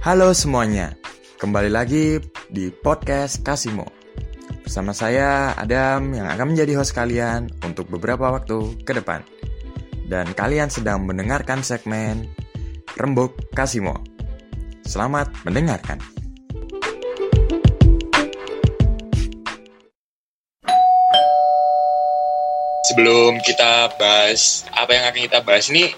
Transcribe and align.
Halo 0.00 0.32
semuanya, 0.32 0.96
kembali 1.36 1.68
lagi 1.68 2.24
di 2.48 2.72
podcast 2.72 3.44
Kasimo. 3.44 3.84
Bersama 4.64 4.96
saya 4.96 5.52
Adam 5.52 6.16
yang 6.16 6.24
akan 6.24 6.56
menjadi 6.56 6.80
host 6.80 6.96
kalian 6.96 7.52
untuk 7.60 7.92
beberapa 7.92 8.32
waktu 8.32 8.80
ke 8.80 8.96
depan. 8.96 9.20
Dan 10.08 10.32
kalian 10.32 10.72
sedang 10.72 11.04
mendengarkan 11.04 11.60
segmen 11.60 12.32
Rembuk 12.96 13.52
Kasimo. 13.52 14.00
Selamat 14.88 15.28
mendengarkan. 15.44 16.00
sebelum 22.90 23.38
kita 23.46 23.92
bahas 24.00 24.66
apa 24.74 24.90
yang 24.90 25.04
akan 25.12 25.20
kita 25.22 25.38
bahas 25.46 25.70
ini 25.70 25.94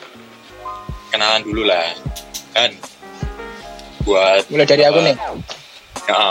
kenalan 1.09 1.41
dulu 1.41 1.65
lah 1.65 1.89
kan 2.53 2.69
buat 4.03 4.43
Mulai 4.49 4.67
dari 4.67 4.83
aku 4.83 4.99
uh, 4.99 5.05
nih. 5.05 5.17
ya, 6.05 6.23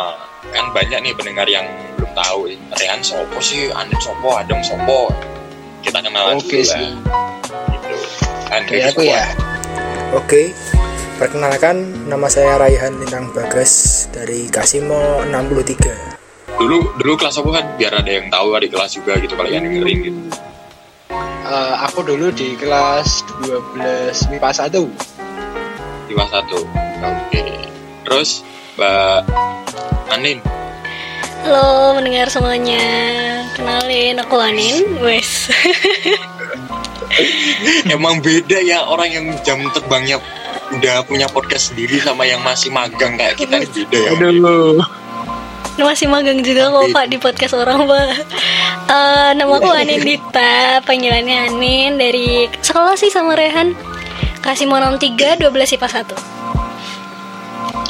kan 0.52 0.66
banyak 0.72 1.00
nih 1.02 1.14
pendengar 1.14 1.46
yang 1.46 1.64
belum 1.96 2.12
tahu 2.14 2.40
Rehan 2.74 3.00
sopo 3.00 3.38
sih 3.40 3.72
Andin 3.72 3.98
sopo 3.98 4.34
Adem 4.34 4.60
sopo 4.62 5.10
kita 5.82 5.98
kenalan 6.00 6.38
Oke 6.38 6.60
dulu 6.60 6.68
sih. 6.68 6.78
lah 6.78 6.94
gitu 7.72 7.96
kan 8.46 8.62
Dari 8.64 8.82
aku 8.84 9.02
sopo. 9.02 9.10
ya. 9.10 9.24
Oke, 10.12 10.42
perkenalkan 11.16 11.76
nama 12.06 12.28
saya 12.28 12.60
Raihan 12.60 12.92
Lintang 12.98 13.32
Bagas 13.32 13.72
dari 14.10 14.46
Kasimo 14.46 15.24
63. 15.24 16.12
dulu 16.54 16.78
dulu 16.94 17.14
kelas 17.16 17.36
apa 17.36 17.50
kan 17.52 17.66
biar 17.74 17.94
ada 17.96 18.12
yang 18.12 18.28
tahu 18.28 18.54
adik 18.54 18.70
kelas 18.70 18.94
juga 18.94 19.18
gitu 19.18 19.34
kalau 19.34 19.48
yang 19.48 19.64
dengerin 19.64 20.00
gitu 20.04 20.20
Eh, 21.44 21.76
aku 21.82 22.00
dulu 22.02 22.30
di 22.30 22.56
kelas 22.56 23.28
12 23.44 23.76
MIPA 24.30 24.50
1. 24.72 24.88
Kelas 26.14 26.32
satu. 26.32 26.60
Oke. 27.02 27.44
Terus 28.06 28.44
mbak 28.76 29.26
Anin. 30.12 30.40
Halo 31.42 31.98
mendengar 31.98 32.30
semuanya. 32.30 32.84
Kenalin 33.58 34.22
aku 34.22 34.36
Anin. 34.38 35.02
Wes. 35.02 35.50
Emang 37.94 38.24
beda 38.24 38.62
ya 38.62 38.86
orang 38.88 39.10
yang 39.12 39.26
jam 39.44 39.60
terbangnya 39.74 40.22
udah 40.72 41.04
punya 41.04 41.28
podcast 41.28 41.74
sendiri 41.74 42.00
sama 42.00 42.24
yang 42.24 42.40
masih 42.40 42.72
magang 42.72 43.20
kayak 43.20 43.36
kita 43.36 43.60
ini 43.60 43.68
beda 43.68 43.98
ya. 43.98 44.10
Aduh. 44.16 44.80
Masih 45.82 46.06
magang 46.06 46.46
juga 46.46 46.70
kok 46.70 46.94
pak 46.94 47.06
di 47.10 47.18
podcast 47.18 47.58
orang 47.58 47.90
pak. 47.90 48.06
Eh, 48.92 49.30
Nama 49.40 49.54
aku 49.56 49.72
Anin 49.72 50.04
Dita 50.04 50.84
Panggilannya 50.84 51.48
Anin 51.48 51.96
Dari 51.96 52.52
sekolah 52.60 53.00
sih 53.00 53.08
sama 53.08 53.40
Rehan 53.40 53.72
Kasih 54.42 54.66
mau 54.66 54.82
63 54.82 55.38
12 55.38 55.78
IPA 55.78 55.88
1 56.02 56.42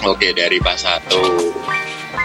Oke 0.02 0.34
dari 0.34 0.58
pas 0.58 0.82
satu. 0.82 1.22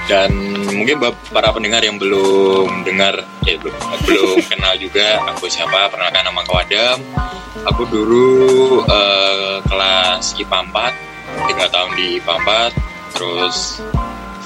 Dan 0.09 0.33
mungkin 0.73 0.97
para 1.29 1.53
pendengar 1.53 1.85
yang 1.85 2.01
belum 2.01 2.87
dengar 2.87 3.21
eh 3.45 3.59
belum 3.61 3.77
belum 4.07 4.39
kenal 4.51 4.75
juga 4.81 5.21
aku 5.31 5.47
siapa 5.47 5.93
perkenalkan 5.93 6.25
nama 6.25 6.41
aku 6.41 6.55
Adam. 6.57 6.99
Aku 7.75 7.83
dulu 7.87 8.27
eh, 8.89 9.61
kelas 9.69 10.35
IPA 10.41 10.59
4 10.73 11.17
tiga 11.53 11.65
tahun 11.69 11.91
di 11.99 12.07
IPA 12.23 12.35
4 13.13 13.15
terus 13.17 13.83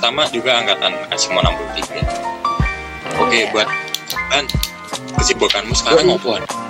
sama 0.00 0.24
juga 0.32 0.56
angkatan 0.62 0.92
Asimo 1.12 1.44
63 1.44 3.20
oke 3.20 3.38
buat 3.52 3.68
kan 4.32 4.44
kesibukanmu 5.20 5.74
sekarang 5.76 6.16
apa 6.16 6.69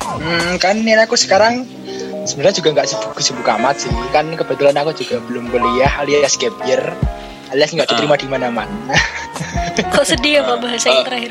Hmm, 0.00 0.56
kan 0.60 0.76
ini 0.80 0.96
aku 0.96 1.16
sekarang 1.16 1.66
sebenarnya 2.26 2.58
juga 2.60 2.68
nggak 2.76 2.88
sibuk-sibuk 2.88 3.46
amat 3.60 3.86
sih. 3.86 3.92
Kan 4.10 4.32
kebetulan 4.34 4.76
aku 4.76 4.92
juga 4.96 5.22
belum 5.24 5.48
kuliah 5.48 5.90
alias 6.02 6.36
gap 6.36 6.54
year 6.66 6.82
alias 7.54 7.70
nggak 7.72 7.88
diterima 7.88 8.16
di 8.18 8.26
mana-mana. 8.26 8.94
Kok 9.94 10.06
sedih 10.06 10.40
ya 10.40 10.42
pak 10.42 10.56
bahasa 10.58 10.86
yang 10.90 11.06
terakhir? 11.06 11.30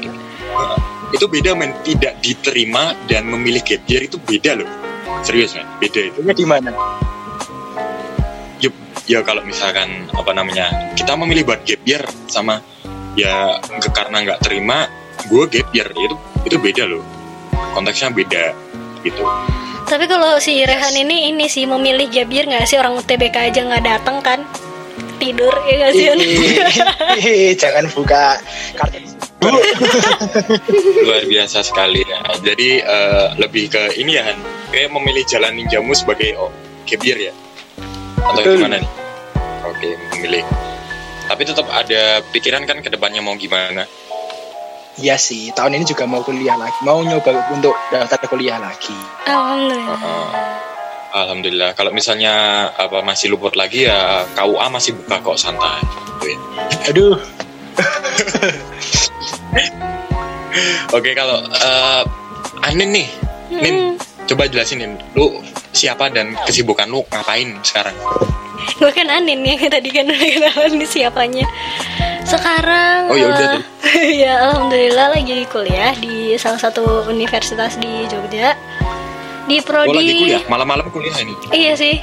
Itu 1.12 1.26
beda 1.28 1.52
men. 1.58 1.76
Tidak 1.84 2.24
diterima 2.24 2.96
dan 3.10 3.28
memilih 3.28 3.62
gap 3.62 3.84
year 3.90 4.08
itu 4.08 4.18
beda 4.22 4.58
loh. 4.58 4.70
Serius 5.22 5.58
men. 5.58 5.68
Beda 5.82 6.02
itu. 6.02 6.20
Di 6.24 6.48
mana? 6.48 6.72
ya, 8.64 8.70
ya 9.06 9.20
kalau 9.22 9.44
misalkan 9.44 10.08
apa 10.16 10.32
namanya 10.32 10.94
kita 10.96 11.14
memilih 11.20 11.44
buat 11.44 11.62
gap 11.68 11.82
year 11.84 12.04
sama 12.32 12.64
ya 13.20 13.60
karena 13.92 14.24
nggak 14.24 14.40
terima 14.44 14.88
gue 15.28 15.44
gap 15.52 15.70
year. 15.76 15.90
Itu 15.92 16.16
itu 16.46 16.58
beda 16.62 16.86
loh 16.86 17.15
konteksnya 17.76 18.10
beda 18.16 18.56
gitu. 19.04 19.28
Tapi 19.86 20.10
kalau 20.10 20.42
si 20.42 20.66
Rehan 20.66 20.98
ini 20.98 21.30
Ini 21.30 21.46
sih 21.46 21.70
memilih 21.70 22.10
Jabir 22.10 22.50
nggak 22.50 22.66
sih? 22.66 22.82
Orang 22.82 22.98
UTBK 22.98 23.54
aja 23.54 23.62
nggak 23.62 23.84
datang 23.86 24.18
kan? 24.24 24.42
Tidur 25.22 25.54
ya 25.70 25.74
nggak 25.86 25.94
sih 25.94 26.06
Jangan 27.62 27.86
buka 27.94 28.40
kartu. 28.74 28.98
luar 31.06 31.24
biasa 31.30 31.62
sekali 31.62 32.02
ya. 32.02 32.20
Jadi 32.42 32.82
eh, 32.82 33.28
lebih 33.38 33.70
ke 33.70 34.02
ini 34.02 34.18
ya 34.18 34.26
Han. 34.26 34.40
Kayak 34.74 34.90
memilih 34.90 35.24
jalan 35.30 35.54
ninjamu 35.54 35.94
sebagai 35.94 36.34
oh, 36.42 36.50
year 36.90 37.30
ya? 37.30 37.34
Atau 38.26 38.42
Betul. 38.42 38.54
gimana 38.58 38.82
nih? 38.82 38.92
Oke 39.70 39.90
memilih. 40.18 40.44
Tapi 41.26 41.42
tetap 41.46 41.68
ada 41.70 42.26
pikiran 42.34 42.66
kan 42.66 42.82
ke 42.82 42.90
depannya 42.90 43.22
mau 43.22 43.38
gimana 43.38 43.86
Iya 44.96 45.20
sih, 45.20 45.52
tahun 45.52 45.76
ini 45.76 45.84
juga 45.84 46.08
mau 46.08 46.24
kuliah 46.24 46.56
lagi. 46.56 46.80
Mau 46.88 47.04
nyoba 47.04 47.52
untuk 47.52 47.76
daftar 47.92 48.16
kuliah 48.32 48.56
lagi. 48.64 48.96
Alhamdulillah 49.28 49.98
Heeh. 50.00 50.56
Alhamdulillah. 51.16 51.72
Kalau 51.76 51.92
misalnya 51.96 52.34
apa 52.76 53.00
masih 53.04 53.32
luput 53.32 53.56
lagi 53.56 53.88
ya 53.88 54.24
KUA 54.36 54.68
masih 54.72 54.96
buka 55.00 55.20
kok 55.24 55.40
santai. 55.40 55.80
Aduh, 56.92 57.16
Oke 60.96 61.12
kalau 61.12 61.44
eh, 61.44 62.02
Anin 62.64 62.96
nih, 62.96 63.08
Nin, 63.52 64.00
Hmm. 64.00 64.15
Coba 64.26 64.46
jelasin 64.46 64.78
Nin, 64.80 64.94
lu 65.14 65.40
siapa 65.70 66.10
dan 66.10 66.34
kesibukan 66.44 66.86
lu 66.86 67.06
ngapain 67.06 67.54
sekarang? 67.62 67.94
Gue 68.76 68.90
kan 68.90 69.06
Anin 69.08 69.40
yang 69.40 69.62
tadi 69.70 69.90
kan 69.90 70.06
udah 70.06 70.18
kenalan 70.18 70.74
di 70.76 70.88
siapanya 70.88 71.46
Sekarang 72.26 73.08
Oh, 73.08 73.16
ya 73.16 73.30
udah 73.30 73.48
tuh. 73.52 73.62
eh, 73.86 74.10
Ya 74.26 74.34
alhamdulillah 74.42 75.14
lagi 75.14 75.46
kuliah 75.46 75.94
di 75.94 76.34
salah 76.36 76.58
satu 76.58 76.82
universitas 77.06 77.78
di 77.78 78.10
Jogja 78.10 78.58
Di 79.46 79.62
Oh 79.62 79.64
prodi 79.64 79.94
lagi 79.94 80.14
kuliah, 80.18 80.42
malam-malam 80.50 80.90
kuliah 80.90 81.14
ini. 81.20 81.34
Iya 81.54 81.74
sih 81.78 81.96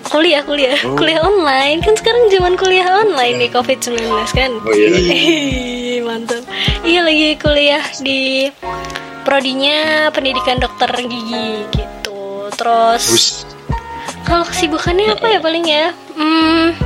Kuliah, 0.00 0.40
kuliah 0.40 0.80
Oh. 0.80 0.96
Kuliah 0.96 1.20
online 1.20 1.84
Kan 1.84 1.92
sekarang 1.92 2.32
zaman 2.32 2.56
kuliah 2.56 2.88
online 2.96 3.36
nih 3.36 3.50
COVID-19 3.52 4.00
kan 4.32 4.50
Oh 4.64 4.72
iya. 4.72 4.88
Mantap 6.08 6.42
Iya 6.80 7.04
lagi 7.04 7.36
kuliah 7.36 7.84
di 8.00 8.48
Prodinya 9.20 10.08
pendidikan 10.10 10.56
dokter 10.58 10.90
gigi 11.04 11.68
gitu 11.76 12.48
Terus 12.56 13.44
kalau 14.26 14.44
kesibukannya 14.46 15.16
apa 15.16 15.26
ya 15.26 15.38
paling 15.40 15.64
ya? 15.64 15.90
Hmm, 16.14 16.76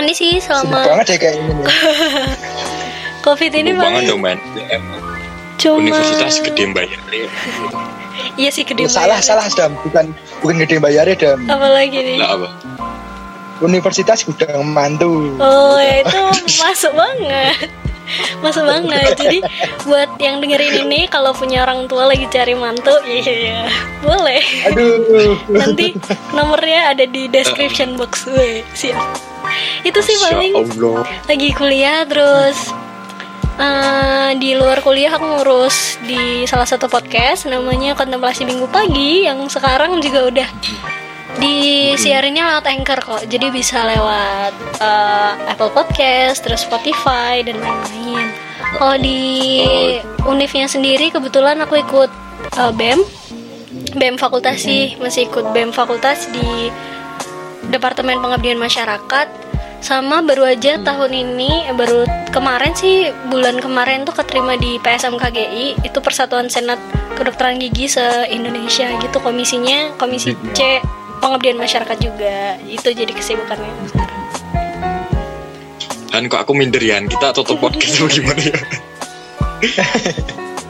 ini 0.00 0.12
sih 0.14 0.38
sibuk 0.38 0.64
selama 0.64 0.86
banget 0.86 1.06
ya 1.12 1.16
kayak 1.18 1.34
ini. 1.36 1.52
nih. 1.52 1.66
covid 3.26 3.52
ini 3.52 3.70
Sibuk 3.74 3.82
banget 3.82 4.00
paling 4.00 4.08
dong 4.08 4.20
man. 4.22 4.38
Ya, 4.54 4.78
cuma 5.58 5.78
Universitas 5.82 6.34
gede 6.40 6.64
bayar. 6.70 6.98
iya 8.38 8.50
sih 8.54 8.62
gede 8.62 8.86
salah, 8.86 9.18
salah, 9.18 9.44
Dam. 9.52 9.74
Bukan 9.82 10.14
bukan 10.40 10.56
gede 10.62 10.76
bayarnya, 10.78 11.16
Dam. 11.18 11.38
Apalagi 11.50 11.98
nih? 12.00 12.16
Lah 12.22 12.30
apa? 12.38 12.48
Universitas 13.62 14.22
gudang 14.26 14.66
mantu. 14.66 15.34
Oh 15.42 15.78
ya 15.78 16.02
itu 16.06 16.20
masuk 16.62 16.92
banget, 16.94 17.70
masuk 18.44 18.64
banget. 18.64 19.16
Jadi 19.16 19.38
buat 19.88 20.10
yang 20.20 20.40
dengerin 20.40 20.88
ini 20.88 21.08
kalau 21.08 21.32
punya 21.32 21.64
orang 21.64 21.88
tua 21.88 22.08
lagi 22.08 22.28
cari 22.28 22.54
mantu, 22.56 22.94
iya 23.08 23.68
boleh. 24.04 24.42
Aduh. 24.70 25.36
Nanti 25.50 25.96
nomornya 26.36 26.96
ada 26.96 27.04
di 27.08 27.28
description 27.28 27.96
box 27.96 28.28
gue. 28.28 28.64
Siap. 28.76 28.98
Itu 29.84 30.00
sih 30.00 30.16
paling 30.20 30.52
lagi 31.28 31.48
kuliah 31.52 32.08
terus 32.08 32.72
eh, 33.60 34.30
di 34.40 34.56
luar 34.56 34.80
kuliah 34.80 35.14
aku 35.14 35.24
ngurus 35.24 36.00
di 36.02 36.48
salah 36.48 36.66
satu 36.66 36.88
podcast 36.88 37.46
namanya 37.46 37.94
kontemplasi 37.94 38.48
minggu 38.48 38.66
pagi 38.72 39.28
yang 39.28 39.44
sekarang 39.46 40.00
juga 40.00 40.20
udah 40.32 40.48
disiarinnya 41.38 42.46
lewat 42.54 42.66
anchor 42.70 42.98
kok 43.02 43.22
jadi 43.26 43.50
bisa 43.50 43.82
lewat 43.82 44.52
eh, 44.78 45.32
Apple 45.50 45.72
Podcast 45.74 46.46
terus 46.46 46.62
Spotify 46.62 47.42
dan 47.42 47.58
lain-lain. 47.58 48.26
Kalau 48.74 48.96
di 48.98 49.62
univnya 50.26 50.66
sendiri 50.66 51.10
kebetulan 51.10 51.58
aku 51.62 51.78
ikut 51.80 52.10
eh, 52.58 52.72
BEM. 52.74 53.00
BEM 53.94 54.18
fakultas 54.18 54.62
sih 54.62 54.98
masih 54.98 55.30
ikut 55.30 55.54
BEM 55.54 55.70
fakultas 55.70 56.26
di 56.30 56.70
Departemen 57.70 58.22
Pengabdian 58.22 58.58
Masyarakat. 58.58 59.46
Sama 59.84 60.24
baru 60.24 60.48
aja 60.48 60.80
tahun 60.80 61.12
ini 61.12 61.68
eh, 61.68 61.76
baru 61.76 62.08
kemarin 62.32 62.72
sih 62.74 63.12
bulan 63.28 63.60
kemarin 63.60 64.02
tuh 64.06 64.16
keterima 64.16 64.56
di 64.58 64.80
PSM 64.80 65.14
KGI 65.18 65.86
itu 65.86 65.98
Persatuan 66.00 66.48
Senat 66.48 66.80
Kedokteran 67.14 67.62
Gigi 67.62 67.86
se 67.86 68.26
Indonesia 68.32 68.90
gitu 68.98 69.22
komisinya 69.22 69.94
komisi 69.94 70.34
C 70.50 70.82
pengabdian 71.18 71.56
masyarakat 71.56 71.98
juga 71.98 72.58
itu 72.64 72.88
jadi 72.90 73.12
kesibukannya 73.12 73.70
sekarang 73.90 74.22
Dan 76.14 76.30
kok 76.30 76.46
aku 76.46 76.54
minder 76.54 76.78
ya, 76.78 77.02
kita 77.02 77.34
tutup 77.34 77.58
podcast 77.58 77.98
apa 77.98 78.06
gimana 78.06 78.38
ya? 78.38 78.54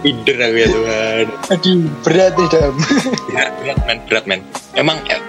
minder 0.04 0.36
aku 0.40 0.56
ya 0.56 0.68
Tuhan. 0.72 1.26
Aduh, 1.52 1.84
berat 2.00 2.32
nih 2.32 2.48
dam. 2.48 2.74
Berat, 3.28 3.52
berat 3.60 3.78
men, 3.84 3.98
berat 4.08 4.24
men. 4.24 4.40
Emang 4.72 4.96
eh, 5.04 5.20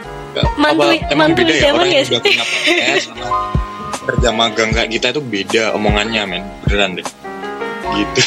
Mantu- 0.55 1.03
emang 1.11 1.35
mantu 1.35 1.43
beda 1.43 1.51
ya 1.51 1.71
orang 1.71 1.89
ya 1.91 1.99
yang 2.03 2.19
punya 2.19 2.43
podcast 2.47 3.03
sama 3.07 3.27
kerja 4.05 4.29
magang 4.31 4.71
kayak 4.71 4.89
kita 4.91 5.07
itu 5.11 5.21
beda 5.23 5.63
omongannya 5.75 6.21
men, 6.27 6.43
beneran 6.63 6.95
deh. 6.95 7.07
Gitu. 7.95 8.23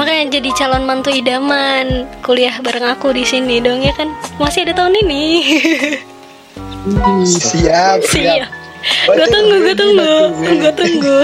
Makanya 0.00 0.40
jadi 0.40 0.48
calon 0.56 0.88
mantu 0.88 1.12
idaman. 1.12 2.08
Kuliah 2.24 2.56
bareng 2.64 2.88
aku 2.88 3.12
di 3.12 3.28
sini 3.28 3.60
dong 3.60 3.84
ya 3.84 3.92
kan? 3.92 4.08
Masih 4.40 4.64
ada 4.64 4.72
tahun 4.72 4.96
ini. 5.04 5.24
Siap, 7.28 8.00
siap. 8.08 8.48
Siap. 8.48 8.48
gue 9.12 9.28
tunggu 9.28 9.56
gue 9.60 9.76
tunggu 9.76 10.12
gue 10.40 10.72
tunggu. 10.72 11.18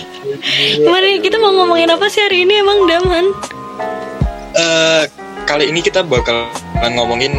Mari 0.88 1.20
kita 1.20 1.36
mau 1.36 1.52
ngomongin 1.52 1.92
apa 1.92 2.08
sih 2.08 2.24
hari 2.24 2.48
ini 2.48 2.64
emang 2.64 2.88
daman? 2.88 3.24
Eh, 4.56 5.04
kali 5.44 5.68
ini 5.68 5.84
kita 5.84 6.00
bakal 6.00 6.48
ngomongin 6.80 7.36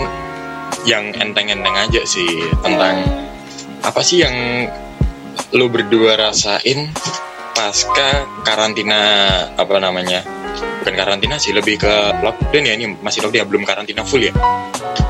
yang 0.85 1.09
enteng-enteng 1.17 1.73
aja 1.73 2.05
sih 2.05 2.45
tentang 2.61 3.01
apa 3.81 4.05
sih 4.05 4.21
yang 4.21 4.69
lo 5.57 5.65
berdua 5.73 6.21
rasain 6.21 6.93
pasca 7.57 8.29
karantina 8.45 9.01
apa 9.57 9.81
namanya 9.81 10.21
bukan 10.83 10.99
karantina 10.99 11.39
sih 11.39 11.55
lebih 11.55 11.79
ke 11.79 11.93
lockdown 12.19 12.63
ya 12.67 12.75
ini 12.75 12.91
masih 12.99 13.23
lockdown 13.23 13.39
ya 13.39 13.47
belum 13.47 13.63
karantina 13.63 14.03
full 14.03 14.19
ya. 14.19 14.35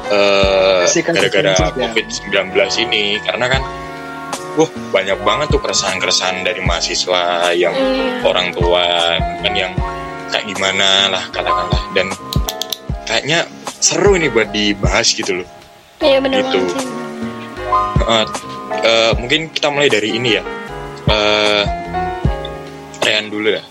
Eh, 0.08 0.86
Physical 0.86 1.18
gara-gara 1.18 1.74
covid 1.74 2.06
19 2.06 2.54
ini 2.86 3.18
karena 3.18 3.46
kan 3.50 3.62
wah 4.54 4.70
banyak 4.94 5.18
banget 5.26 5.48
tuh 5.50 5.58
keresahan-keresahan 5.58 6.46
dari 6.46 6.62
mahasiswa 6.62 7.50
yang 7.58 7.74
Hmm, 7.74 8.22
orang 8.22 8.54
tua 8.54 8.86
kan 9.42 9.54
yang 9.58 9.74
kayak 10.30 10.46
gimana 10.46 11.10
lah 11.10 11.24
katakanlah. 11.34 11.82
Dan 11.98 12.14
kayaknya 13.10 13.50
seru 13.82 14.14
ini 14.14 14.30
buat 14.30 14.54
dibahas 14.54 15.10
gitu 15.10 15.42
loh. 15.42 15.48
Iya 15.98 16.22
bener 16.22 16.46
Gitu. 16.46 16.62
banget 16.62 16.78
sih. 16.78 16.90
Eh, 18.04 18.26
eh, 18.86 19.12
mungkin 19.18 19.50
kita 19.50 19.74
mulai 19.74 19.90
dari 19.90 20.14
ini 20.14 20.38
ya. 20.38 20.44
Eh 21.10 21.64
Rehan 23.02 23.28
dulu 23.28 23.50
ya. 23.50 23.64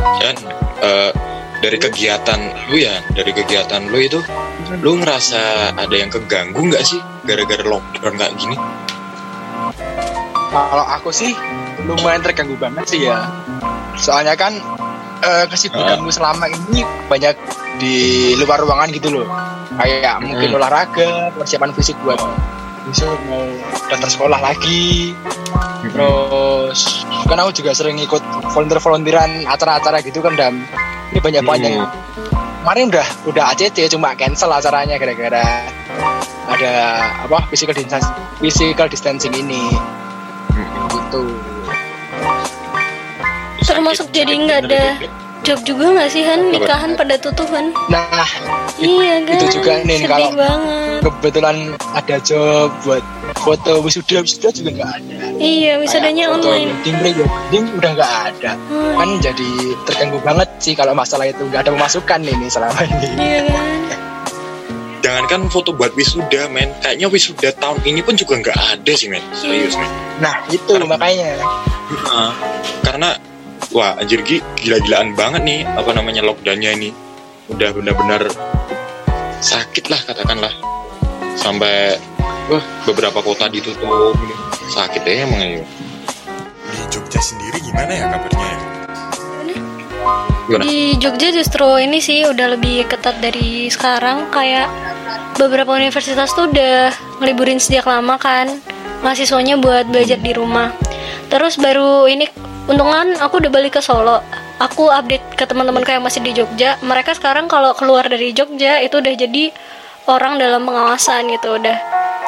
Kan 0.00 0.34
eh, 0.80 1.10
dari 1.62 1.78
kegiatan 1.78 2.40
lu 2.68 2.76
ya 2.76 2.98
dari 3.14 3.30
kegiatan 3.30 3.86
lu 3.86 3.98
itu 4.02 4.18
lu 4.82 4.98
ngerasa 4.98 5.72
ada 5.78 5.94
yang 5.94 6.10
keganggu 6.10 6.58
nggak 6.58 6.82
sih 6.82 6.98
gara-gara 7.22 7.62
lockdown 7.62 8.18
kayak 8.18 8.34
gini 8.36 8.56
Kalau 10.52 10.84
aku 10.84 11.08
sih 11.08 11.32
lumayan 11.88 12.20
terganggu 12.20 12.52
banget 12.60 12.84
sih 12.84 13.08
ya. 13.08 13.24
Soalnya 13.96 14.36
kan 14.36 14.52
eh, 15.22 15.44
kesibukanku 15.48 16.12
selama 16.12 16.44
ini 16.44 16.84
banyak 17.08 17.32
di 17.80 17.96
luar 18.36 18.60
ruangan 18.60 18.92
gitu 18.92 19.08
loh. 19.08 19.26
Kayak 19.80 20.20
mungkin 20.20 20.52
Hmm. 20.52 20.58
olahraga, 20.60 21.32
persiapan 21.32 21.72
fisik 21.72 21.96
buat 22.04 22.20
besok 22.88 23.18
mau 23.30 23.44
daftar 23.90 24.08
sekolah 24.10 24.40
lagi. 24.42 25.14
Terus 25.82 27.06
kan 27.26 27.38
aku 27.42 27.50
juga 27.54 27.72
sering 27.74 27.98
ikut 28.02 28.22
volunteer-volunteeran 28.54 29.46
acara-acara 29.46 30.02
gitu 30.02 30.22
kan 30.22 30.34
dan 30.34 30.62
ini 31.14 31.20
banyak 31.20 31.42
banyak. 31.44 31.70
Hmm. 31.78 31.90
Kemarin 32.62 32.84
udah 32.94 33.06
udah 33.26 33.44
ACC 33.54 33.90
cuma 33.90 34.14
cancel 34.14 34.54
acaranya 34.54 34.94
gara-gara 34.96 35.66
ada 36.46 36.72
apa 37.26 37.38
physical 37.50 37.74
distancing, 37.74 38.14
physical 38.38 38.86
distancing 38.86 39.34
ini 39.34 39.62
gitu. 40.90 41.22
Termasuk 43.62 44.10
jadi 44.12 44.32
nggak 44.36 44.60
ada 44.68 44.82
job 45.42 45.58
juga 45.62 45.90
nggak 45.90 46.08
sih 46.08 46.22
Han? 46.22 46.50
Nikahan 46.50 46.94
pada 46.94 47.14
tutup 47.16 47.46
kan 47.46 47.74
Nah, 47.88 48.06
iya 48.76 49.18
kan? 49.20 49.36
itu 49.36 49.46
juga 49.52 49.72
nih 49.80 49.98
sedih 49.98 50.08
kalau- 50.08 50.34
banget. 50.34 50.98
kebetulan 51.02 51.56
ada 51.92 52.16
job 52.20 52.70
buat 52.80 53.02
foto 53.38 53.72
wisuda 53.80 54.22
wisuda 54.22 54.48
juga 54.50 54.70
nggak 54.72 54.90
ada. 54.96 55.18
iya 55.36 55.72
wisudanya 55.76 56.24
Kayak 56.24 56.34
foto 56.36 56.46
online. 56.48 56.70
wedding 56.72 56.96
pre 56.96 57.10
wedding 57.12 57.64
udah 57.74 57.90
nggak 57.92 58.12
ada. 58.28 58.52
Hmm, 58.62 58.94
Kan 58.94 59.08
jadi 59.20 59.50
terganggu 59.84 60.18
banget 60.20 60.48
sih 60.58 60.72
kalau 60.72 60.92
masalah 60.92 61.26
itu 61.26 61.42
nggak 61.42 61.66
ada 61.66 61.70
pemasukan 61.70 62.20
ini 62.22 62.46
selama 62.46 62.80
ini. 62.80 63.08
iya 63.18 63.40
kan? 63.44 63.78
Jangankan 65.02 65.50
foto 65.50 65.74
buat 65.74 65.90
wisuda 65.92 66.46
men. 66.48 66.70
Kayaknya 66.78 67.06
wisuda 67.08 67.50
tahun 67.52 67.82
ini 67.82 68.00
pun 68.00 68.14
juga 68.14 68.38
nggak 68.38 68.54
ada 68.54 68.92
sih 68.94 69.10
men. 69.10 69.18
Serius 69.34 69.74
men. 69.74 69.90
Nah 70.18 70.46
itu 70.48 70.78
makanya. 70.80 71.42
Nah, 72.06 72.30
karena 72.80 73.10
wah 73.72 73.96
anjir 73.96 74.20
Gi, 74.22 74.38
gila-gilaan 74.60 75.16
banget 75.16 75.42
nih 75.42 75.60
apa 75.64 75.90
namanya 75.96 76.22
lockdownnya 76.22 76.70
ini. 76.76 76.90
Udah 77.50 77.72
benar-benar 77.74 78.28
sakit 79.42 79.88
lah 79.88 80.00
katakanlah. 80.04 80.52
Sampai 81.34 81.96
wah 82.52 82.64
beberapa 82.86 83.18
kota 83.24 83.48
ditutup. 83.48 83.82
Ini. 84.16 84.36
sakit 84.72 85.02
ya 85.04 85.28
emang 85.28 85.40
ini. 85.42 85.64
Di 86.72 86.80
Jogja 86.88 87.20
sendiri 87.20 87.60
gimana 87.60 87.92
ya 87.92 88.06
kabarnya 88.08 88.46
ya? 88.46 88.58
Gimana? 90.48 90.62
di 90.64 90.96
Jogja 90.96 91.28
justru 91.32 91.68
ini 91.76 92.00
sih 92.00 92.24
udah 92.24 92.56
lebih 92.56 92.88
ketat 92.88 93.20
dari 93.20 93.68
sekarang. 93.68 94.32
Kayak 94.32 94.72
beberapa 95.36 95.76
universitas 95.76 96.32
tuh 96.32 96.48
udah 96.48 96.92
ngeliburin 97.20 97.60
sejak 97.60 97.84
lama 97.84 98.16
kan 98.16 98.48
mahasiswanya 99.04 99.58
buat 99.60 99.88
belajar 99.90 100.20
di 100.20 100.32
rumah. 100.32 100.72
Terus 101.28 101.56
baru 101.60 102.08
ini 102.08 102.28
untungan 102.70 103.18
aku 103.18 103.42
udah 103.42 103.50
balik 103.50 103.78
ke 103.78 103.82
Solo 103.82 104.22
aku 104.62 104.90
update 104.92 105.34
ke 105.34 105.44
teman-temanku 105.46 105.90
yang 105.90 106.04
masih 106.04 106.22
di 106.22 106.36
Jogja 106.36 106.78
mereka 106.86 107.14
sekarang 107.16 107.50
kalau 107.50 107.74
keluar 107.74 108.06
dari 108.06 108.30
Jogja 108.30 108.78
itu 108.82 109.02
udah 109.02 109.14
jadi 109.14 109.50
orang 110.06 110.38
dalam 110.38 110.62
pengawasan 110.66 111.30
gitu 111.30 111.58
udah 111.58 111.78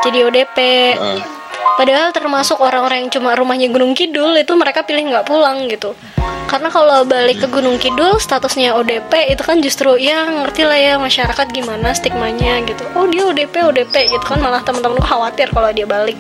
jadi 0.03 0.19
ODP 0.27 0.59
Heeh. 0.99 1.45
Padahal 1.75 2.15
termasuk 2.15 2.63
orang-orang 2.63 3.03
yang 3.07 3.11
cuma 3.11 3.35
rumahnya 3.35 3.67
Gunung 3.67 3.99
Kidul 3.99 4.31
itu 4.39 4.55
mereka 4.55 4.87
pilih 4.87 5.11
nggak 5.11 5.27
pulang 5.27 5.67
gitu. 5.67 5.91
Karena 6.47 6.71
kalau 6.71 7.03
balik 7.03 7.43
ke 7.43 7.51
Gunung 7.51 7.83
Kidul 7.83 8.15
statusnya 8.23 8.79
ODP 8.79 9.35
itu 9.35 9.43
kan 9.43 9.59
justru 9.59 9.99
ya 9.99 10.23
ngerti 10.23 10.63
lah 10.63 10.79
ya 10.79 10.95
masyarakat 11.03 11.51
gimana 11.51 11.91
stigmanya 11.91 12.63
gitu. 12.63 12.87
Oh 12.95 13.11
dia 13.11 13.27
ODP 13.27 13.67
ODP 13.67 14.07
gitu 14.07 14.23
kan 14.23 14.39
malah 14.39 14.63
teman-temanku 14.63 15.03
khawatir 15.03 15.51
kalau 15.51 15.75
dia 15.75 15.83
balik. 15.83 16.15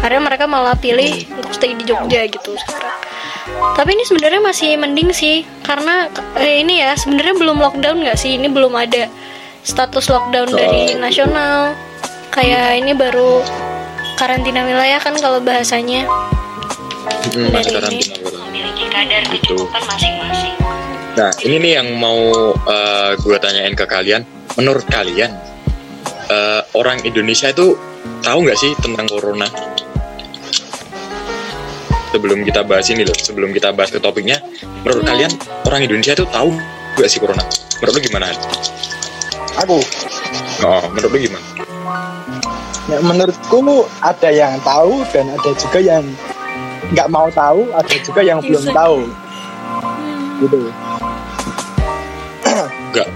Akhirnya 0.00 0.22
mereka 0.24 0.44
malah 0.44 0.72
pilih 0.74 1.12
untuk 1.30 1.52
stay 1.52 1.76
di 1.76 1.84
Jogja 1.84 2.24
gitu 2.24 2.56
sekarang. 2.56 2.96
Tapi 3.76 3.92
ini 3.92 4.04
sebenarnya 4.04 4.40
masih 4.40 4.76
mending 4.76 5.12
sih 5.12 5.36
karena 5.60 6.08
eh, 6.34 6.60
ini 6.60 6.80
ya 6.80 6.96
sebenarnya 6.96 7.36
belum 7.36 7.60
lockdown 7.60 8.00
nggak 8.00 8.16
sih? 8.16 8.40
Ini 8.40 8.48
belum 8.48 8.72
ada 8.72 9.12
status 9.60 10.08
lockdown 10.08 10.48
dari 10.50 10.96
nasional. 10.96 11.76
Kayak 12.30 12.80
ini 12.80 12.96
baru 12.96 13.44
karantina 14.16 14.64
wilayah 14.64 14.96
kan 14.96 15.12
kalau 15.16 15.36
bahasanya. 15.38 16.08
Hmm, 17.30 17.50
Dari 17.50 17.72
baru. 17.74 17.88
memiliki 18.48 18.84
kadar 18.88 19.22
Gitu. 19.28 19.52
kecukupan 19.52 19.82
masing-masing. 19.84 20.54
Nah, 21.10 21.30
ini 21.42 21.56
nih 21.58 21.72
yang 21.76 21.88
mau 21.98 22.18
gue 23.18 23.36
tanyain 23.36 23.74
ke 23.74 23.84
kalian. 23.84 24.22
Menurut 24.56 24.86
kalian, 24.86 25.30
eh, 26.26 26.60
orang 26.72 27.02
Indonesia 27.02 27.50
itu 27.50 27.74
tahu 28.20 28.38
nggak 28.46 28.58
sih 28.58 28.72
tentang 28.80 29.06
corona? 29.08 29.46
Sebelum 32.10 32.42
kita 32.42 32.66
bahas 32.66 32.90
ini 32.90 33.06
loh, 33.06 33.14
sebelum 33.14 33.54
kita 33.54 33.70
bahas 33.70 33.94
ke 33.94 34.02
topiknya, 34.02 34.42
menurut 34.82 35.06
kalian 35.06 35.30
orang 35.62 35.86
Indonesia 35.86 36.18
itu 36.18 36.26
tahu 36.26 36.50
nggak 36.98 37.08
sih 37.08 37.22
corona? 37.22 37.44
Menurut 37.78 37.94
lu 37.96 38.00
gimana? 38.02 38.26
Aku 39.62 39.78
Oh, 40.60 40.84
menurut 40.92 41.10
lu 41.14 41.18
gimana? 41.30 41.46
ya, 42.90 42.98
menurutku 43.06 43.86
ada 44.02 44.28
yang 44.34 44.58
tahu 44.66 45.06
dan 45.14 45.30
ada 45.30 45.50
juga 45.54 45.78
yang 45.78 46.04
nggak 46.90 47.08
mau 47.08 47.30
tahu, 47.30 47.70
ada 47.70 47.94
juga 48.02 48.20
yang 48.26 48.42
belum 48.42 48.64
tahu 48.74 48.98
gitu. 50.42 50.60
Nggak, 52.90 53.08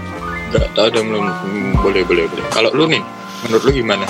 nggak 0.55 0.65
tahu 0.71 0.87
dan 0.87 1.03
belum. 1.11 1.25
Hmm, 1.27 1.71
boleh, 1.83 2.01
boleh, 2.07 2.23
boleh. 2.31 2.45
Kalau 2.55 2.71
lu 2.71 2.87
nih, 2.87 3.03
menurut 3.43 3.63
lu 3.67 3.71
gimana? 3.75 4.07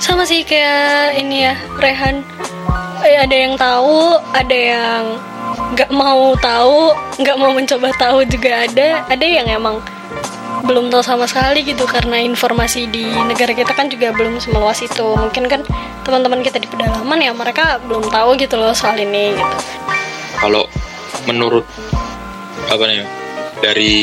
Sama 0.00 0.24
sih 0.24 0.42
kayak 0.42 1.20
ini 1.20 1.46
ya 1.46 1.54
Rehan. 1.76 2.24
Eh, 3.04 3.16
ada 3.16 3.36
yang 3.36 3.54
tahu, 3.56 4.16
ada 4.32 4.56
yang 4.56 5.02
nggak 5.76 5.90
mau 5.92 6.34
tahu, 6.36 6.92
nggak 7.20 7.36
mau 7.36 7.52
mencoba 7.52 7.88
tahu 7.96 8.24
juga 8.26 8.64
ada. 8.64 9.04
Ada 9.08 9.24
yang 9.24 9.46
emang 9.48 9.78
belum 10.64 10.92
tahu 10.92 11.00
sama 11.00 11.24
sekali 11.24 11.64
gitu 11.64 11.88
karena 11.88 12.20
informasi 12.20 12.88
di 12.88 13.08
negara 13.24 13.56
kita 13.56 13.72
kan 13.72 13.88
juga 13.88 14.12
belum 14.16 14.40
semeluas 14.40 14.80
itu. 14.84 15.04
Mungkin 15.16 15.48
kan 15.48 15.62
teman-teman 16.10 16.42
kita 16.42 16.58
di 16.58 16.66
pedalaman 16.66 17.20
ya 17.20 17.30
mereka 17.30 17.78
belum 17.84 18.08
tahu 18.08 18.34
gitu 18.40 18.56
loh 18.56 18.72
soal 18.74 18.98
ini 18.98 19.36
gitu. 19.36 19.56
kalau 20.40 20.64
menurut 21.28 21.62
apa 22.66 22.82
nih 22.88 23.04
dari 23.60 23.94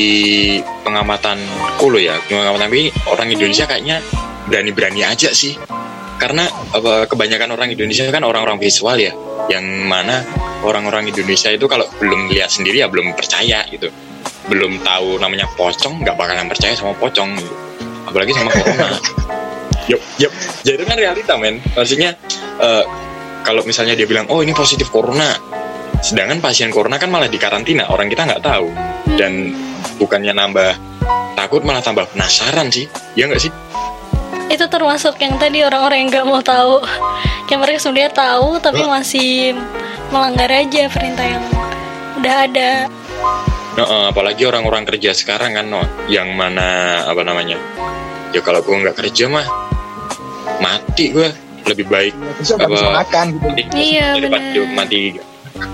pengamatan 0.86 1.42
lo 1.82 2.00
ya 2.00 2.16
pengamatan 2.32 2.70
ini 2.72 2.94
orang 3.10 3.27
Indonesia 3.27 3.66
kayaknya 3.66 4.00
berani-berani 4.48 5.01
aja 5.04 5.34
sih 5.34 5.58
karena 6.18 6.50
apa 6.50 7.06
kebanyakan 7.06 7.54
orang 7.54 7.70
Indonesia 7.70 8.10
kan 8.10 8.26
orang-orang 8.26 8.58
visual 8.58 8.98
ya 8.98 9.14
yang 9.48 9.64
mana 9.86 10.26
orang-orang 10.66 11.08
Indonesia 11.14 11.54
itu 11.54 11.70
kalau 11.70 11.86
belum 12.02 12.34
lihat 12.34 12.50
sendiri 12.50 12.82
ya 12.82 12.90
belum 12.90 13.14
percaya 13.14 13.64
gitu. 13.70 13.94
Belum 14.50 14.82
tahu 14.82 15.22
namanya 15.22 15.46
pocong 15.54 16.02
nggak 16.02 16.18
bakalan 16.18 16.50
percaya 16.50 16.74
sama 16.74 16.98
pocong 16.98 17.38
gitu. 17.38 17.54
apalagi 18.08 18.32
sama 18.34 18.50
corona. 18.52 18.88
Yup 19.92 20.04
yup. 20.20 20.34
Jadi 20.68 20.84
itu 20.84 20.86
kan 20.88 21.00
realita 21.00 21.40
men. 21.40 21.64
Maksudnya 21.72 22.12
eh, 22.60 22.84
kalau 23.48 23.64
misalnya 23.64 23.96
dia 23.96 24.04
bilang 24.04 24.28
oh 24.28 24.44
ini 24.44 24.52
positif 24.52 24.92
corona. 24.92 25.32
Sedangkan 26.04 26.44
pasien 26.44 26.68
corona 26.76 27.00
kan 27.00 27.08
malah 27.08 27.32
dikarantina 27.32 27.88
orang 27.88 28.12
kita 28.12 28.28
nggak 28.28 28.44
tahu. 28.44 28.68
Dan 29.16 29.56
bukannya 29.96 30.36
nambah 30.36 30.76
takut 31.40 31.64
malah 31.64 31.80
tambah 31.80 32.04
penasaran 32.12 32.68
sih. 32.68 32.84
Ya 33.16 33.32
nggak 33.32 33.40
sih 33.40 33.52
itu 34.48 34.66
termasuk 34.66 35.16
yang 35.18 35.36
tadi 35.36 35.62
orang-orang 35.62 36.04
yang 36.04 36.10
nggak 36.10 36.25
mau 36.25 36.39
tahu 36.39 36.80
yang 37.48 37.60
mereka 37.60 37.80
sebenarnya 37.80 38.12
tahu 38.12 38.58
tapi 38.58 38.82
masih 38.82 39.56
melanggar 40.10 40.48
aja 40.50 40.88
perintah 40.88 41.25
yang 41.25 41.44
udah 42.18 42.36
ada 42.44 42.72
Nah, 43.77 43.86
eh, 43.86 44.06
apalagi 44.10 44.42
orang-orang 44.42 44.89
kerja 44.89 45.13
sekarang 45.13 45.54
kan, 45.54 45.62
no, 45.63 45.77
yang 46.08 46.34
mana 46.34 46.66
apa 47.06 47.22
namanya? 47.22 47.62
Ya 48.34 48.42
kalau 48.42 48.66
gue 48.66 48.74
nggak 48.74 48.98
kerja 48.98 49.30
mah 49.30 49.46
mati 50.58 51.13
gue 51.13 51.30
lebih 51.63 51.86
baik 51.86 52.13
bisa 52.42 52.58
Apa- 52.58 53.06
makan 53.06 53.38
gitu. 53.38 53.46
mati 53.46 53.62
Iya, 53.94 54.18
benar. 54.18 54.42
mati 54.74 55.13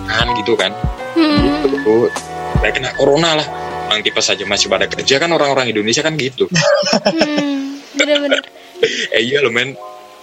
kan 0.03 0.27
gitu 0.35 0.51
kan. 0.53 0.75
hmm, 1.15 1.63
Gitu. 1.63 2.11
Kayak 2.59 2.73
kena 2.75 2.91
corona 2.93 3.39
lah. 3.39 3.47
Orang 3.87 4.03
tipes 4.03 4.25
saja 4.25 4.43
masih 4.43 4.67
pada 4.67 4.83
kerja 4.83 5.15
kan 5.15 5.31
orang-orang 5.31 5.71
Indonesia 5.71 6.03
kan 6.03 6.19
gitu. 6.19 6.51
hmm, 6.51 7.95
bener-bener 7.95 8.43
eh 9.15 9.21
iya 9.23 9.39
lo 9.39 9.49
men. 9.49 9.75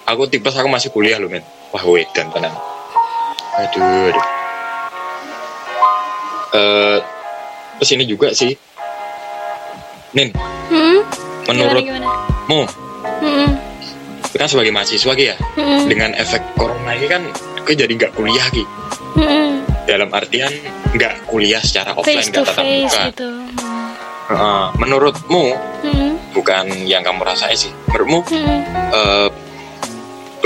Aku 0.08 0.26
tipes 0.26 0.56
aku 0.56 0.66
masih 0.66 0.90
kuliah 0.92 1.16
lo 1.16 1.28
men. 1.28 1.44
Wah 1.72 1.84
wait 1.86 2.10
dan 2.12 2.28
tenang. 2.34 2.54
Aduh. 3.56 4.10
aduh. 4.10 4.26
Eh, 6.50 6.98
terus 7.78 7.90
ini 7.94 8.04
juga 8.04 8.34
sih. 8.34 8.52
Nin, 10.10 10.34
hmm, 10.34 10.98
menurutmu 11.46 12.66
hmm, 13.22 13.48
kan 14.34 14.48
sebagai 14.50 14.74
mahasiswa 14.74 15.12
Ki, 15.14 15.24
ya 15.30 15.36
hmm, 15.38 15.86
dengan 15.86 16.10
efek 16.18 16.42
corona 16.58 16.98
ini 16.98 17.06
kan 17.06 17.22
gue 17.62 17.74
jadi 17.78 17.90
nggak 17.90 18.12
kuliah 18.18 18.46
ki 18.50 18.64
hmm, 19.18 19.86
dalam 19.86 20.10
artian 20.10 20.50
nggak 20.94 21.30
kuliah 21.30 21.62
secara 21.62 21.94
offline 21.94 22.26
nggak 22.26 22.42
tatap 22.42 22.64
muka 22.66 23.00
gitu 23.14 23.30
Heeh. 24.30 24.64
menurutmu 24.78 25.44
hmm, 25.86 26.09
bukan 26.30 26.70
yang 26.86 27.02
kamu 27.02 27.22
rasain 27.26 27.58
sih 27.58 27.72
menurutmu 27.90 28.20
hmm. 28.26 28.60
eh, 28.94 29.28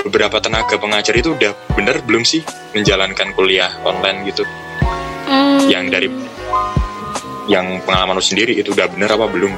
beberapa 0.05 0.37
tenaga 0.41 0.77
pengajar 0.77 1.17
itu 1.17 1.33
udah 1.33 1.53
bener 1.75 2.01
belum 2.05 2.23
sih 2.23 2.45
menjalankan 2.77 3.33
kuliah 3.33 3.73
online 3.85 4.29
gitu 4.29 4.45
Hmm, 5.25 5.73
yang 5.73 5.89
dari 5.89 6.13
yang 7.49 7.81
pengalaman 7.89 8.21
lu 8.21 8.25
sendiri 8.25 8.57
itu 8.61 8.77
udah 8.77 8.89
bener 8.93 9.09
apa 9.09 9.27
belum 9.29 9.53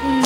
Hmm. 0.00 0.24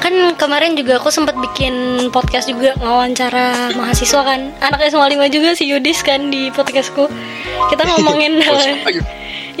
Kan 0.00 0.14
kemarin 0.40 0.72
juga 0.72 0.96
aku 0.96 1.12
sempat 1.12 1.36
bikin 1.36 2.08
podcast 2.08 2.48
juga 2.48 2.72
ngawancara 2.80 3.76
mahasiswa 3.76 4.24
kan. 4.24 4.56
Anaknya 4.56 4.88
semua 4.88 5.08
lima 5.12 5.28
juga 5.28 5.52
si 5.52 5.68
Yudis 5.68 6.00
kan 6.00 6.32
di 6.32 6.48
podcastku. 6.48 7.12
Kita 7.68 7.82
ngomongin 7.84 8.40
Oh? 8.48 8.56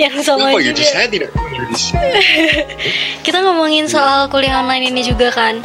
Yang 0.00 0.14
sama 0.22 0.50
Lupa 0.50 0.58
juga. 0.60 0.74
gitu, 0.74 0.82
saya 0.84 1.06
tidak 1.06 1.30
Yudis. 1.54 1.94
Kita 3.26 3.38
ngomongin 3.42 3.86
soal 3.86 4.26
kuliah 4.26 4.60
online 4.60 4.90
ini 4.90 5.02
juga 5.06 5.30
kan. 5.30 5.62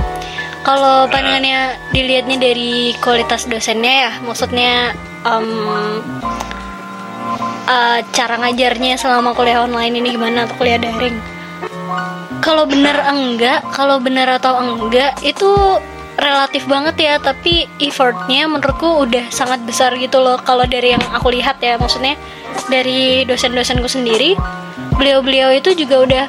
Kalau 0.61 1.07
pandangannya 1.07 1.79
dilihatnya 1.95 2.37
dari 2.37 2.93
kualitas 2.99 3.47
dosennya 3.47 3.93
ya, 4.07 4.11
maksudnya 4.21 4.93
em, 5.23 5.47
eh, 7.65 7.99
cara 8.11 8.35
ngajarnya 8.43 8.99
selama 8.99 9.33
kuliah 9.33 9.65
online 9.65 9.97
ini 9.97 10.13
gimana 10.13 10.45
atau 10.45 10.55
kuliah 10.59 10.77
daring? 10.77 11.15
Kalau 12.39 12.63
bener 12.69 12.95
enggak, 13.07 13.65
kalau 13.73 13.99
bener 13.99 14.27
atau 14.29 14.59
enggak 14.61 15.15
itu 15.25 15.79
relatif 16.19 16.67
banget 16.67 16.95
ya, 16.99 17.15
tapi 17.17 17.65
effortnya 17.79 18.45
menurutku 18.45 19.07
udah 19.07 19.31
sangat 19.31 19.63
besar 19.63 19.95
gitu 19.95 20.19
loh. 20.19 20.37
Kalau 20.43 20.67
dari 20.67 20.93
yang 20.93 21.03
aku 21.15 21.31
lihat 21.31 21.63
ya, 21.63 21.79
maksudnya 21.79 22.19
dari 22.67 23.23
dosen-dosenku 23.23 23.87
sendiri, 23.87 24.35
beliau-beliau 24.99 25.55
itu 25.55 25.71
juga 25.73 25.95
udah 26.03 26.25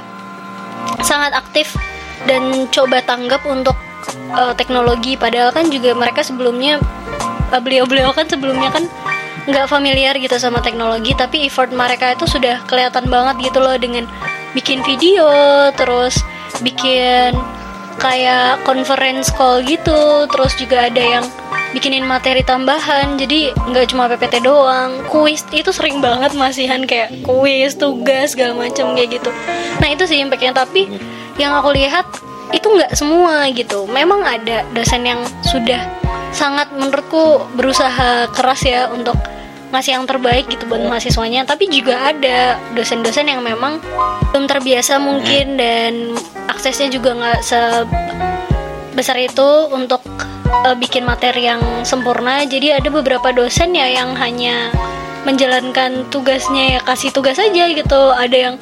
sangat 1.02 1.34
aktif 1.34 1.74
dan 2.24 2.68
coba 2.70 3.02
tanggap 3.02 3.42
untuk 3.48 3.74
uh, 4.34 4.52
teknologi 4.56 5.16
padahal 5.16 5.52
kan 5.52 5.68
juga 5.68 5.96
mereka 5.96 6.20
sebelumnya 6.24 6.80
uh, 7.52 7.60
beliau-beliau 7.60 8.12
kan 8.12 8.28
sebelumnya 8.28 8.68
kan 8.72 8.84
nggak 9.48 9.66
familiar 9.66 10.12
gitu 10.20 10.36
sama 10.36 10.60
teknologi 10.60 11.16
tapi 11.16 11.48
effort 11.48 11.72
mereka 11.72 12.12
itu 12.12 12.28
sudah 12.28 12.60
kelihatan 12.68 13.08
banget 13.08 13.50
gitu 13.50 13.58
loh 13.58 13.74
dengan 13.80 14.04
bikin 14.52 14.84
video 14.84 15.26
terus 15.74 16.20
bikin 16.60 17.32
kayak 17.98 18.62
conference 18.62 19.32
call 19.34 19.64
gitu 19.64 20.28
terus 20.30 20.54
juga 20.60 20.86
ada 20.86 21.00
yang 21.00 21.24
bikinin 21.70 22.02
materi 22.02 22.42
tambahan 22.42 23.14
jadi 23.14 23.54
nggak 23.54 23.94
cuma 23.94 24.10
PPT 24.10 24.42
doang. 24.42 25.02
Kuis 25.06 25.46
itu 25.54 25.70
sering 25.70 26.02
banget 26.02 26.34
masihan 26.34 26.82
kayak 26.82 27.22
kuis 27.22 27.78
tugas 27.78 28.34
segala 28.34 28.54
macam 28.58 28.94
kayak 28.94 29.22
gitu. 29.22 29.30
Nah 29.78 29.88
itu 29.90 30.04
sih 30.06 30.18
impactnya 30.22 30.54
tapi 30.54 30.90
yang 31.38 31.54
aku 31.54 31.72
lihat 31.74 32.06
itu 32.50 32.66
nggak 32.66 32.98
semua 32.98 33.46
gitu. 33.54 33.86
Memang 33.86 34.26
ada 34.26 34.66
dosen 34.74 35.06
yang 35.06 35.22
sudah 35.46 35.86
sangat 36.34 36.70
menurutku 36.74 37.46
berusaha 37.54 38.30
keras 38.34 38.62
ya 38.66 38.90
untuk 38.90 39.14
ngasih 39.70 40.02
yang 40.02 40.04
terbaik 40.06 40.50
gitu 40.50 40.66
buat 40.66 40.82
mahasiswanya. 40.82 41.46
Tapi 41.46 41.70
juga 41.70 42.10
ada 42.10 42.58
dosen-dosen 42.74 43.30
yang 43.30 43.46
memang 43.46 43.78
belum 44.34 44.50
terbiasa 44.50 44.98
mungkin 44.98 45.54
dan 45.54 46.18
aksesnya 46.60 46.92
juga 46.92 47.16
nggak 47.16 47.40
sebesar 47.40 49.16
itu 49.16 49.48
untuk 49.72 50.04
eh, 50.68 50.76
bikin 50.76 51.08
materi 51.08 51.48
yang 51.48 51.64
sempurna. 51.88 52.44
Jadi 52.44 52.76
ada 52.76 52.92
beberapa 52.92 53.32
dosen 53.32 53.72
ya 53.72 53.88
yang 53.88 54.12
hanya 54.20 54.68
menjalankan 55.24 56.04
tugasnya 56.12 56.76
ya 56.76 56.80
kasih 56.84 57.16
tugas 57.16 57.40
aja 57.40 57.64
gitu. 57.72 58.12
Ada 58.12 58.36
yang 58.36 58.54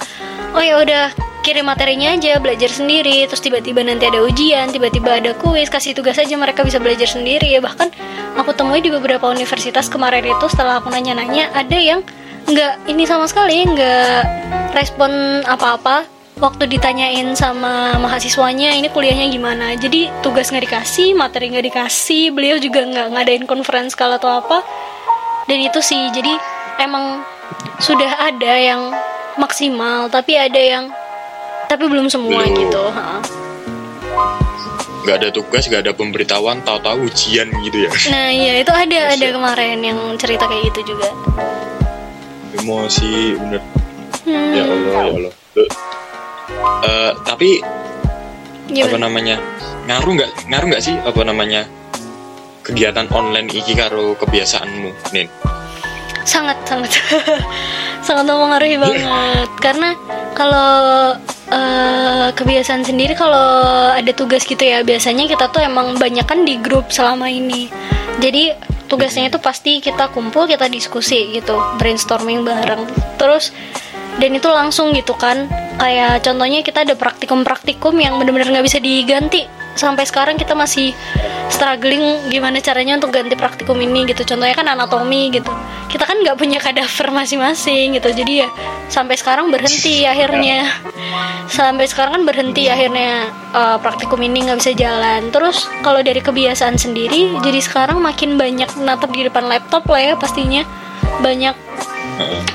oh 0.55 0.62
ya 0.62 0.78
udah 0.78 1.11
kirim 1.43 1.67
materinya 1.67 2.14
aja 2.14 2.38
belajar 2.38 2.71
sendiri. 2.71 3.26
Terus 3.26 3.43
tiba-tiba 3.43 3.83
nanti 3.83 4.07
ada 4.07 4.23
ujian 4.23 4.71
tiba-tiba 4.71 5.19
ada 5.19 5.35
kuis 5.35 5.67
kasih 5.67 5.99
tugas 5.99 6.23
aja 6.23 6.38
mereka 6.38 6.62
bisa 6.62 6.78
belajar 6.78 7.11
sendiri. 7.11 7.50
Ya 7.50 7.59
bahkan 7.59 7.90
aku 8.38 8.55
temui 8.55 8.78
di 8.78 8.95
beberapa 8.95 9.26
universitas 9.26 9.90
kemarin 9.90 10.23
itu 10.23 10.47
setelah 10.47 10.78
aku 10.78 10.87
nanya-nanya 10.87 11.50
ada 11.50 11.75
yang 11.75 12.07
nggak 12.47 12.87
ini 12.87 13.11
sama 13.11 13.26
sekali 13.26 13.67
nggak 13.67 14.23
respon 14.78 15.43
apa-apa 15.50 16.18
waktu 16.38 16.71
ditanyain 16.71 17.35
sama 17.35 17.99
mahasiswanya 17.99 18.73
ini 18.78 18.88
kuliahnya 18.88 19.26
gimana? 19.28 19.75
Jadi 19.75 20.11
tugas 20.23 20.49
nggak 20.54 20.71
dikasih 20.71 21.18
materi 21.18 21.50
nggak 21.50 21.66
dikasih 21.75 22.30
beliau 22.30 22.57
juga 22.62 22.87
nggak 22.87 23.09
ngadain 23.14 23.45
conference 23.45 23.99
call 23.99 24.14
atau 24.14 24.38
apa. 24.38 24.62
Dan 25.50 25.59
itu 25.66 25.83
sih 25.83 26.09
jadi 26.14 26.30
emang 26.78 27.26
sudah 27.83 28.30
ada 28.30 28.54
yang 28.54 28.95
maksimal 29.38 30.11
tapi 30.11 30.38
ada 30.38 30.59
yang 30.59 30.90
tapi 31.71 31.85
belum 31.87 32.11
semua 32.11 32.42
Belum. 32.42 32.59
gitu 32.59 32.83
ha. 32.90 33.23
nggak 35.04 35.16
ada 35.25 35.28
tugas 35.30 35.62
nggak 35.68 35.83
ada 35.88 35.92
pemberitahuan 35.95 36.61
tahu-tahu 36.66 37.09
ujian 37.09 37.49
gitu 37.64 37.76
ya. 37.87 37.90
Nah 38.12 38.28
iya 38.28 38.52
itu 38.61 38.73
ada 38.73 39.14
ada 39.14 39.26
kemarin 39.30 39.80
yang 39.80 39.99
cerita 40.21 40.45
kayak 40.45 40.68
gitu 40.75 40.92
juga. 40.95 41.09
Emosi 42.61 43.38
bener. 43.38 43.62
Hmm, 44.28 44.52
ya 44.52 44.62
Allah 44.68 44.92
ya 44.92 45.09
Allah 45.09 45.35
Eh, 46.79 47.13
tapi 47.27 47.59
apa 48.69 48.95
gimana? 48.95 49.09
namanya 49.09 49.37
ngaruh 49.89 50.13
nggak 50.21 50.31
ngaruh 50.53 50.67
nggak 50.69 50.85
sih 50.85 50.95
apa 51.01 51.21
namanya 51.25 51.65
kegiatan 52.61 53.09
online 53.17 53.49
iki 53.49 53.73
karo 53.73 54.13
kebiasaanmu 54.21 54.91
nin? 55.17 55.29
Sangat 56.29 56.61
sangat. 56.69 56.93
Sangat 58.07 58.29
mempengaruhi 58.29 58.77
banget. 58.79 59.49
Karena 59.59 59.97
kalau 60.37 61.17
eh, 61.51 62.29
kebiasaan 62.37 62.85
sendiri 62.85 63.17
kalau 63.17 63.91
ada 63.91 64.13
tugas 64.13 64.45
gitu 64.45 64.61
ya 64.61 64.85
biasanya 64.85 65.25
kita 65.25 65.49
tuh 65.49 65.65
emang 65.65 65.97
banyak 65.97 66.25
kan 66.29 66.45
di 66.45 66.61
grup 66.61 66.93
selama 66.93 67.27
ini. 67.33 67.73
Jadi 68.21 68.53
tugasnya 68.89 69.29
itu 69.29 69.39
pasti 69.41 69.81
kita 69.81 70.13
kumpul 70.13 70.49
kita 70.49 70.69
diskusi 70.69 71.33
gitu 71.33 71.57
brainstorming 71.81 72.45
bareng. 72.45 72.85
Terus 73.17 73.51
dan 74.19 74.31
itu 74.35 74.49
langsung 74.51 74.91
gitu 74.93 75.15
kan. 75.15 75.47
Kayak 75.79 76.27
contohnya 76.27 76.61
kita 76.67 76.83
ada 76.83 76.99
praktikum-praktikum 76.99 77.95
yang 78.03 78.19
benar-benar 78.19 78.51
nggak 78.51 78.67
bisa 78.67 78.79
diganti. 78.83 79.47
Sampai 79.79 80.11
sekarang 80.11 80.35
kita 80.35 80.59
masih 80.59 80.91
struggling 81.55 82.27
gimana 82.35 82.59
caranya 82.59 82.99
untuk 82.99 83.15
ganti 83.15 83.39
praktikum 83.39 83.79
ini 83.79 84.11
gitu. 84.11 84.27
Contohnya 84.27 84.59
kan 84.59 84.67
anatomi 84.67 85.31
gitu. 85.31 85.55
Kita 85.87 86.03
kan 86.03 86.19
nggak 86.19 86.35
punya 86.35 86.59
kadaver 86.59 87.15
masing-masing 87.15 87.95
gitu. 87.95 88.11
Jadi 88.11 88.43
ya 88.43 88.51
sampai 88.91 89.15
sekarang 89.15 89.55
berhenti 89.55 90.03
akhirnya. 90.03 90.67
Sampai 91.47 91.87
sekarang 91.87 92.19
kan 92.19 92.25
berhenti 92.27 92.67
akhirnya 92.67 93.31
uh, 93.55 93.79
praktikum 93.79 94.19
ini 94.19 94.51
nggak 94.51 94.59
bisa 94.59 94.75
jalan. 94.75 95.31
Terus 95.31 95.71
kalau 95.87 96.03
dari 96.03 96.19
kebiasaan 96.19 96.75
sendiri 96.75 97.39
jadi 97.39 97.63
sekarang 97.63 98.03
makin 98.03 98.35
banyak 98.35 98.69
natap 98.83 99.15
di 99.15 99.31
depan 99.31 99.47
laptop 99.47 99.87
lah 99.87 100.03
ya 100.03 100.15
pastinya. 100.19 100.67
Banyak 101.23 101.55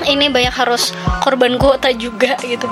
ini 0.08 0.28
banyak 0.28 0.54
harus 0.54 0.92
korban 1.24 1.56
kuota 1.56 1.90
juga 1.94 2.36
gitu. 2.44 2.68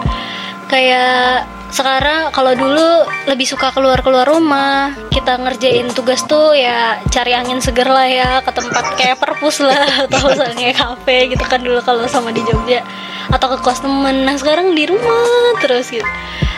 Kayak 0.69 1.45
sekarang 1.73 2.29
kalau 2.37 2.53
dulu 2.53 3.09
lebih 3.25 3.49
suka 3.49 3.73
keluar 3.73 4.05
keluar 4.05 4.29
rumah. 4.29 4.93
Kita 5.09 5.41
ngerjain 5.41 5.89
tugas 5.97 6.25
tuh 6.29 6.53
ya 6.53 7.01
cari 7.09 7.33
angin 7.33 7.65
seger 7.65 7.89
lah 7.89 8.05
ya 8.05 8.31
ke 8.45 8.53
tempat 8.53 8.85
kayak 9.01 9.17
perpus 9.17 9.65
lah 9.65 9.89
atau 10.09 10.37
kayak 10.37 10.77
kafe 10.77 11.33
gitu 11.33 11.45
kan 11.49 11.65
dulu 11.65 11.81
kalau 11.81 12.05
sama 12.09 12.29
di 12.33 12.45
Jogja. 12.45 12.85
Atau 13.33 13.57
ke 13.57 13.59
kos 13.65 13.81
temen. 13.81 14.29
Nah 14.29 14.37
sekarang 14.37 14.77
di 14.77 14.85
rumah 14.85 15.57
terus 15.65 15.89
gitu. 15.89 16.05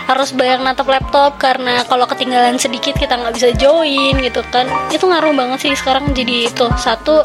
Harus 0.04 0.36
banyak 0.36 0.60
natap 0.60 0.90
laptop 0.90 1.40
karena 1.40 1.80
kalau 1.88 2.04
ketinggalan 2.04 2.60
sedikit 2.60 2.92
kita 2.98 3.14
nggak 3.16 3.34
bisa 3.38 3.48
join 3.54 4.18
gitu 4.18 4.42
kan. 4.50 4.66
Itu 4.90 5.06
ngaruh 5.06 5.32
banget 5.32 5.70
sih 5.70 5.72
sekarang 5.78 6.10
jadi 6.10 6.50
itu. 6.50 6.66
Satu 6.74 7.22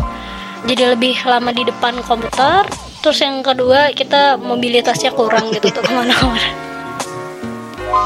jadi 0.68 0.94
lebih 0.94 1.16
lama 1.26 1.50
di 1.56 1.64
depan 1.66 1.98
komputer 2.04 2.68
terus 3.00 3.20
yang 3.24 3.40
kedua 3.40 3.96
kita 3.96 4.36
mobilitasnya 4.36 5.16
kurang 5.16 5.52
gitu 5.56 5.72
tuh 5.72 5.84
ke 5.84 5.92
mana-mana. 5.92 6.70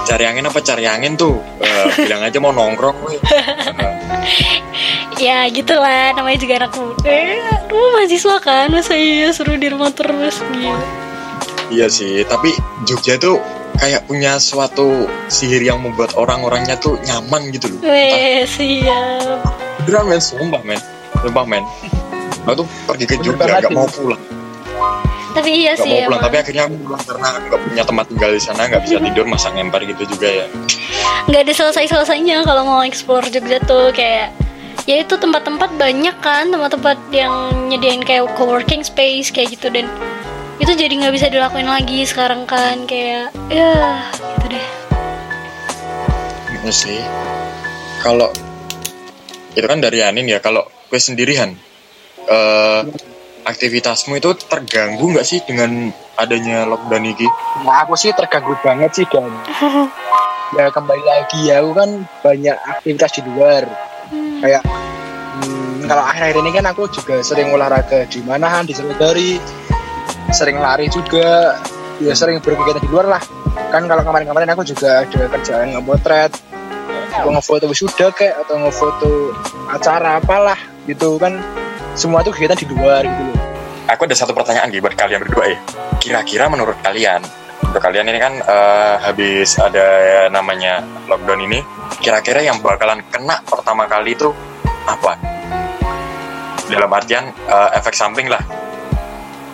Cari 0.03 0.23
angin 0.23 0.47
apa 0.47 0.59
cari 0.63 0.85
angin 0.87 1.17
tuh? 1.17 1.41
Uh, 1.59 1.87
bilang 1.97 2.23
aja 2.23 2.37
mau 2.39 2.53
nongkrong 2.53 2.95
gue 3.03 3.17
ya 5.23 5.47
gitulah. 5.49 6.13
Namanya 6.15 6.37
juga 6.39 6.53
anak 6.63 6.73
muda. 6.75 7.07
Eh, 7.07 7.39
aduh 7.39 7.87
mahasiswa 7.95 8.37
kan 8.43 8.67
masa 8.69 8.93
iya 8.95 9.31
suruh 9.31 9.57
di 9.57 9.67
rumah 9.71 9.91
terus 9.91 10.39
gitu. 10.39 10.71
Iya 11.73 11.87
sih 11.89 12.21
tapi 12.27 12.53
Jogja 12.85 13.17
tuh 13.17 13.41
kayak 13.81 14.05
punya 14.05 14.37
suatu 14.37 15.09
sihir 15.31 15.65
yang 15.65 15.81
membuat 15.81 16.13
orang-orangnya 16.19 16.77
tuh 16.77 16.99
nyaman 17.01 17.49
gitu 17.49 17.73
loh. 17.73 17.79
Weh, 17.87 18.45
siap 18.45 19.41
beneran 19.83 20.05
men. 20.11 20.21
Sumpah 20.21 20.61
men. 20.61 20.79
Sumpah 21.23 21.45
men. 21.47 21.63
Aku 22.43 22.63
tuh 22.63 22.67
pergi 22.85 23.05
ke 23.07 23.15
Jogja 23.23 23.63
gak 23.63 23.71
mau 23.71 23.87
pulang 23.87 24.42
tapi 25.33 25.49
iya 25.65 25.73
gak 25.73 25.81
sih 25.81 25.89
mau 25.89 25.97
pulang 25.97 26.09
emang. 26.13 26.23
tapi 26.29 26.35
akhirnya 26.37 26.63
aku 26.69 26.75
pulang 26.85 27.03
karena 27.09 27.27
nggak 27.49 27.61
punya 27.65 27.83
tempat 27.83 28.05
tinggal 28.13 28.31
di 28.37 28.41
sana 28.41 28.61
nggak 28.69 28.81
bisa 28.85 28.95
tidur 29.01 29.25
masa 29.25 29.47
ngemper 29.49 29.81
gitu 29.89 30.03
juga 30.05 30.27
ya. 30.29 30.45
Nggak 31.25 31.41
ada 31.49 31.53
selesai 31.57 31.85
selesainya 31.89 32.37
kalau 32.45 32.61
mau 32.69 32.81
explore 32.85 33.25
Jogja 33.33 33.57
tuh 33.65 33.89
kayak 33.89 34.29
ya 34.85 34.95
itu 35.01 35.15
tempat-tempat 35.17 35.73
banyak 35.79 36.15
kan 36.21 36.53
tempat-tempat 36.53 36.97
yang 37.09 37.33
nyediain 37.71 38.05
kayak 38.05 38.29
co-working 38.37 38.85
space 38.85 39.33
kayak 39.33 39.57
gitu 39.57 39.73
dan 39.73 39.89
itu 40.61 40.69
jadi 40.69 40.93
nggak 40.93 41.13
bisa 41.17 41.27
dilakuin 41.33 41.65
lagi 41.65 42.05
sekarang 42.05 42.45
kan 42.45 42.85
kayak 42.85 43.33
ya 43.49 44.05
gitu 44.37 44.45
deh. 44.53 44.67
Iya 46.61 46.71
sih. 46.71 47.01
Kalau 48.05 48.29
itu 49.57 49.65
kan 49.65 49.81
dari 49.81 50.05
Anin 50.05 50.29
ya 50.29 50.37
kalau 50.37 50.61
gue 50.93 50.99
sendirian 51.01 51.57
eh 52.29 52.81
aktivitasmu 53.43 54.17
itu 54.17 54.31
terganggu 54.47 55.11
nggak 55.13 55.27
sih 55.27 55.39
dengan 55.43 55.91
adanya 56.15 56.63
lockdown 56.67 57.03
ini? 57.03 57.27
Nah 57.67 57.83
aku 57.83 57.93
sih 57.99 58.15
terganggu 58.15 58.55
banget 58.63 58.91
sih 58.95 59.05
dan 59.11 59.29
ya 60.57 60.69
kembali 60.71 61.03
lagi 61.03 61.39
ya 61.51 61.59
aku 61.61 61.71
kan 61.75 61.89
banyak 62.23 62.57
aktivitas 62.57 63.11
di 63.19 63.21
luar. 63.27 63.63
Kayak 64.43 64.63
hmm, 64.63 65.87
kalau 65.87 66.03
akhir-akhir 66.07 66.37
ini 66.43 66.51
kan 66.51 66.65
aku 66.67 66.83
juga 66.91 67.19
sering 67.23 67.51
olahraga 67.51 68.07
di 68.07 68.19
manahan 68.23 68.63
di 68.67 68.73
Sriwedari 68.75 69.39
sering 70.33 70.57
lari 70.57 70.89
juga 70.89 71.59
ya 72.01 72.13
sering 72.17 72.41
berkegiatan 72.41 72.81
di 72.81 72.89
luar 72.89 73.19
lah. 73.19 73.23
Kan 73.69 73.85
kalau 73.85 74.01
kemarin-kemarin 74.01 74.49
aku 74.55 74.63
juga 74.65 75.05
ada 75.05 75.29
kerjaan 75.29 75.77
ngemotret 75.77 76.33
atau 77.13 77.29
ngefoto 77.29 77.69
wisuda 77.69 78.09
kayak 78.09 78.41
atau 78.45 78.57
ngefoto 78.57 79.13
acara 79.69 80.17
apalah 80.17 80.57
gitu 80.89 81.21
kan 81.21 81.39
semua 81.93 82.25
itu 82.25 82.33
kegiatan 82.33 82.57
di 82.57 82.67
luar 82.69 83.05
gitu 83.05 83.23
loh 83.29 83.53
Aku 83.91 84.07
ada 84.07 84.15
satu 84.15 84.31
pertanyaan 84.31 84.71
gitu 84.71 84.79
buat 84.79 84.95
kalian 84.95 85.19
berdua 85.27 85.45
ya. 85.51 85.59
Kira-kira 85.99 86.47
menurut 86.47 86.79
kalian, 86.79 87.19
untuk 87.67 87.83
kalian 87.83 88.07
ini 88.07 88.15
kan 88.15 88.39
eh, 88.39 88.95
habis 89.03 89.59
ada 89.59 89.85
namanya 90.31 90.79
lockdown 91.11 91.43
ini, 91.43 91.59
kira-kira 91.99 92.39
yang 92.39 92.63
bakalan 92.63 93.03
kena 93.11 93.43
pertama 93.43 93.83
kali 93.91 94.15
itu 94.15 94.31
apa? 94.87 95.19
Dalam 96.71 96.87
artian 96.95 97.27
eh, 97.35 97.69
efek 97.75 97.91
samping 97.91 98.31
lah. 98.31 98.39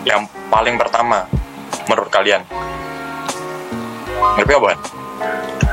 Yang 0.05 0.29
paling 0.53 0.77
pertama 0.77 1.25
menurut 1.89 2.13
kalian. 2.13 2.45
Ngerti 4.37 4.53
apa? 4.53 4.71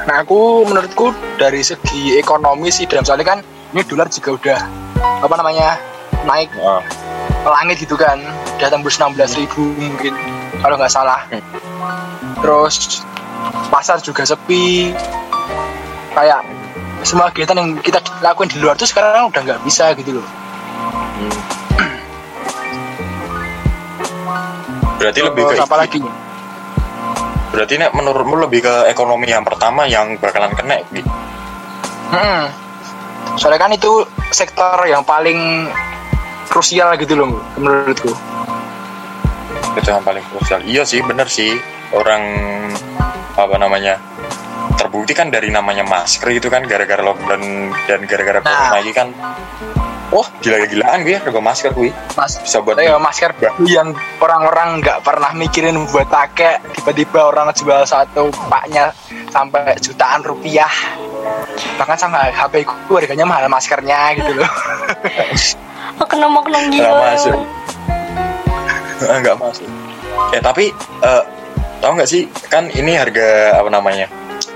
Nah 0.08 0.16
aku 0.24 0.64
menurutku 0.64 1.12
dari 1.36 1.60
segi 1.60 2.16
ekonomi 2.16 2.72
sih 2.72 2.88
dalam 2.88 3.04
soalnya 3.04 3.36
kan 3.36 3.38
ini 3.76 3.84
dolar 3.84 4.08
juga 4.08 4.30
udah 4.32 4.60
apa 5.20 5.34
namanya 5.36 5.95
naik 6.26 6.50
Oh, 6.58 6.82
ke 7.46 7.48
langit 7.48 7.76
gitu 7.78 7.94
kan 7.94 8.18
udah 8.58 8.68
tembus 8.68 8.98
16 8.98 9.38
ribu 9.38 9.62
mungkin 9.78 10.12
kalau 10.60 10.74
nggak 10.74 10.92
salah 10.92 11.22
Hmm. 11.30 11.42
terus 12.42 13.06
pasar 13.70 14.00
juga 14.02 14.26
sepi 14.26 14.90
kayak 16.10 16.42
semua 17.06 17.30
kegiatan 17.30 17.54
yang 17.60 17.70
kita 17.78 18.02
lakuin 18.18 18.50
di 18.50 18.58
luar 18.58 18.74
tuh 18.74 18.88
sekarang 18.88 19.30
udah 19.30 19.40
nggak 19.44 19.60
bisa 19.62 19.94
gitu 19.94 20.18
loh 20.18 20.26
hmm. 21.20 21.38
Berarti 24.96 25.20
lebih 25.20 25.44
ke 25.44 25.54
Terus 25.54 25.66
apa 25.68 25.76
lagi 25.76 26.00
Berarti 27.52 27.74
nek 27.76 27.92
menurutmu 27.92 28.36
lebih 28.48 28.64
ke 28.64 28.74
ekonomi 28.88 29.28
yang 29.28 29.44
pertama 29.44 29.84
yang 29.84 30.16
bakalan 30.16 30.50
kena 30.56 30.80
Bi? 30.88 31.04
Hmm. 32.06 32.48
soalnya 33.36 33.60
kan 33.60 33.72
itu 33.76 33.92
sektor 34.32 34.80
yang 34.88 35.04
paling 35.04 35.68
krusial 36.48 36.94
gitu 36.96 37.14
loh 37.14 37.38
menurutku. 37.58 38.10
Itu 39.76 39.88
yang 39.92 40.02
paling 40.02 40.24
krusial. 40.32 40.60
Iya 40.64 40.82
sih 40.88 41.00
bener 41.04 41.28
sih. 41.28 41.52
Orang 41.94 42.22
apa 43.36 43.56
namanya 43.60 44.00
terbukti 44.74 45.12
kan 45.14 45.30
dari 45.30 45.48
namanya 45.52 45.86
masker 45.86 46.28
itu 46.32 46.48
kan 46.50 46.66
gara-gara 46.66 47.00
lockdown 47.00 47.72
dan 47.86 48.00
gara-gara 48.04 48.40
Nah. 48.40 48.48
corona 48.48 48.74
lagi 48.80 48.92
kan. 48.92 49.08
Wah 50.06 50.26
gila-gilaan 50.38 51.02
gue 51.02 51.18
ya 51.18 51.20
harga 51.20 51.42
masker 51.42 51.70
gue 51.74 51.90
mas 52.14 52.38
bisa 52.38 52.62
buat 52.62 52.78
ya 52.78 52.94
masker 52.94 53.34
yang 53.66 53.90
orang-orang 54.22 54.78
nggak 54.78 55.02
pernah 55.02 55.34
mikirin 55.34 55.74
buat 55.90 56.06
pakai. 56.06 56.62
Tiba-tiba 56.78 57.26
orang 57.26 57.50
jual 57.50 57.82
satu 57.82 58.30
paknya 58.46 58.94
sampai 59.34 59.74
jutaan 59.82 60.22
rupiah. 60.22 60.70
Bahkan 61.74 61.98
sama 61.98 62.30
HP 62.30 62.62
ku 62.62 62.94
harganya 62.94 63.26
mahal 63.26 63.50
maskernya 63.50 64.14
gitu 64.14 64.38
loh 64.38 64.46
oknum-oknum 66.00 66.62
nggak 66.70 66.74
gila. 66.74 67.14
masuk. 67.14 67.38
Nggak 69.20 69.36
masuk. 69.36 69.68
Ya 70.32 70.40
tapi 70.40 70.72
eh, 71.04 71.22
tahu 71.84 71.92
nggak 72.00 72.08
sih 72.08 72.24
kan 72.48 72.72
ini 72.72 72.96
harga 72.96 73.60
apa 73.60 73.68
namanya 73.68 74.08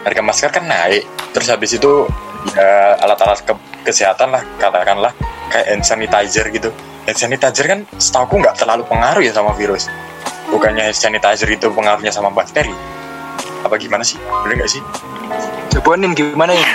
harga 0.02 0.20
masker 0.24 0.50
kan 0.50 0.64
naik. 0.64 1.04
Terus 1.36 1.48
habis 1.52 1.76
itu 1.76 2.08
ya 2.56 2.96
alat-alat 3.04 3.44
ke- 3.44 3.66
kesehatan 3.84 4.32
lah 4.32 4.42
katakanlah 4.56 5.12
kayak 5.52 5.66
hand 5.76 5.84
sanitizer 5.84 6.48
gitu. 6.48 6.72
Hand 7.04 7.18
sanitizer 7.20 7.68
kan 7.68 7.84
setahu 8.00 8.40
nggak 8.40 8.56
terlalu 8.56 8.82
pengaruh 8.88 9.20
ya 9.20 9.32
sama 9.36 9.52
virus. 9.54 9.92
Bukannya 10.48 10.88
hand 10.88 10.96
sanitizer 10.96 11.46
itu 11.52 11.68
pengaruhnya 11.68 12.10
sama 12.10 12.32
bakteri. 12.32 12.72
Apa 13.60 13.76
gimana 13.76 14.00
sih? 14.00 14.16
Bener 14.42 14.64
nggak 14.64 14.72
sih? 14.72 14.80
Coba 15.76 16.00
nih 16.00 16.10
gimana 16.16 16.56
ya 16.56 16.66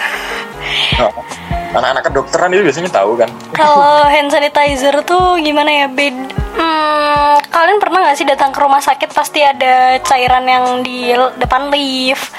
anak-anak 1.75 2.03
kedokteran 2.07 2.49
itu 2.55 2.63
biasanya 2.63 2.91
tahu 2.91 3.11
kan 3.19 3.29
kalau 3.51 4.07
hand 4.07 4.31
sanitizer 4.31 4.95
tuh 5.03 5.37
gimana 5.43 5.85
ya 5.85 5.87
bed 5.91 6.15
Hmm, 6.55 7.35
kalian 7.51 7.83
pernah 7.83 7.99
nggak 8.07 8.15
sih 8.15 8.23
datang 8.23 8.55
ke 8.55 8.59
rumah 8.63 8.79
sakit 8.79 9.11
pasti 9.11 9.43
ada 9.43 9.99
cairan 9.99 10.47
yang 10.47 10.65
di 10.79 11.11
depan 11.35 11.67
lift 11.67 12.31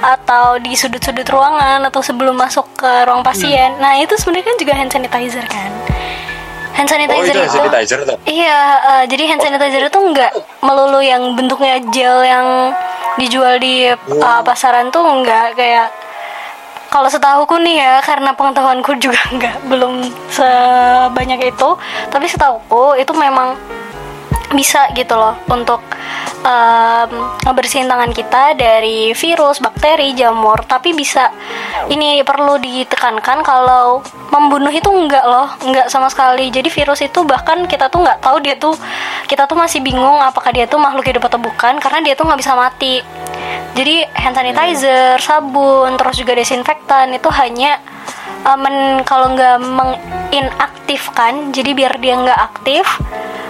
atau 0.00 0.56
di 0.56 0.72
sudut-sudut 0.72 1.28
ruangan 1.28 1.84
atau 1.84 2.00
sebelum 2.00 2.32
masuk 2.32 2.64
ke 2.72 2.88
ruang 3.04 3.20
pasien. 3.20 3.76
Nah 3.76 4.00
itu 4.00 4.16
sebenarnya 4.16 4.46
kan 4.48 4.56
juga 4.56 4.72
hand 4.72 4.92
sanitizer 4.96 5.44
kan. 5.44 5.70
Hand 6.72 6.88
oh 6.88 6.92
sanitizer 6.96 7.36
itu 7.36 7.40
hand 7.44 7.52
sanitizer 7.52 7.98
tuh 8.08 8.16
Iya, 8.24 8.60
eh, 8.80 9.04
jadi 9.12 9.24
hand 9.28 9.42
sanitizer 9.44 9.92
itu 9.92 10.00
nggak 10.00 10.32
melulu 10.64 11.04
yang 11.04 11.36
bentuknya 11.36 11.84
gel 11.92 12.24
yang 12.24 12.72
dijual 13.20 13.60
di 13.60 13.92
eh, 13.92 14.40
pasaran 14.40 14.88
tuh 14.88 15.04
nggak 15.04 15.52
kayak 15.52 15.92
kalau 16.90 17.06
setahuku 17.06 17.54
nih 17.62 17.80
ya 17.80 17.94
karena 18.02 18.34
pengetahuanku 18.34 18.98
juga 19.04 19.22
nggak 19.30 19.70
belum 19.70 20.10
sebanyak 20.34 21.54
itu 21.54 21.68
tapi 22.10 22.26
setahuku 22.26 22.98
itu 22.98 23.12
memang 23.14 23.54
bisa 24.50 24.90
gitu 24.98 25.14
loh 25.14 25.38
untuk 25.46 25.78
um, 26.42 27.10
ngebersihin 27.46 27.86
tangan 27.86 28.10
kita 28.10 28.58
dari 28.58 29.14
virus, 29.14 29.62
bakteri, 29.62 30.12
jamur. 30.18 30.62
Tapi 30.66 30.90
bisa 30.90 31.30
ini 31.86 32.22
perlu 32.26 32.58
ditekankan 32.58 33.46
kalau 33.46 34.02
membunuh 34.30 34.70
itu 34.70 34.90
enggak 34.90 35.22
loh, 35.26 35.50
enggak 35.62 35.86
sama 35.86 36.10
sekali. 36.10 36.50
Jadi 36.50 36.66
virus 36.66 37.00
itu 37.02 37.22
bahkan 37.22 37.66
kita 37.66 37.86
tuh 37.86 38.02
nggak 38.02 38.18
tahu 38.22 38.36
dia 38.42 38.58
tuh 38.58 38.74
kita 39.30 39.46
tuh 39.46 39.58
masih 39.58 39.78
bingung 39.82 40.18
apakah 40.18 40.50
dia 40.50 40.66
tuh 40.66 40.82
makhluk 40.82 41.06
hidup 41.06 41.26
atau 41.30 41.38
bukan 41.38 41.78
karena 41.78 42.02
dia 42.02 42.14
tuh 42.18 42.26
nggak 42.26 42.40
bisa 42.40 42.52
mati. 42.58 43.02
Jadi 43.70 44.02
hand 44.18 44.34
sanitizer, 44.34 45.16
sabun, 45.22 45.94
terus 45.94 46.18
juga 46.18 46.34
desinfektan 46.34 47.14
itu 47.14 47.30
hanya 47.30 47.78
uh, 48.44 48.58
men 48.58 49.02
kalau 49.04 49.32
nggak 49.32 49.58
menginaktifkan, 49.60 51.52
jadi 51.52 51.70
biar 51.74 51.94
dia 51.98 52.14
nggak 52.18 52.40
aktif 52.54 52.86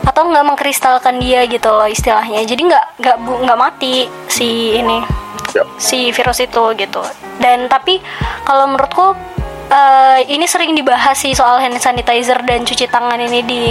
atau 0.00 0.26
nggak 0.32 0.46
mengkristalkan 0.48 1.20
dia 1.20 1.44
gitu 1.46 1.68
loh 1.68 1.86
istilahnya. 1.86 2.42
Jadi 2.44 2.62
nggak 2.66 2.84
nggak 2.98 3.16
bu- 3.20 3.40
nggak 3.44 3.58
mati 3.60 4.08
si 4.26 4.74
ini 4.74 5.02
Ya. 5.50 5.66
si 5.82 6.14
virus 6.14 6.38
itu 6.38 6.62
gitu. 6.78 7.02
Dan 7.42 7.66
tapi 7.66 7.98
kalau 8.46 8.70
menurutku 8.70 9.18
eh, 9.66 10.22
ini 10.30 10.46
sering 10.46 10.78
dibahas 10.78 11.18
sih 11.18 11.34
soal 11.34 11.58
hand 11.58 11.74
sanitizer 11.74 12.38
dan 12.46 12.62
cuci 12.62 12.86
tangan 12.86 13.18
ini 13.18 13.42
di 13.42 13.62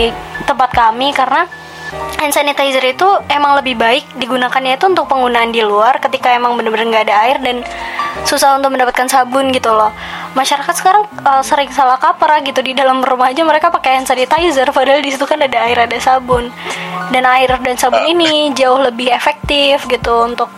tempat 0.43 0.75
kami 0.75 1.15
karena 1.15 1.47
hand 1.91 2.33
sanitizer 2.33 2.83
itu 2.85 3.07
emang 3.29 3.57
lebih 3.57 3.75
baik 3.79 4.05
digunakannya 4.17 4.77
itu 4.77 4.85
untuk 4.89 5.09
penggunaan 5.09 5.49
di 5.49 5.65
luar 5.65 5.97
ketika 5.97 6.33
emang 6.33 6.55
bener-bener 6.59 6.89
nggak 6.89 7.05
ada 7.09 7.15
air 7.25 7.37
dan 7.41 7.65
susah 8.25 8.57
untuk 8.57 8.73
mendapatkan 8.73 9.07
sabun 9.09 9.49
gitu 9.53 9.71
loh. 9.71 9.93
Masyarakat 10.37 10.73
sekarang 10.77 11.03
eh, 11.09 11.43
sering 11.45 11.69
salah 11.73 11.97
kaprah 11.97 12.41
gitu 12.45 12.61
di 12.61 12.77
dalam 12.77 13.01
rumah 13.01 13.31
aja 13.33 13.41
mereka 13.41 13.73
pakai 13.73 14.01
hand 14.01 14.07
sanitizer 14.09 14.69
padahal 14.69 15.01
di 15.01 15.09
situ 15.13 15.25
kan 15.25 15.41
ada 15.41 15.57
air 15.65 15.77
ada 15.77 15.97
sabun. 15.97 16.51
Dan 17.09 17.25
air 17.25 17.49
dan 17.61 17.75
sabun 17.77 18.05
ini 18.05 18.53
jauh 18.53 18.77
lebih 18.77 19.09
efektif 19.09 19.89
gitu 19.89 20.29
untuk 20.29 20.53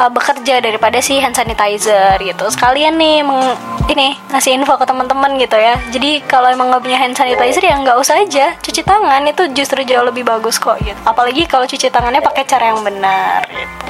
eh, 0.00 0.10
bekerja 0.10 0.54
daripada 0.58 0.98
si 0.98 1.20
hand 1.20 1.36
sanitizer 1.36 2.16
gitu. 2.18 2.48
Sekalian 2.48 2.96
nih 2.96 3.20
meng- 3.20 3.58
ini 3.86 4.16
ngasih 4.30 4.54
info 4.54 4.74
ke 4.74 4.84
teman-teman 4.84 5.36
gitu 5.36 5.54
ya. 5.54 5.76
Jadi 5.90 6.24
kalau 6.24 6.48
emang 6.48 6.70
nggak 6.70 6.80
punya 6.80 6.96
hand 6.96 7.12
sanitizer 7.12 7.60
ya 7.60 7.76
nggak 7.76 7.96
usah 7.96 8.16
aja. 8.18 8.56
Cuci 8.56 8.80
tangan 8.80 9.22
itu 9.24 9.44
justru 9.52 9.84
jauh 9.84 10.02
lebih 10.02 10.22
bagus 10.22 10.56
kok 10.56 10.80
gitu. 10.80 10.96
Apalagi 11.04 11.44
kalau 11.44 11.66
cuci 11.66 11.86
tangannya 11.86 12.20
pakai 12.20 12.44
cara 12.44 12.72
yang 12.72 12.80
benar 12.80 13.44
gitu. 13.46 13.86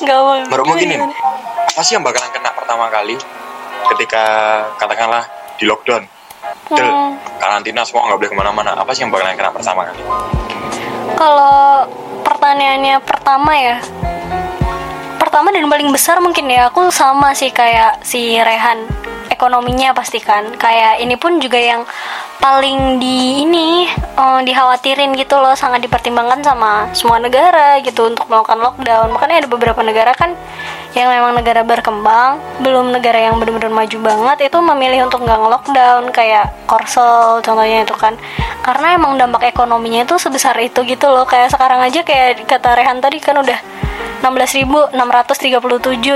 Nggak 0.00 0.18
mau. 0.18 0.34
Menurut 0.44 0.66
mungkin 0.66 0.88
ini 0.88 0.96
apa 1.74 1.82
sih 1.82 1.94
yang 1.94 2.04
bakalan 2.04 2.30
kena 2.30 2.50
pertama 2.50 2.86
kali 2.88 3.14
ketika 3.90 4.24
katakanlah 4.76 5.22
di 5.56 5.66
lockdown? 5.66 6.02
Del, 6.70 6.84
Hmm. 6.84 7.16
karantina 7.38 7.80
semua 7.82 8.04
nggak 8.06 8.18
boleh 8.20 8.30
ke 8.30 8.36
mana-mana. 8.36 8.72
Apa 8.76 8.92
sih 8.92 9.02
yang 9.02 9.12
bakalan 9.12 9.34
kena 9.34 9.50
pertama 9.50 9.84
kali? 9.84 10.00
Kalau 11.14 11.86
pertanyaannya 12.24 12.96
pertama 13.04 13.52
ya. 13.54 13.76
Pertama 15.20 15.52
dan 15.52 15.68
paling 15.68 15.90
besar 15.90 16.22
mungkin 16.22 16.46
ya 16.46 16.70
Aku 16.70 16.88
sama 16.94 17.34
sih 17.34 17.50
kayak 17.50 18.00
si 18.06 18.38
Rehan 18.38 18.86
Ekonominya 19.34 19.90
pastikan. 19.90 20.54
Kayak 20.54 21.02
ini 21.02 21.18
pun 21.18 21.42
juga 21.42 21.58
yang 21.58 21.82
paling 22.38 23.02
di 23.02 23.42
ini 23.42 23.90
eh, 23.90 24.40
dikhawatirin 24.46 25.16
gitu 25.18 25.36
loh 25.42 25.58
sangat 25.58 25.82
dipertimbangkan 25.82 26.40
sama 26.46 26.86
semua 26.94 27.18
negara 27.18 27.82
gitu 27.82 28.06
untuk 28.06 28.30
melakukan 28.30 28.62
lockdown. 28.62 29.10
Makanya 29.10 29.44
ada 29.44 29.48
beberapa 29.50 29.80
negara 29.82 30.14
kan 30.14 30.38
yang 30.94 31.10
memang 31.10 31.34
negara 31.34 31.66
berkembang 31.66 32.38
belum 32.62 32.94
negara 32.94 33.18
yang 33.18 33.42
benar-benar 33.42 33.74
maju 33.74 33.98
banget 33.98 34.46
itu 34.46 34.58
memilih 34.62 35.10
untuk 35.10 35.26
nggak 35.26 35.38
nge-lockdown 35.42 36.02
kayak 36.14 36.54
Korsel 36.70 37.42
contohnya 37.42 37.82
itu 37.82 37.94
kan. 37.98 38.14
Karena 38.62 38.94
emang 38.94 39.18
dampak 39.18 39.50
ekonominya 39.50 40.06
itu 40.06 40.14
sebesar 40.16 40.54
itu 40.62 40.86
gitu 40.86 41.10
loh. 41.10 41.26
Kayak 41.26 41.50
sekarang 41.50 41.82
aja 41.82 42.06
kayak 42.06 42.46
kata 42.46 42.78
Rehan 42.78 43.02
tadi 43.02 43.18
kan 43.18 43.36
udah 43.42 43.58
16.637 44.22 44.94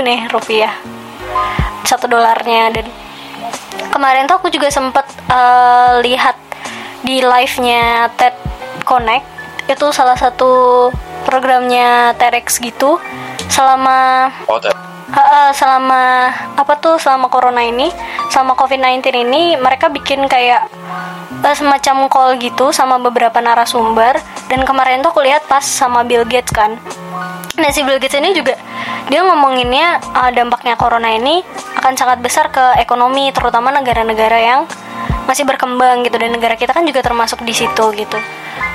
nih 0.01 0.19
rupiah. 0.31 0.73
Satu 1.83 2.07
dolarnya 2.07 2.73
dan 2.73 3.08
kemarin 3.91 4.25
tuh 4.29 4.37
aku 4.39 4.47
juga 4.53 4.69
sempet 4.71 5.05
eh, 5.29 5.93
lihat 6.05 6.37
di 7.03 7.23
live-nya 7.23 8.11
TED 8.19 8.35
Connect 8.83 9.25
itu 9.69 9.85
salah 9.93 10.17
satu 10.17 10.87
programnya 11.23 12.17
TEDx 12.17 12.57
gitu 12.57 12.97
selama 13.49 14.29
oh 14.49 14.57
ha, 15.13 15.49
selama 15.53 16.29
apa 16.57 16.73
tuh 16.77 17.01
selama 17.01 17.29
corona 17.29 17.65
ini 17.65 17.89
sama 18.29 18.53
covid-19 18.53 19.25
ini 19.25 19.57
mereka 19.57 19.89
bikin 19.89 20.25
kayak 20.29 20.69
eh, 21.41 21.55
semacam 21.57 22.09
call 22.09 22.37
gitu 22.37 22.69
sama 22.69 23.01
beberapa 23.01 23.41
narasumber 23.41 24.17
dan 24.49 24.65
kemarin 24.65 25.01
tuh 25.01 25.13
aku 25.13 25.21
lihat 25.25 25.45
pas 25.45 25.61
sama 25.61 26.01
Bill 26.01 26.25
Gates 26.25 26.53
kan. 26.53 26.77
Nah 27.59 27.69
si 27.73 27.85
Bill 27.85 28.01
Gates 28.01 28.17
ini 28.17 28.33
juga 28.33 28.57
dia 29.09 29.25
ngomonginnya 29.25 29.99
uh, 30.13 30.31
dampaknya 30.31 30.77
corona 30.77 31.09
ini 31.13 31.41
akan 31.79 31.95
sangat 31.95 32.19
besar 32.19 32.51
ke 32.51 32.75
ekonomi 32.83 33.31
terutama 33.31 33.71
negara-negara 33.71 34.37
yang 34.37 34.61
masih 35.25 35.47
berkembang 35.47 36.03
gitu. 36.03 36.19
Dan 36.19 36.35
negara 36.35 36.59
kita 36.59 36.75
kan 36.75 36.83
juga 36.83 36.99
termasuk 36.99 37.41
di 37.47 37.55
situ 37.55 37.85
gitu. 37.95 38.19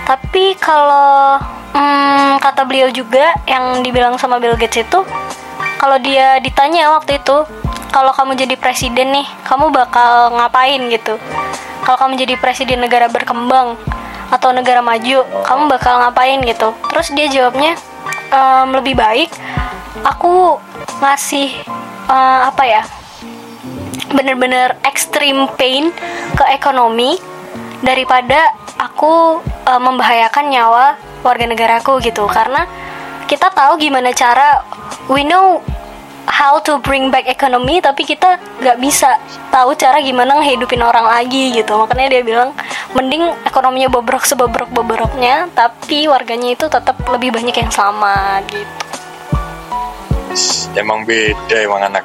Tapi 0.08 0.56
kalau 0.56 1.36
hmm, 1.76 2.40
kata 2.40 2.64
beliau 2.64 2.88
juga 2.88 3.36
yang 3.44 3.84
dibilang 3.84 4.16
sama 4.16 4.40
Bill 4.40 4.56
Gates 4.56 4.84
itu 4.84 5.04
kalau 5.76 6.00
dia 6.00 6.40
ditanya 6.40 6.92
waktu 6.96 7.20
itu 7.20 7.44
kalau 7.92 8.10
kamu 8.10 8.34
jadi 8.34 8.56
presiden 8.56 9.14
nih 9.14 9.26
kamu 9.44 9.70
bakal 9.70 10.32
ngapain 10.34 10.80
gitu? 10.88 11.20
Kalau 11.84 12.00
kamu 12.00 12.16
jadi 12.16 12.34
presiden 12.40 12.80
negara 12.80 13.12
berkembang 13.12 13.76
atau 14.32 14.50
negara 14.56 14.80
maju 14.80 15.22
kamu 15.44 15.62
bakal 15.68 16.00
ngapain 16.00 16.40
gitu? 16.42 16.72
Terus 16.90 17.12
dia 17.12 17.28
jawabnya 17.28 17.76
"Em, 18.32 18.68
lebih 18.72 18.96
baik 18.96 19.30
aku 20.02 20.58
ngasih 21.00 21.54
eh, 22.08 22.40
apa 22.48 22.64
ya? 22.64 22.82
Bener-bener 24.14 24.78
extreme 24.86 25.50
pain 25.58 25.90
ke 26.34 26.44
ekonomi 26.54 27.18
daripada 27.84 28.54
aku 28.80 29.40
eh, 29.44 29.80
membahayakan 29.80 30.44
nyawa 30.50 30.86
warga 31.24 31.46
negaraku 31.48 32.00
gitu. 32.04 32.24
Karena 32.28 32.66
kita 33.24 33.48
tahu 33.52 33.80
gimana 33.80 34.12
cara 34.12 34.60
we 35.08 35.24
know 35.24 35.64
how 36.24 36.56
to 36.56 36.80
bring 36.80 37.12
back 37.12 37.28
economy 37.28 37.84
tapi 37.84 38.00
kita 38.08 38.40
nggak 38.60 38.80
bisa 38.80 39.20
tahu 39.52 39.76
cara 39.76 40.00
gimana 40.00 40.40
ngehidupin 40.40 40.80
orang 40.80 41.04
lagi 41.04 41.52
gitu. 41.52 41.76
Makanya 41.76 42.20
dia 42.20 42.22
bilang 42.24 42.50
mending 42.96 43.32
ekonominya 43.44 43.90
bobrok 43.90 44.24
sebobrok 44.24 44.70
bobroknya 44.70 45.50
tapi 45.52 46.06
warganya 46.06 46.54
itu 46.54 46.66
tetap 46.70 46.96
lebih 47.10 47.34
banyak 47.34 47.54
yang 47.54 47.70
selamat 47.72 48.42
gitu 48.48 49.03
emang 50.74 51.06
beda 51.06 51.56
emang 51.56 51.82
anak 51.86 52.04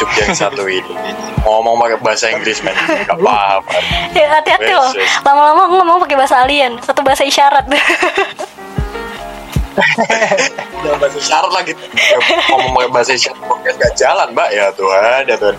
Jogja 0.00 0.24
yang 0.24 0.36
satu 0.36 0.64
ini. 0.66 1.12
Ngomong 1.44 1.76
pakai 1.76 1.98
bahasa 2.00 2.26
Inggris 2.32 2.64
men. 2.64 2.72
Gak 3.04 3.12
apa-apa. 3.12 3.76
Ya 4.16 4.40
hati-hati 4.40 4.72
loh. 4.72 4.92
Lama-lama 5.20 5.68
ngomong 5.68 5.98
pakai 6.08 6.16
bahasa 6.16 6.40
alien. 6.40 6.80
Atau 6.80 7.04
bahasa 7.04 7.28
isyarat. 7.28 7.68
Jangan 10.82 10.98
bahasa 11.00 11.16
isyarat 11.20 11.52
lagi. 11.52 11.72
Ngomong 12.50 12.72
pakai 12.76 12.90
bahasa 12.92 13.12
isyarat 13.16 13.40
podcast 13.44 13.76
gak 13.80 13.94
jalan 14.00 14.28
mbak. 14.32 14.48
Ya 14.52 14.66
Tuhan 14.72 15.22
ya 15.28 15.36
Tuhan. 15.36 15.56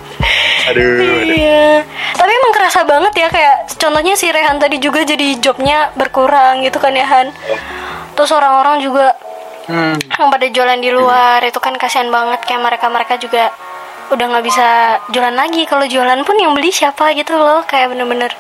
Aduh, 0.64 1.28
aduh. 1.28 1.36
Iya, 1.36 1.84
tapi 2.16 2.32
emang 2.32 2.54
kerasa 2.56 2.88
banget 2.88 3.14
ya 3.20 3.28
kayak 3.28 3.68
contohnya 3.76 4.16
si 4.16 4.32
Rehan 4.32 4.64
tadi 4.64 4.80
juga 4.80 5.04
jadi 5.04 5.36
jobnya 5.44 5.92
berkurang 6.00 6.64
gitu 6.64 6.80
kan 6.80 6.96
ya 6.96 7.04
Han. 7.04 7.36
Terus 8.16 8.32
orang-orang 8.32 8.80
juga 8.80 9.12
Hmm. 9.64 9.96
yang 9.96 10.28
pada 10.28 10.44
jualan 10.46 10.80
di 10.80 10.92
luar 10.92 11.40
itu 11.40 11.56
kan 11.58 11.72
kasihan 11.76 12.12
banget 12.12 12.44
kayak 12.44 12.62
mereka-mereka 12.62 13.16
juga 13.16 13.48
udah 14.12 14.26
nggak 14.28 14.46
bisa 14.46 14.68
jualan 15.10 15.32
lagi. 15.32 15.64
Kalau 15.64 15.88
jualan 15.88 16.20
pun 16.22 16.36
yang 16.36 16.52
beli 16.52 16.70
siapa 16.70 17.16
gitu 17.16 17.34
loh 17.34 17.64
kayak 17.64 17.96
bener-bener 17.96 18.32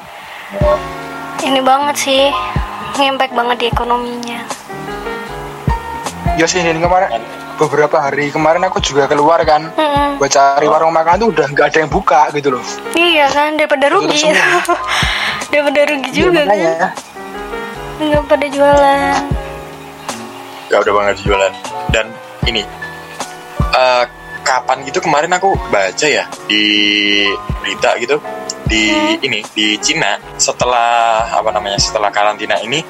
ini 1.41 1.59
banget 1.59 1.95
sih 1.97 2.27
ngimpact 2.95 3.33
banget 3.33 3.57
di 3.57 3.65
ekonominya. 3.67 4.39
Ya 6.35 6.43
sih 6.43 6.59
ini 6.59 6.77
kemarin 6.77 7.21
beberapa 7.55 8.01
hari 8.01 8.27
kemarin 8.27 8.65
aku 8.65 8.81
juga 8.81 9.05
keluar 9.05 9.37
kan 9.45 9.69
Mm-mm. 9.69 10.17
buat 10.17 10.27
cari 10.27 10.65
warung 10.65 10.89
makan 10.89 11.21
tuh 11.21 11.29
udah 11.29 11.45
nggak 11.53 11.65
ada 11.69 11.77
yang 11.85 11.91
buka 11.91 12.21
gitu 12.33 12.57
loh. 12.57 12.63
Iya 12.93 13.29
kan 13.29 13.55
daripada 13.55 13.87
rugi, 13.87 14.27
daripada 15.53 15.79
rugi 15.87 16.09
Iya, 16.09 16.17
juga 16.17 16.41
kan 16.43 16.47
makanya. 16.51 16.89
nggak 18.01 18.23
pada 18.27 18.45
jualan. 18.49 19.42
Gak 20.73 20.89
udah 20.89 20.93
banget 20.97 21.15
jualan 21.21 21.53
dan 21.93 22.09
ini 22.49 22.65
eh, 23.77 24.05
kapan 24.41 24.81
gitu 24.89 24.99
kemarin 25.05 25.29
aku 25.37 25.53
baca 25.69 26.07
ya 26.09 26.25
di 26.49 26.65
berita 27.61 27.93
gitu 28.01 28.17
di 28.65 28.89
ini 29.21 29.45
di 29.53 29.77
Cina 29.77 30.17
setelah 30.41 31.29
apa 31.29 31.53
namanya 31.53 31.77
setelah 31.77 32.09
karantina 32.09 32.57
ini 32.65 32.81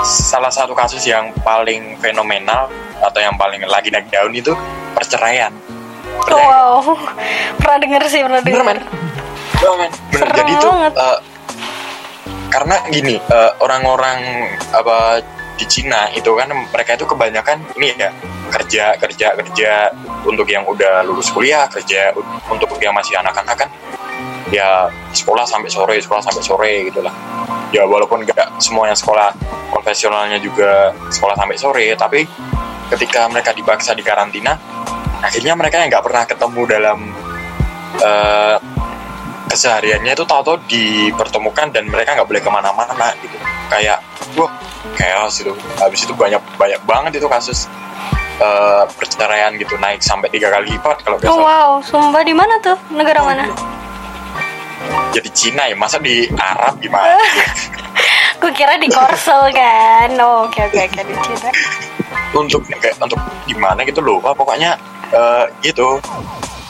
salah 0.00 0.48
satu 0.48 0.72
kasus 0.72 1.04
yang 1.04 1.28
paling 1.44 2.00
fenomenal 2.00 2.72
atau 3.04 3.20
yang 3.20 3.36
paling 3.36 3.60
lagi 3.68 3.92
naik 3.92 4.08
daun 4.08 4.32
itu 4.32 4.56
perceraian 4.96 5.52
Percaya 6.20 6.44
nggak? 6.44 6.60
Wow, 6.60 6.96
pernah 7.60 7.78
denger 7.80 8.02
sih, 8.12 8.20
pernah 8.20 8.40
denger. 8.44 8.60
Bener, 8.60 8.66
men. 8.66 8.78
Bener, 9.56 9.74
men. 9.78 9.90
Bener. 10.12 10.20
Serem 10.20 10.36
Jadi 10.36 10.52
itu 10.52 10.68
banget. 10.68 10.92
eh, 10.96 11.18
karena 12.50 12.76
gini 12.90 13.14
eh, 13.16 13.50
orang-orang 13.62 14.18
apa 14.74 14.98
di 15.60 15.68
Cina 15.68 16.08
itu 16.16 16.32
kan 16.32 16.48
mereka 16.48 16.96
itu 16.96 17.04
kebanyakan 17.04 17.60
ini 17.76 17.92
ya 17.92 18.08
kerja 18.48 18.96
kerja 18.96 19.36
kerja 19.36 19.72
untuk 20.24 20.48
yang 20.48 20.64
udah 20.64 21.04
lulus 21.04 21.28
kuliah 21.28 21.68
kerja 21.68 22.16
untuk 22.48 22.72
yang 22.80 22.96
masih 22.96 23.20
anak-anak 23.20 23.56
kan. 23.60 23.68
Ya 24.48 24.88
sekolah 25.12 25.44
sampai 25.44 25.68
sore 25.68 26.00
sekolah 26.00 26.24
sampai 26.24 26.40
sore 26.40 26.72
gitulah. 26.88 27.12
Ya 27.76 27.84
walaupun 27.84 28.24
nggak 28.24 28.58
semua 28.64 28.88
yang 28.88 28.96
sekolah 28.96 29.36
konvensionalnya 29.68 30.40
juga 30.40 30.96
sekolah 31.12 31.36
sampai 31.36 31.56
sore 31.60 31.86
tapi 31.94 32.24
ketika 32.96 33.28
mereka 33.28 33.52
dipaksa 33.52 33.94
di 33.94 34.02
karantina 34.02 34.56
akhirnya 35.20 35.54
mereka 35.54 35.78
yang 35.78 35.92
nggak 35.92 36.02
pernah 36.02 36.24
ketemu 36.24 36.62
dalam 36.66 36.98
eh, 38.00 38.56
kesehariannya 39.50 40.14
itu 40.16 40.24
tahu-tahu 40.24 40.56
dipertemukan 40.66 41.70
dan 41.70 41.84
mereka 41.86 42.16
nggak 42.16 42.26
boleh 42.26 42.42
ke 42.42 42.50
mana-mana 42.50 43.12
gitu. 43.22 43.36
Kayak 43.70 44.09
wah 44.34 44.50
chaos 44.94 45.38
itu 45.38 45.50
habis 45.76 46.00
itu 46.00 46.12
banyak 46.12 46.38
banyak 46.54 46.80
banget 46.84 47.18
itu 47.18 47.26
kasus 47.26 47.66
eh, 48.38 48.84
perceraian 48.90 49.54
gitu 49.54 49.74
naik 49.76 50.00
sampai 50.00 50.28
tiga 50.28 50.48
kali 50.48 50.72
lipat 50.72 51.00
kalau 51.00 51.16
nggak 51.16 51.28
Oh, 51.28 51.38
salah 51.38 51.46
wow, 51.46 51.70
sumpah 51.80 52.22
di 52.22 52.32
mana 52.32 52.54
tuh? 52.58 52.76
Negara 52.90 53.20
mana? 53.20 53.44
jadi 55.10 55.28
Cina 55.30 55.66
ya 55.66 55.74
masa 55.74 55.98
di 55.98 56.26
Arab 56.30 56.78
gimana 56.78 57.18
Gue 58.40 58.48
kira 58.50 58.72
di 58.74 58.88
Korsel 58.88 59.52
kan. 59.52 60.08
Oh, 60.16 60.48
oke 60.48 60.56
oke 60.64 60.80
oke 60.80 61.00
di 61.02 61.14
Cina. 61.20 61.50
untuk 62.32 62.62
kayak 62.64 62.96
untuk 62.96 63.18
gimana 63.44 63.82
gitu 63.82 64.00
loh 64.00 64.16
Wah, 64.18 64.32
pokoknya 64.32 64.78
eh, 65.10 65.44
gitu 65.60 65.98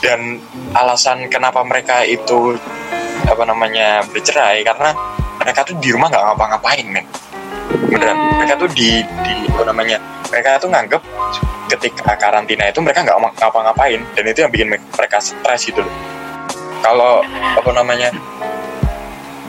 dan 0.01 0.41
alasan 0.73 1.29
kenapa 1.29 1.61
mereka 1.61 2.01
itu 2.01 2.57
apa 3.23 3.45
namanya 3.45 4.01
bercerai 4.03 4.65
karena 4.65 4.89
mereka 5.37 5.61
tuh 5.61 5.77
di 5.77 5.93
rumah 5.93 6.09
nggak 6.09 6.23
ngapa-ngapain 6.27 6.85
men 6.89 7.05
beneran 7.87 8.17
mereka 8.37 8.53
tuh 8.59 8.69
di 8.71 9.03
di 9.23 9.33
apa 9.51 9.63
namanya 9.67 9.97
mereka 10.31 10.59
tuh 10.59 10.69
nganggep 10.71 11.01
ketika 11.71 12.13
karantina 12.19 12.67
itu 12.67 12.79
mereka 12.83 13.03
nggak 13.03 13.15
ngapa- 13.15 13.35
ngapa-ngapain 13.39 14.01
dan 14.15 14.23
itu 14.27 14.39
yang 14.43 14.51
bikin 14.51 14.67
mereka 14.75 15.17
stres 15.19 15.61
gitu 15.67 15.79
loh 15.83 15.93
kalau 16.81 17.21
apa 17.55 17.69
namanya 17.71 18.09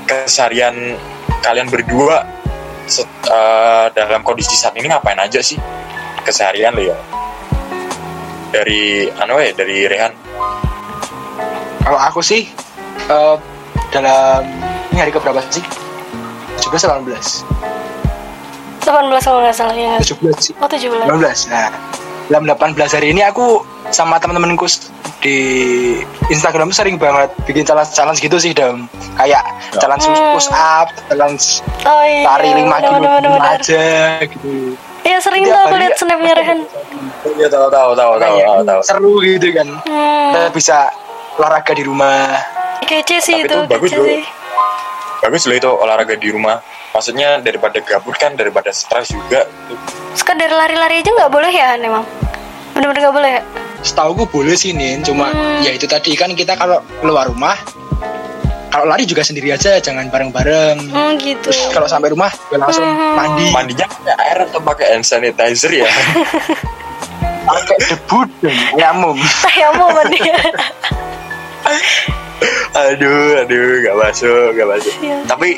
keseharian 0.06 0.98
kalian 1.42 1.66
berdua 1.66 2.22
set- 2.86 3.08
eh, 3.26 3.86
dalam 3.94 4.22
kondisi 4.22 4.54
saat 4.54 4.76
ini 4.76 4.90
ngapain 4.90 5.18
aja 5.18 5.40
sih 5.42 5.58
keseharian 6.22 6.74
lo 6.76 6.82
ya 6.82 6.96
dari 8.52 9.08
anu 9.16 9.40
ya 9.40 9.50
dari 9.56 9.88
Rehan 9.88 10.12
Kalau 11.82 11.98
aku 11.98 12.22
sih 12.22 12.46
eh, 13.10 13.36
dalam 13.90 14.42
ini 14.92 14.98
hari 15.02 15.10
keberapa 15.10 15.42
sih? 15.50 15.64
17 16.62 16.86
18. 16.86 17.71
18 18.82 18.90
kalau 19.20 19.38
nggak 19.40 19.54
salah 19.54 19.72
ya. 19.72 19.94
17 19.96 20.18
sih. 20.40 20.54
Oh 20.56 20.66
17. 20.66 21.06
18. 21.06 21.48
Nah, 21.48 21.70
dalam 22.24 22.44
18 22.44 22.74
hari 22.92 23.10
ini 23.10 23.22
aku 23.22 23.62
sama 23.88 24.16
teman-temanku 24.16 24.64
di 25.20 25.38
Instagram 26.28 26.70
sering 26.70 26.96
banget 26.96 27.30
bikin 27.44 27.62
challenge 27.62 27.92
challenge 27.92 28.18
gitu 28.18 28.36
sih 28.36 28.50
dam 28.50 28.88
kayak 29.14 29.42
challenge 29.72 30.02
Hmm. 30.02 30.32
push 30.32 30.48
up 30.48 30.88
challenge 31.06 31.62
Oh 31.84 32.02
iya. 32.02 32.26
lari 32.26 32.50
5 32.52 32.58
bener, 32.58 32.78
kilo 32.80 32.90
bener, 32.90 32.98
di 32.98 33.06
bener, 33.12 33.22
rumah 33.28 33.38
bener. 33.44 33.60
aja 33.60 33.84
gitu 34.24 34.50
Iya 35.02 35.18
sering 35.18 35.42
tuh 35.44 35.58
aku 35.60 35.74
lihat 35.76 35.92
ya. 35.92 35.98
snapnya 35.98 36.32
Rehan. 36.32 36.58
Iya 37.28 37.48
tahu 37.48 37.66
tahu 37.68 37.90
tahu 37.92 38.12
tahu 38.16 38.34
Kayak 38.34 38.46
tahu 38.46 38.60
tahu. 38.64 38.80
seru 38.82 39.14
gitu 39.20 39.46
kan 39.52 39.68
Hmm, 39.82 40.26
kita 40.28 40.40
bisa 40.52 40.76
olahraga 41.36 41.72
di 41.72 41.84
rumah 41.84 42.38
kece 42.82 43.18
sih 43.20 43.34
Tapi 43.36 43.44
itu, 43.44 43.54
itu 43.56 43.68
bagus, 43.68 43.88
kece 43.88 43.96
bro. 43.96 44.06
sih. 44.08 44.22
Bagus 45.20 45.42
loh 45.44 45.56
itu 45.56 45.70
olahraga 45.70 46.14
di 46.14 46.28
rumah. 46.28 46.56
Maksudnya 46.92 47.38
daripada 47.38 47.76
gabut 47.80 48.14
kan, 48.14 48.32
daripada 48.32 48.68
stres 48.68 49.08
juga. 49.08 49.44
Sekadar 50.12 50.48
lari-lari 50.48 51.00
aja 51.00 51.10
nggak 51.10 51.28
boleh 51.28 51.48
ya 51.48 51.72
Han 51.72 51.82
emang? 51.82 52.04
Bener-bener 52.72 53.00
nggak 53.02 53.14
boleh 53.14 53.30
ya? 53.32 53.42
setahu 53.82 54.14
boleh 54.24 54.54
sih 54.54 54.70
Nin 54.70 55.02
cuma 55.02 55.26
Hmm. 55.26 55.58
ya 55.58 55.70
itu 55.70 55.84
tadi 55.84 56.14
kan 56.14 56.30
kita 56.30 56.54
kalau 56.54 56.78
keluar 57.02 57.26
rumah 57.26 57.58
kalau 58.70 58.86
lari 58.86 59.02
juga 59.02 59.20
sendiri 59.20 59.50
aja 59.50 59.74
jangan 59.76 60.06
bareng-bareng 60.06 60.86
Hmm 60.86 61.18
gitu. 61.18 61.50
terus 61.50 61.66
kalau 61.74 61.84
sampai 61.84 62.14
rumah 62.14 62.30
ya 62.46 62.56
langsung 62.56 62.86
Hmm. 62.86 63.18
mandi 63.18 63.50
Mandinya 63.50 63.84
pakai 63.84 64.14
air 64.14 64.38
atau 64.46 64.62
pakai 64.62 64.86
hand 64.86 65.02
sanitizer 65.02 65.74
ya? 65.74 65.90
pakai 67.42 67.76
debu 67.82 68.18
dan 68.38 68.54
nyamum 68.78 69.18
Ayammu 69.50 69.84
mandi. 69.90 70.18
aduh, 72.74 73.42
aduh, 73.42 73.68
gak 73.82 73.96
masuk, 73.98 74.48
gak 74.54 74.68
masuk. 74.68 74.94
Iya. 75.00 75.18
Tapi 75.26 75.48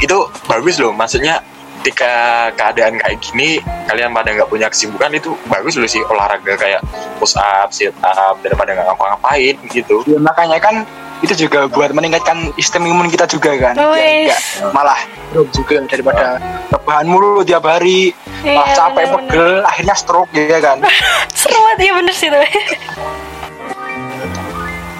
itu 0.00 0.18
bagus 0.46 0.76
loh, 0.80 0.92
maksudnya 0.92 1.40
ketika 1.80 2.12
keadaan 2.60 3.00
kayak 3.00 3.24
gini 3.24 3.56
kalian 3.88 4.12
pada 4.12 4.36
nggak 4.36 4.52
punya 4.52 4.68
kesibukan 4.68 5.16
itu 5.16 5.32
bagus 5.48 5.80
loh 5.80 5.88
sih 5.88 6.04
olahraga 6.12 6.52
kayak 6.52 6.84
push 7.16 7.32
up, 7.40 7.72
sit 7.72 7.88
up 8.04 8.36
daripada 8.44 8.76
nggak 8.76 8.84
ngapa-ngapain 8.84 9.56
gitu. 9.72 10.04
ya, 10.04 10.20
makanya 10.20 10.60
kan 10.60 10.84
itu 11.24 11.48
juga 11.48 11.68
buat 11.72 11.92
meningkatkan 11.96 12.52
sistem 12.60 12.84
imun 12.84 13.08
kita 13.08 13.24
juga 13.24 13.56
kan 13.56 13.80
Wih. 13.80 14.28
Biar 14.28 14.28
nggak 14.28 14.40
malah 14.76 15.00
drop 15.32 15.48
juga 15.56 15.80
daripada 15.88 16.36
rebahan 16.68 17.06
mulu 17.08 17.40
tiap 17.44 17.64
hari 17.64 18.12
Iya, 18.40 18.56
malah 18.60 18.72
capek 18.72 19.04
bener-bener. 19.04 19.28
pegel 19.32 19.52
akhirnya 19.64 19.96
stroke 19.96 20.32
ya 20.32 20.58
kan 20.60 20.76
Seru 21.40 21.56
banget 21.60 21.78
ya 21.80 21.92
bener 21.96 22.12
sih 22.12 22.28
tuh. 22.28 22.44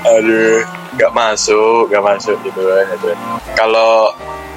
Aduh, 0.00 0.64
nggak 0.94 1.12
masuk, 1.14 1.90
nggak 1.90 2.04
masuk 2.04 2.36
gitu 2.42 2.60
kan. 2.66 2.84
gitu. 2.94 3.08
Kalau 3.54 4.14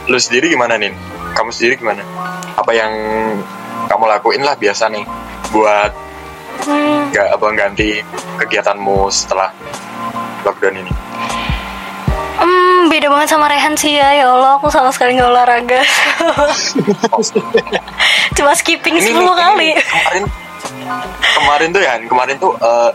lu 0.10 0.18
sendiri 0.18 0.54
gimana 0.54 0.78
nih? 0.78 0.94
Kamu 1.34 1.50
sendiri 1.50 1.78
gimana? 1.82 2.02
Apa 2.58 2.72
yang 2.74 2.92
kamu 3.90 4.04
lakuin 4.10 4.42
lah 4.46 4.56
biasa 4.58 4.90
nih 4.90 5.06
buat 5.54 5.92
nggak 7.14 7.28
apa 7.34 7.46
ganti 7.58 8.00
kegiatanmu 8.42 9.10
setelah 9.10 9.50
lockdown 10.46 10.78
ini? 10.82 10.94
Hmm, 12.34 12.90
beda 12.90 13.08
banget 13.14 13.30
sama 13.30 13.46
Rehan 13.46 13.78
sih 13.78 13.94
ya 13.94 14.10
Ya 14.18 14.26
Allah, 14.28 14.58
aku 14.58 14.68
sama 14.68 14.90
sekali 14.90 15.16
nggak 15.16 15.30
olahraga 15.30 15.82
Cuma 18.36 18.52
skipping 18.58 18.98
10 18.98 19.14
nih, 19.14 19.22
kali 19.22 19.68
ini 19.70 19.82
kemarin 19.86 20.24
kemarin 21.38 21.68
tuh 21.70 21.82
ya 21.86 21.94
kemarin 22.04 22.36
tuh 22.42 22.52
eh, 22.58 22.90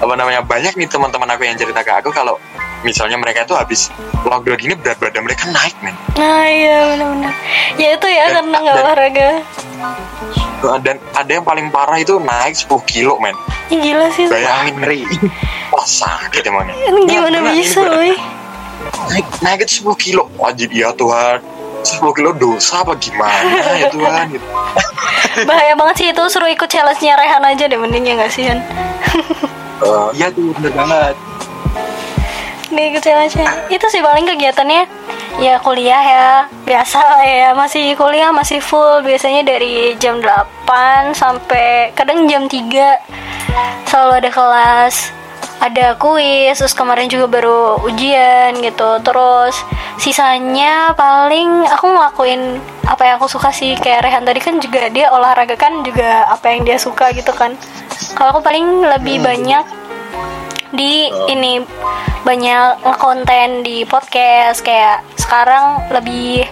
apa 0.00 0.12
namanya 0.14 0.40
banyak 0.40 0.72
nih 0.74 0.88
teman-teman 0.88 1.28
aku 1.28 1.44
yang 1.44 1.54
cerita 1.54 1.80
ke 1.80 1.92
aku 1.92 2.08
kalau 2.08 2.40
misalnya 2.80 3.14
mereka 3.14 3.44
tuh 3.44 3.52
habis 3.54 3.92
lockdown 4.22 4.56
ini 4.58 4.72
berat 4.74 4.96
badan 4.96 5.22
mereka 5.22 5.44
naik 5.46 5.76
men. 5.80 5.92
Nah 6.14 6.44
iya 6.44 6.76
bener-bener 6.88 7.32
Ya 7.76 7.88
itu 7.94 8.06
ya 8.08 8.24
Dan- 8.26 8.34
karena 8.42 8.56
nggak 8.58 8.74
dan- 8.74 8.84
olahraga. 8.86 9.28
Dan 10.78 10.96
ada 11.14 11.30
yang 11.30 11.40
paling 11.42 11.68
parah 11.68 11.96
itu 11.96 12.16
naik 12.16 12.52
10 12.54 12.80
kilo 12.82 13.16
men. 13.18 13.36
Gila 13.68 14.08
sih 14.10 14.24
itu. 14.24 14.30
bayangin 14.30 14.74
ngeri. 14.76 15.04
Wah 15.70 15.84
sakit 15.84 16.42
emangnya 16.42 16.74
Ini 16.82 17.00
Gimana 17.06 17.36
ini 17.38 17.50
bisa 17.54 17.80
beneran. 17.80 17.96
woy 17.98 18.12
naik 19.10 19.26
naik 19.40 19.58
itu 19.62 19.84
10 19.84 19.96
kilo. 19.96 20.24
Wajib 20.34 20.68
ya 20.70 20.92
Tuhan. 20.92 21.38
10 21.82 21.96
kilo 22.12 22.32
dosa 22.34 22.80
apa 22.80 22.92
gimana 22.94 23.40
ya 23.74 23.88
Tuhan 23.88 24.24
gitu. 24.30 24.44
Bahaya 25.48 25.72
banget 25.72 25.96
sih 25.96 26.08
itu 26.10 26.22
Suruh 26.26 26.48
ikut 26.48 26.66
challenge-nya 26.66 27.16
Rehan 27.16 27.40
aja 27.42 27.64
deh 27.64 27.76
Mending 27.76 28.04
ya 28.04 28.14
nggak 28.16 28.28
sih 28.28 28.44
Han 28.44 28.60
Eh, 29.80 30.08
iya 30.14 30.28
tuh 30.28 30.52
bener 30.60 30.72
banget. 30.76 31.14
Nih 32.70 32.94
ikut 32.94 33.02
challenge-nya 33.02 33.66
Itu 33.66 33.82
sih 33.90 33.98
paling 33.98 34.22
kegiatannya 34.30 34.86
Ya 35.42 35.58
kuliah 35.58 35.98
ya. 35.98 36.28
Biasa 36.62 37.02
lah 37.02 37.22
ya 37.26 37.48
Masih 37.50 37.98
kuliah 37.98 38.30
masih 38.30 38.62
full. 38.62 39.02
Biasanya 39.02 39.42
dari 39.42 39.98
jam 39.98 40.22
8 40.22 41.10
Sampai 41.10 41.90
kadang 41.98 42.30
jam 42.30 42.46
3 42.46 42.70
Selalu 43.90 44.12
ada 44.22 44.30
kelas 44.30 45.10
ada 45.60 45.92
kuis, 46.00 46.56
terus 46.56 46.72
kemarin 46.72 47.06
juga 47.12 47.28
baru 47.28 47.84
ujian 47.84 48.56
gitu. 48.64 48.96
Terus 49.04 49.54
sisanya 50.00 50.96
paling 50.96 51.68
aku 51.68 51.84
ngelakuin 51.84 52.56
apa 52.88 53.02
yang 53.04 53.14
aku 53.20 53.28
suka 53.28 53.52
sih. 53.52 53.76
Kayak 53.76 54.08
Rehan 54.08 54.24
tadi 54.24 54.40
kan 54.40 54.56
juga 54.56 54.88
dia 54.88 55.12
olahraga 55.12 55.54
kan 55.60 55.84
juga 55.84 56.24
apa 56.32 56.48
yang 56.48 56.64
dia 56.64 56.80
suka 56.80 57.12
gitu 57.12 57.30
kan. 57.36 57.54
Kalau 58.16 58.32
aku 58.32 58.40
paling 58.40 58.88
lebih 58.88 59.20
banyak 59.20 59.64
di 60.72 61.12
ini 61.28 61.60
banyak 62.24 62.80
ngekonten 62.86 63.66
di 63.66 63.82
podcast 63.84 64.62
kayak 64.64 65.02
sekarang 65.18 65.92
lebih 65.92 66.46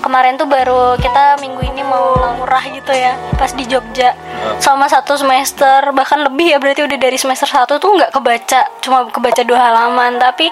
kemarin 0.00 0.38
tuh 0.38 0.46
baru 0.46 0.96
kita 0.98 1.38
minggu 1.42 1.60
ini 1.62 1.82
mau 1.84 2.16
murah 2.38 2.62
gitu 2.70 2.90
ya 2.94 3.18
pas 3.36 3.50
di 3.52 3.66
Jogja. 3.66 4.14
Selama 4.62 4.86
satu 4.86 5.18
semester 5.18 5.90
bahkan 5.94 6.22
lebih 6.22 6.54
ya 6.54 6.58
berarti 6.62 6.86
udah 6.86 6.98
dari 6.98 7.18
semester 7.18 7.46
satu 7.50 7.76
tuh 7.82 7.94
nggak 7.98 8.14
kebaca 8.14 8.60
cuma 8.80 9.06
kebaca 9.10 9.42
dua 9.42 9.58
halaman. 9.58 10.16
Tapi 10.18 10.46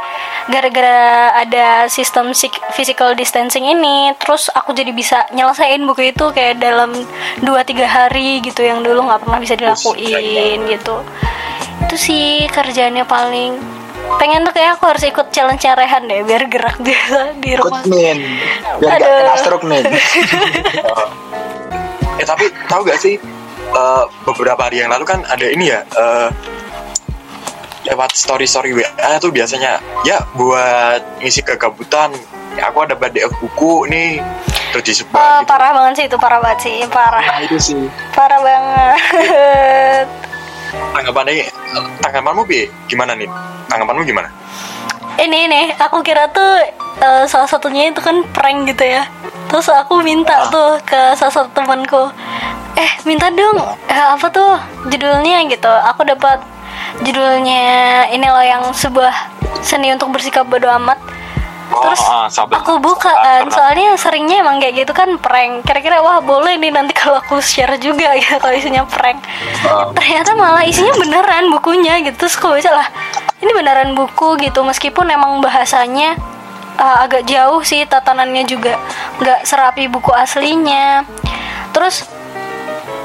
gara-gara 0.51 1.35
ada 1.43 1.91
sistem 1.91 2.31
physical 2.75 3.15
distancing 3.19 3.67
ini 3.67 4.15
terus 4.19 4.51
aku 4.51 4.75
jadi 4.75 4.91
bisa 4.95 5.27
nyelesain 5.35 5.83
buku 5.87 6.15
itu 6.15 6.31
kayak 6.31 6.63
dalam 6.63 6.95
2-3 7.43 7.83
hari 7.87 8.39
gitu 8.43 8.63
yang 8.63 8.83
dulu 8.83 9.07
nggak 9.07 9.27
pernah 9.27 9.39
bisa 9.43 9.55
dilakuin 9.59 10.67
gitu. 10.71 11.03
Itu 11.87 11.97
sih 11.99 12.51
kerjaannya 12.51 13.05
paling 13.07 13.53
pengen 14.17 14.43
tuh 14.43 14.53
kayak 14.53 14.71
aku 14.75 14.85
harus 14.87 15.05
ikut 15.05 15.27
challenge 15.29 15.63
Rehan 15.63 16.03
deh 16.05 16.23
biar 16.23 16.47
gerak 16.47 16.79
biasa 16.79 17.19
di 17.43 17.51
Ikut 17.53 17.63
rumah 17.63 17.83
min. 17.85 18.19
Biar 18.79 18.91
gak 18.93 18.97
Aduh. 18.97 19.19
kena 19.21 19.35
stroke 19.37 19.65
min. 19.65 19.85
Eh 22.17 22.25
tapi 22.25 22.49
tahu 22.65 22.81
gak 22.83 22.97
sih 22.97 23.21
eh, 23.69 24.05
beberapa 24.25 24.57
hari 24.59 24.81
yang 24.81 24.89
lalu 24.89 25.05
kan 25.05 25.21
ada 25.27 25.45
ini 25.45 25.69
ya 25.69 25.85
eh, 25.85 26.29
lewat 27.85 28.17
story 28.17 28.49
story 28.49 28.73
WA 28.73 28.89
tuh 29.19 29.29
biasanya 29.29 29.77
ya 30.03 30.25
buat 30.33 31.21
ngisi 31.21 31.45
kegabutan 31.45 32.11
ya, 32.53 32.67
aku 32.67 32.83
ada 32.83 32.97
PDF 32.97 33.31
buku 33.37 33.85
nih 33.87 34.19
terus 34.73 34.81
Oh, 34.81 34.83
disebar 34.83 35.21
gitu. 35.39 35.47
parah 35.47 35.71
banget 35.71 35.93
sih 35.95 36.05
itu 36.07 36.17
parah 36.17 36.41
banget 36.41 36.59
sih 36.63 36.77
parah 36.89 37.23
Nah 37.23 37.39
itu 37.39 37.57
sih. 37.57 37.85
parah 38.11 38.41
banget 38.41 38.99
tanggapannya 40.95 41.47
tanggapanmu 42.03 42.43
bi 42.47 42.67
gimana 42.91 43.13
nih? 43.15 43.29
Tanggapanmu 43.71 44.03
gimana? 44.07 44.29
Ini 45.17 45.39
ini 45.49 45.63
aku 45.81 46.05
kira 46.05 46.29
tuh 46.29 46.61
eh, 47.01 47.25
salah 47.25 47.49
satunya 47.49 47.89
itu 47.91 48.01
kan 48.05 48.21
prank 48.33 48.69
gitu 48.69 48.85
ya. 48.85 49.09
Terus 49.49 49.71
aku 49.73 50.03
minta 50.03 50.51
tuh 50.53 50.81
ke 50.85 51.17
salah 51.17 51.33
satu 51.33 51.49
temanku 51.57 52.11
eh 52.77 52.93
minta 53.09 53.33
dong 53.33 53.57
eh, 53.89 54.09
apa 54.13 54.27
tuh 54.29 54.61
judulnya? 54.93 55.47
Gitu. 55.49 55.73
Aku 55.95 56.05
dapat 56.05 56.43
judulnya 57.01 58.07
ini 58.13 58.27
loh 58.29 58.45
yang 58.45 58.63
sebuah 58.73 59.13
seni 59.65 59.93
untuk 59.93 60.13
bersikap 60.13 60.47
bodo 60.49 60.69
amat 60.81 60.97
terus 61.83 62.01
ah, 62.07 62.27
sahabat. 62.31 62.63
aku 62.63 62.79
buka 62.81 63.13
kan 63.13 63.47
soalnya 63.53 63.97
seringnya 63.99 64.43
emang 64.43 64.57
kayak 64.63 64.87
gitu 64.87 64.93
kan 64.97 65.15
prank. 65.21 65.65
Kira-kira 65.67 66.01
wah 66.01 66.19
boleh 66.23 66.57
nih 66.57 66.73
nanti 66.73 66.93
kalau 67.01 67.21
aku 67.21 67.39
share 67.43 67.77
juga 67.81 68.13
ya 68.17 68.41
kalau 68.41 68.55
isinya 68.55 68.83
prank. 68.89 69.21
Ternyata 69.97 70.33
malah 70.35 70.65
isinya 70.65 70.95
beneran 70.97 71.53
bukunya 71.53 72.01
gitu. 72.03 72.27
Terus 72.27 72.35
aku 72.41 72.57
baca 72.57 72.71
lah 72.83 72.89
ini 73.41 73.53
beneran 73.53 73.93
buku 73.93 74.41
gitu. 74.41 74.61
Meskipun 74.65 75.07
emang 75.11 75.39
bahasanya 75.45 76.17
uh, 76.81 77.05
agak 77.05 77.29
jauh 77.29 77.61
sih 77.63 77.85
tatanannya 77.85 78.45
juga. 78.49 78.81
Nggak 79.21 79.45
serapi 79.45 79.87
buku 79.89 80.11
aslinya. 80.13 81.05
Terus 81.71 82.09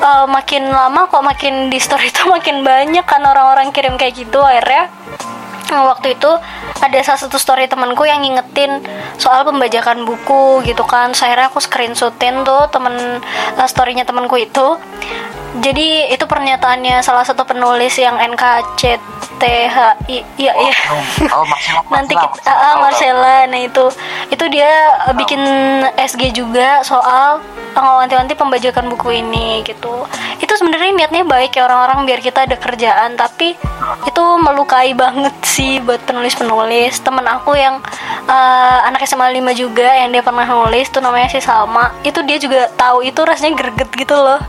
uh, 0.02 0.26
makin 0.28 0.68
lama 0.68 1.08
kok 1.08 1.24
makin 1.24 1.70
di 1.70 1.78
story 1.78 2.10
itu 2.14 2.26
makin 2.28 2.66
banyak 2.66 3.06
kan 3.06 3.22
orang-orang 3.22 3.70
kirim 3.70 3.96
kayak 3.96 4.18
gitu 4.18 4.42
akhirnya 4.42 4.90
waktu 5.72 6.20
itu 6.20 6.32
ada 6.82 6.98
salah 7.06 7.22
satu 7.22 7.38
story 7.38 7.70
temanku 7.70 8.04
yang 8.04 8.26
ngingetin 8.26 8.82
soal 9.22 9.46
pembajakan 9.46 10.04
buku 10.04 10.66
gitu 10.66 10.82
kan. 10.84 11.14
Terus 11.14 11.24
akhirnya 11.24 11.48
aku 11.48 11.62
screenshotin 11.62 12.44
tuh 12.44 12.68
temen 12.74 13.22
uh, 13.56 13.68
storynya 13.70 14.04
temanku 14.04 14.36
itu. 14.42 14.76
Jadi 15.62 16.08
itu 16.08 16.24
pernyataannya 16.24 17.04
salah 17.04 17.28
satu 17.28 17.44
penulis 17.44 17.92
yang 18.00 18.16
NKCTHI 18.16 20.18
iya 20.40 20.54
iya. 20.56 20.76
oh, 21.36 21.44
Marcella, 21.44 21.84
nanti 22.00 22.16
kita 22.16 22.40
ah, 22.48 22.56
ah, 22.56 22.76
Marcella. 22.80 23.44
Nah 23.52 23.60
itu 23.60 23.92
itu 24.32 24.48
dia 24.48 24.72
uh, 25.12 25.12
bikin 25.12 25.44
SG 26.00 26.32
juga 26.32 26.80
soal 26.88 27.44
wanti-wanti 27.76 28.32
pembajakan 28.40 28.88
buku 28.96 29.20
ini 29.20 29.60
gitu. 29.68 30.08
Itu 30.40 30.56
sebenarnya 30.56 31.04
niatnya 31.04 31.28
baik 31.28 31.60
ya 31.60 31.68
orang-orang 31.68 32.08
biar 32.08 32.24
kita 32.24 32.48
ada 32.48 32.56
kerjaan 32.56 33.20
tapi 33.20 33.60
itu 34.08 34.24
melukai 34.40 34.96
banget 34.96 35.36
sih 35.44 35.61
buat 35.86 36.02
penulis-penulis 36.06 37.02
temen 37.06 37.26
aku 37.28 37.54
yang 37.54 37.78
uh, 38.26 38.80
anak 38.88 39.06
SMA 39.06 39.30
5 39.38 39.54
juga 39.54 39.88
yang 39.88 40.10
dia 40.10 40.24
pernah 40.26 40.46
nulis 40.46 40.90
tuh 40.90 41.02
namanya 41.04 41.30
si 41.30 41.40
Salma. 41.40 41.94
Itu 42.02 42.26
dia 42.26 42.42
juga 42.42 42.70
tahu 42.74 43.06
itu 43.06 43.22
rasanya 43.22 43.54
greget 43.58 43.90
gitu 43.94 44.16
loh. 44.18 44.42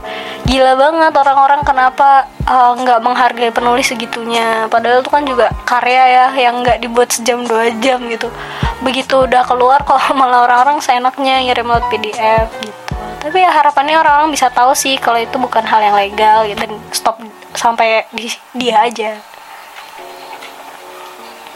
Gila 0.48 0.74
banget 0.74 1.12
orang-orang 1.14 1.60
kenapa 1.62 2.26
uh, 2.48 2.72
nggak 2.76 3.00
menghargai 3.04 3.52
penulis 3.52 3.90
segitunya. 3.90 4.66
Padahal 4.72 5.04
itu 5.04 5.10
kan 5.12 5.22
juga 5.28 5.52
karya 5.68 6.04
ya 6.08 6.26
yang 6.48 6.64
nggak 6.64 6.78
dibuat 6.82 7.12
sejam 7.12 7.44
dua 7.44 7.68
jam 7.78 8.00
gitu. 8.08 8.32
Begitu 8.80 9.14
udah 9.28 9.42
keluar 9.44 9.84
kok 9.88 10.00
malah 10.16 10.46
orang-orang 10.48 10.80
seenaknya 10.80 11.42
ngirim 11.44 11.68
lewat 11.68 11.84
PDF 11.92 12.48
gitu. 12.62 12.80
Tapi 13.22 13.38
ya 13.38 13.54
harapannya 13.54 13.94
orang-orang 14.02 14.34
bisa 14.34 14.50
tahu 14.50 14.74
sih 14.74 14.98
kalau 14.98 15.20
itu 15.20 15.38
bukan 15.38 15.62
hal 15.62 15.78
yang 15.78 15.94
legal 15.94 16.42
gitu. 16.48 16.58
Dan 16.58 16.72
stop 16.90 17.16
sampai 17.52 18.08
di 18.10 18.32
dia 18.56 18.82
aja 18.82 19.31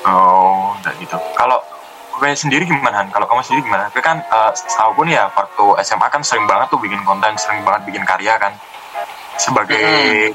Oh, 0.07 0.71
enggak 0.79 0.95
gitu. 1.03 1.19
Kalau 1.35 1.59
gue 2.17 2.31
sendiri 2.33 2.63
gimana? 2.65 3.03
Han? 3.03 3.09
Kalau 3.11 3.27
kamu 3.27 3.43
sendiri 3.43 3.63
gimana? 3.67 3.91
Gue 3.91 4.01
kan 4.01 4.23
uh, 4.31 4.55
setahu 4.55 5.03
pun 5.03 5.07
ya 5.11 5.27
waktu 5.35 5.65
SMA 5.83 6.07
kan 6.09 6.23
sering 6.23 6.47
banget 6.47 6.71
tuh 6.71 6.79
bikin 6.79 7.03
konten, 7.03 7.35
sering 7.37 7.67
banget 7.67 7.83
bikin 7.91 8.07
karya 8.07 8.39
kan. 8.39 8.55
Sebagai 9.37 10.33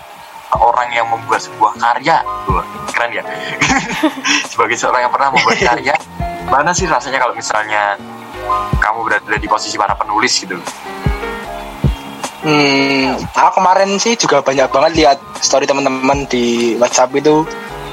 orang 0.59 0.91
yang 0.91 1.07
membuat 1.07 1.41
sebuah 1.41 1.73
karya, 1.79 2.19
tuh 2.43 2.59
keren 2.91 3.11
ya. 3.15 3.23
Sebagai 4.51 4.75
seorang 4.75 5.07
yang 5.07 5.13
pernah 5.13 5.31
membuat 5.31 5.57
karya, 5.57 5.95
mana 6.51 6.75
sih 6.75 6.85
rasanya 6.85 7.17
kalau 7.23 7.33
misalnya 7.33 7.95
kamu 8.77 8.99
berada 9.07 9.35
di 9.39 9.47
posisi 9.47 9.79
para 9.79 9.95
penulis 9.95 10.35
gitu? 10.43 10.59
Hmm, 12.41 13.21
aku 13.37 13.61
kemarin 13.61 14.01
sih 14.01 14.17
juga 14.17 14.41
banyak 14.41 14.65
banget 14.73 14.91
lihat 14.97 15.17
story 15.45 15.69
teman-teman 15.69 16.25
di 16.25 16.73
WhatsApp 16.81 17.13
itu 17.13 17.45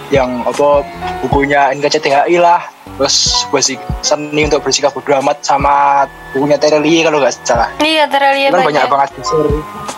yang 0.08 0.42
apa 0.44 0.84
bukunya 1.24 1.72
NKCTHI 1.76 2.36
lah. 2.40 2.60
Terus 2.98 3.46
bersik 3.54 3.78
seni 4.02 4.42
untuk 4.50 4.58
bersikap 4.66 4.90
bodo 4.90 5.14
amat 5.22 5.38
sama 5.46 6.02
bukunya 6.34 6.58
Terelie 6.58 7.06
kalau 7.06 7.22
nggak 7.22 7.30
salah. 7.46 7.70
Iya 7.78 8.10
itu 8.10 8.58
kan 8.58 8.66
banyak. 8.66 8.90
banget 8.90 9.10
share 9.22 9.50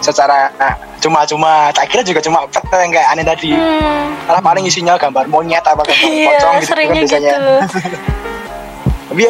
secara 0.05 0.53
nah, 0.61 0.77
cuma-cuma. 1.01 1.73
Tak 1.73 1.89
kira 1.89 2.05
juga 2.05 2.21
cuma 2.21 2.45
yang 2.77 2.93
kayak 2.93 3.09
aneh 3.09 3.25
tadi. 3.25 3.57
Hmm, 3.57 4.13
malah 4.29 4.43
paling 4.45 4.69
isinya 4.69 5.01
gambar 5.01 5.33
monyet 5.33 5.65
apa 5.65 5.81
gambar 5.81 5.97
pocong 5.97 6.13
iya 6.13 6.29
gitu 6.37 6.45
kan 6.45 6.61
seringnya 6.61 7.03
biasanya. 7.09 7.33
gitu. 7.33 7.55
Tapi 9.11 9.25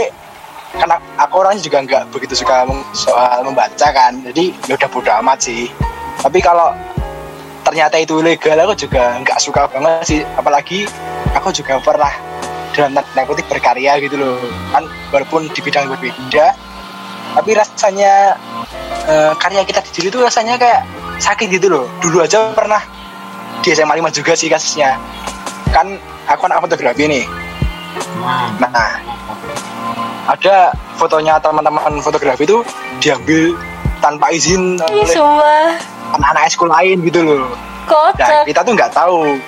karena 0.70 0.96
aku 1.18 1.34
orangnya 1.38 1.62
juga 1.62 1.78
nggak 1.86 2.02
begitu 2.10 2.34
suka 2.42 2.66
soal 2.90 3.38
membaca 3.46 3.86
kan. 3.94 4.18
Jadi 4.26 4.50
ya 4.66 4.74
udah 4.74 4.88
bodo 4.90 5.10
amat 5.22 5.38
sih. 5.46 5.70
Tapi 6.18 6.42
kalau 6.42 6.74
ternyata 7.64 7.96
itu 8.00 8.20
ilegal 8.20 8.58
aku 8.64 8.74
juga 8.76 9.18
nggak 9.20 9.38
suka 9.40 9.68
banget 9.70 9.92
sih. 10.06 10.20
Apalagi 10.36 10.86
aku 11.34 11.52
juga 11.54 11.78
pernah 11.80 12.12
dalam 12.70 12.94
tanda 12.94 13.22
kutip 13.26 13.46
berkarya 13.50 13.98
gitu 14.02 14.16
loh. 14.16 14.38
Kan 14.72 14.86
walaupun 15.10 15.48
di 15.50 15.60
bidang 15.60 15.90
berbeda 15.90 16.54
tapi 17.30 17.50
rasanya 17.54 18.34
eh, 19.06 19.32
karya 19.38 19.62
kita 19.62 19.80
di 19.86 20.10
itu 20.10 20.18
rasanya 20.18 20.58
kayak 20.58 20.82
sakit 21.22 21.46
gitu 21.50 21.70
loh. 21.70 21.84
Dulu 22.02 22.24
aja 22.24 22.50
pernah 22.52 22.82
di 23.60 23.70
SMA 23.76 23.98
5 24.00 24.18
juga 24.18 24.32
sih 24.34 24.48
kasusnya. 24.50 24.98
Kan 25.70 26.00
aku 26.26 26.48
anak 26.50 26.66
fotografi 26.66 27.06
nih. 27.06 27.24
Nah 28.58 28.90
ada 30.30 30.70
fotonya 30.94 31.42
teman-teman 31.42 31.98
fotografi 31.98 32.46
itu 32.46 32.62
diambil 33.02 33.58
tanpa 33.98 34.30
izin 34.30 34.78
oleh 34.78 35.10
sumpah 35.10 35.74
anak-anak 36.16 36.42
ekskul 36.46 36.70
lain 36.70 36.98
gitu 37.06 37.20
loh. 37.22 37.44
Nah, 37.46 37.86
kocak 37.86 38.46
kita 38.46 38.60
tuh 38.62 38.72
nggak 38.74 38.92
tahu. 38.94 39.38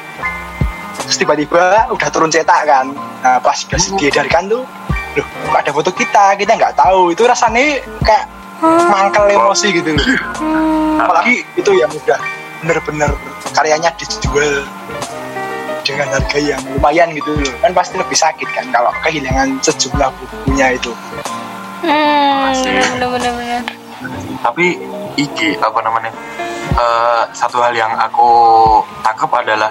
Terus 1.02 1.16
tiba-tiba 1.18 1.88
udah 1.90 2.08
turun 2.12 2.30
cetak 2.30 2.62
kan. 2.66 2.86
Nah, 2.94 3.38
pas 3.42 3.56
udah 3.56 3.78
diedarkan 3.98 4.42
tuh, 4.50 4.62
loh, 5.18 5.26
kok 5.26 5.58
ada 5.58 5.72
foto 5.74 5.90
kita, 5.90 6.24
kita 6.38 6.52
nggak 6.54 6.74
tahu. 6.78 7.10
Itu 7.10 7.26
rasanya 7.26 7.82
kayak 8.02 8.24
mangkel 8.62 9.26
emosi 9.30 9.66
gitu 9.74 9.90
loh. 9.94 10.06
Hmm, 10.38 11.02
Apalagi 11.02 11.42
itu 11.58 11.70
yang 11.74 11.90
udah 11.90 12.18
bener-bener 12.62 13.10
karyanya 13.50 13.90
dijual 13.98 14.62
dengan 15.82 16.06
harga 16.14 16.38
yang 16.38 16.62
lumayan 16.78 17.10
gitu 17.14 17.34
loh. 17.34 17.52
Kan 17.58 17.74
pasti 17.74 17.98
lebih 17.98 18.14
sakit 18.14 18.48
kan 18.54 18.66
kalau 18.70 18.94
kehilangan 19.02 19.58
sejumlah 19.62 20.10
bukunya 20.18 20.78
itu. 20.78 20.94
hmm, 21.82 22.54
bener 22.62 23.08
bener 23.10 23.32
bener 23.34 23.62
tapi 24.42 24.76
iki 25.16 25.56
apa 25.58 25.78
namanya? 25.84 26.12
Eh, 26.72 27.22
satu 27.36 27.60
hal 27.60 27.76
yang 27.76 27.92
aku 28.00 28.30
tangkap 29.04 29.28
adalah 29.44 29.70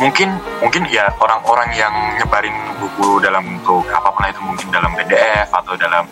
mungkin 0.00 0.34
mungkin 0.58 0.82
ya 0.90 1.06
orang-orang 1.20 1.70
yang 1.78 1.94
nyebarin 2.18 2.56
buku 2.80 3.22
dalam 3.22 3.44
bentuk 3.44 3.86
apa 3.92 4.08
pun 4.10 4.26
itu 4.26 4.40
mungkin 4.42 4.66
dalam 4.74 4.90
PDF 4.98 5.46
atau 5.52 5.78
dalam 5.78 6.04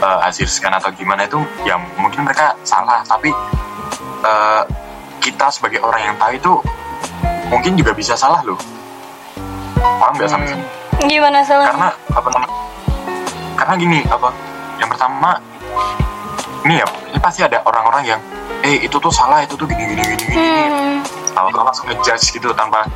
eh, 0.00 0.18
hasil 0.24 0.48
scan 0.48 0.72
atau 0.80 0.88
gimana 0.96 1.28
itu 1.28 1.40
ya 1.68 1.76
mungkin 2.00 2.24
mereka 2.24 2.56
salah. 2.64 3.04
Tapi 3.04 3.28
eh, 4.24 4.62
kita 5.20 5.52
sebagai 5.52 5.84
orang 5.84 6.12
yang 6.12 6.16
tahu 6.16 6.32
itu 6.34 6.52
mungkin 7.52 7.76
juga 7.76 7.92
bisa 7.92 8.16
salah 8.16 8.40
loh. 8.42 8.58
Paham 9.76 10.14
nggak 10.16 10.30
sampai 10.30 10.48
sini? 10.50 10.64
gimana 11.02 11.42
salah 11.42 11.66
karena 11.70 11.90
apa 12.14 12.28
namanya? 12.30 12.54
Karena 13.58 13.74
gini 13.78 13.98
apa? 14.06 14.28
Yang 14.78 14.88
pertama 14.94 15.30
ini 16.62 16.78
ya 16.78 16.86
ini 17.10 17.18
pasti 17.18 17.42
ada 17.42 17.58
orang-orang 17.66 18.14
yang 18.14 18.20
eh 18.62 18.86
itu 18.86 18.94
tuh 19.02 19.10
salah 19.10 19.42
itu 19.42 19.58
tuh 19.58 19.66
gini 19.66 19.82
gini 19.92 20.02
gini 20.02 20.24
gini. 20.30 20.36
Hmm, 21.34 21.64
langsung 21.66 21.90
ngejudge 21.90 22.38
gitu 22.38 22.54
tanpa 22.54 22.86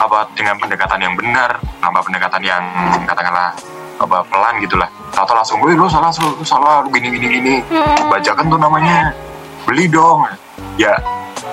apa 0.00 0.26
dengan 0.34 0.56
pendekatan 0.58 0.98
yang 0.98 1.14
benar 1.14 1.60
tanpa 1.78 2.00
pendekatan 2.02 2.42
yang 2.42 2.62
katakanlah 3.06 3.54
apa 4.00 4.16
pelan 4.26 4.54
gitulah. 4.64 4.88
Tahu 5.14 5.36
langsung 5.36 5.60
wih 5.62 5.76
lu 5.76 5.86
salah 5.86 6.10
lu, 6.18 6.34
lu 6.34 6.44
salah 6.46 6.82
lu 6.82 6.88
gini 6.90 7.14
gini 7.14 7.26
gini. 7.38 7.54
Hmm. 7.70 8.10
bajakan 8.10 8.50
tuh 8.50 8.58
namanya. 8.58 9.14
Beli 9.68 9.86
dong. 9.86 10.26
Ya 10.74 10.96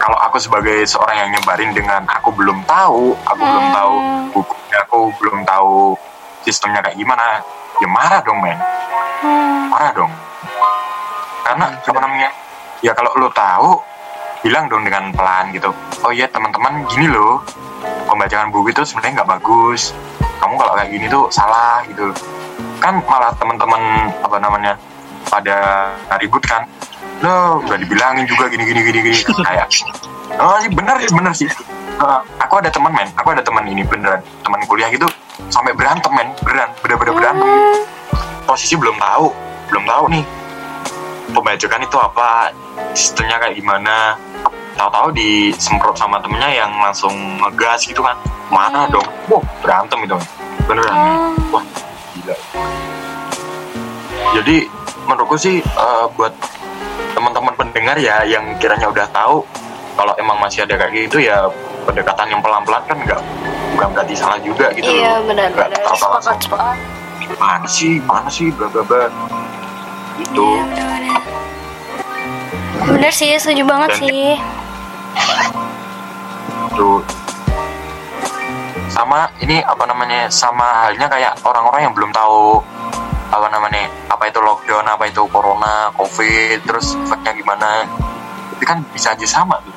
kalau 0.02 0.18
aku 0.24 0.42
sebagai 0.42 0.88
seorang 0.88 1.28
yang 1.28 1.30
nyebarin 1.38 1.72
dengan 1.76 2.06
aku 2.10 2.32
belum 2.34 2.64
tahu 2.66 3.14
aku 3.28 3.44
belum 3.44 3.66
tahu 3.74 3.96
buku 4.32 4.56
ya 4.72 4.80
aku 4.88 5.00
belum 5.20 5.44
tahu 5.44 5.98
sistemnya 6.46 6.80
kayak 6.86 6.96
gimana 6.96 7.42
ya 7.82 7.88
marah 7.90 8.22
dong 8.24 8.40
men. 8.40 8.60
Hmm. 9.18 9.74
marah 9.74 9.92
dong 9.96 10.12
karena 11.48 11.66
apa 11.80 12.00
namanya? 12.04 12.30
Ya 12.84 12.92
kalau 12.92 13.16
lo 13.16 13.32
tahu 13.32 13.80
bilang 14.44 14.68
dong 14.68 14.84
dengan 14.84 15.16
pelan 15.16 15.56
gitu. 15.56 15.72
Oh 16.04 16.12
iya 16.12 16.28
teman-teman 16.28 16.84
gini 16.92 17.08
loh. 17.08 17.40
Pembacaan 18.04 18.52
buku 18.52 18.76
itu 18.76 18.84
sebenarnya 18.84 19.24
nggak 19.24 19.32
bagus. 19.40 19.96
Kamu 20.44 20.60
kalau 20.60 20.76
kayak 20.76 20.92
gini 20.92 21.08
tuh 21.08 21.32
salah 21.32 21.82
gitu. 21.88 22.12
Kan 22.84 23.00
malah 23.08 23.32
teman-teman 23.40 24.12
apa 24.20 24.38
namanya 24.44 24.74
pada 25.32 25.58
ribut 26.20 26.44
kan. 26.44 26.68
Lo 27.24 27.64
udah 27.64 27.80
dibilangin 27.80 28.28
juga 28.28 28.52
gini 28.52 28.68
gini 28.68 28.82
gini 28.84 29.00
gini. 29.10 29.20
Kayak 29.48 29.72
oh 30.38 30.60
sih 30.62 30.70
bener 30.70 30.96
sih 31.02 31.10
bener 31.10 31.34
sih. 31.34 31.50
Eh, 31.98 32.20
aku 32.38 32.62
ada 32.62 32.70
teman 32.70 32.94
men. 32.94 33.10
Aku 33.18 33.34
ada 33.34 33.42
teman 33.42 33.66
ini 33.66 33.82
beneran. 33.82 34.22
Teman 34.46 34.62
kuliah 34.70 34.92
gitu 34.94 35.10
sampai 35.50 35.74
berantem 35.74 36.14
men. 36.14 36.30
Beneran 36.46 36.70
bener-bener 36.86 37.14
berantem. 37.18 37.50
Posisi 38.46 38.78
belum 38.78 39.02
tahu 39.02 39.34
belum 39.68 39.84
tahu 39.84 40.06
nih 40.14 40.24
pembajakan 41.30 41.82
itu 41.82 41.98
apa 41.98 42.52
sistemnya 42.92 43.38
kayak 43.38 43.56
gimana 43.56 44.16
tahu-tahu 44.74 45.10
disemprot 45.12 45.96
sama 45.96 46.18
temennya 46.18 46.52
yang 46.56 46.72
langsung 46.78 47.12
ngegas 47.40 47.84
gitu 47.84 48.00
kan 48.00 48.14
mana 48.48 48.86
Hmm. 48.86 48.94
dong 48.94 49.08
wah 49.28 49.44
berantem 49.60 50.00
itu 50.02 50.18
beneran 50.64 50.96
Oh. 50.96 51.18
wah 51.52 51.64
gila 52.14 52.36
jadi 54.34 54.58
menurutku 55.04 55.36
sih 55.36 55.58
eh, 55.60 56.06
buat 56.14 56.34
teman-teman 57.12 57.54
pendengar 57.56 57.98
ya 57.98 58.22
yang 58.24 58.44
kiranya 58.58 58.88
udah 58.88 59.08
tahu 59.10 59.42
kalau 59.94 60.14
emang 60.16 60.38
masih 60.38 60.62
ada 60.62 60.78
kayak 60.78 61.10
gitu 61.10 61.18
ya 61.20 61.50
pendekatan 61.84 62.30
yang 62.30 62.40
pelan-pelan 62.40 62.84
kan 62.86 62.98
nggak 63.00 63.22
bukan 63.74 63.88
berarti 63.92 64.14
salah 64.14 64.38
juga 64.38 64.70
gitu 64.72 64.86
Iya 64.86 65.18
loh. 65.18 65.34
benar 65.34 65.50
Nggak 65.50 65.70
benar. 65.70 65.82
apa-apa 65.82 65.98
Sepakat 65.98 66.14
langsung, 66.14 66.38
sepakat. 66.40 66.76
mana 67.36 67.68
sih 67.68 67.94
mana 68.00 68.30
sih 68.30 68.48
bla 68.50 68.68
bla 68.70 68.84
bla 68.84 69.02
itu 70.18 70.48
benar. 70.68 71.02
Bener 72.88 73.12
sih, 73.12 73.36
setuju 73.36 73.64
banget 73.64 73.90
Dan- 73.94 74.00
sih. 74.02 74.28
tuh 76.74 77.02
sama 78.88 79.26
ini 79.42 79.60
apa 79.62 79.84
namanya 79.84 80.30
sama 80.30 80.86
halnya 80.86 81.10
kayak 81.10 81.34
orang-orang 81.42 81.90
yang 81.90 81.94
belum 81.94 82.14
tahu 82.14 82.62
apa 83.28 83.48
namanya 83.50 83.90
apa 84.08 84.30
itu 84.30 84.40
lockdown 84.40 84.86
apa 84.86 85.04
itu 85.06 85.26
corona 85.28 85.90
covid 85.94 86.62
terus 86.64 86.94
efeknya 86.96 87.34
gimana 87.34 87.84
itu 88.54 88.64
kan 88.64 88.78
bisa 88.94 89.12
aja 89.12 89.26
sama 89.26 89.58
tuh 89.62 89.74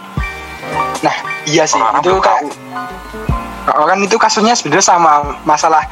Nah, 1.00 1.16
iya 1.48 1.64
sih. 1.64 1.80
orang-orang 1.80 2.00
itu 2.00 2.08
belum 2.12 2.20
kan, 2.20 2.30
tahu 2.36 2.46
kan 3.66 3.98
itu 4.00 4.16
kasusnya 4.16 4.56
sebenarnya 4.56 4.86
sama 4.86 5.36
masalah 5.44 5.84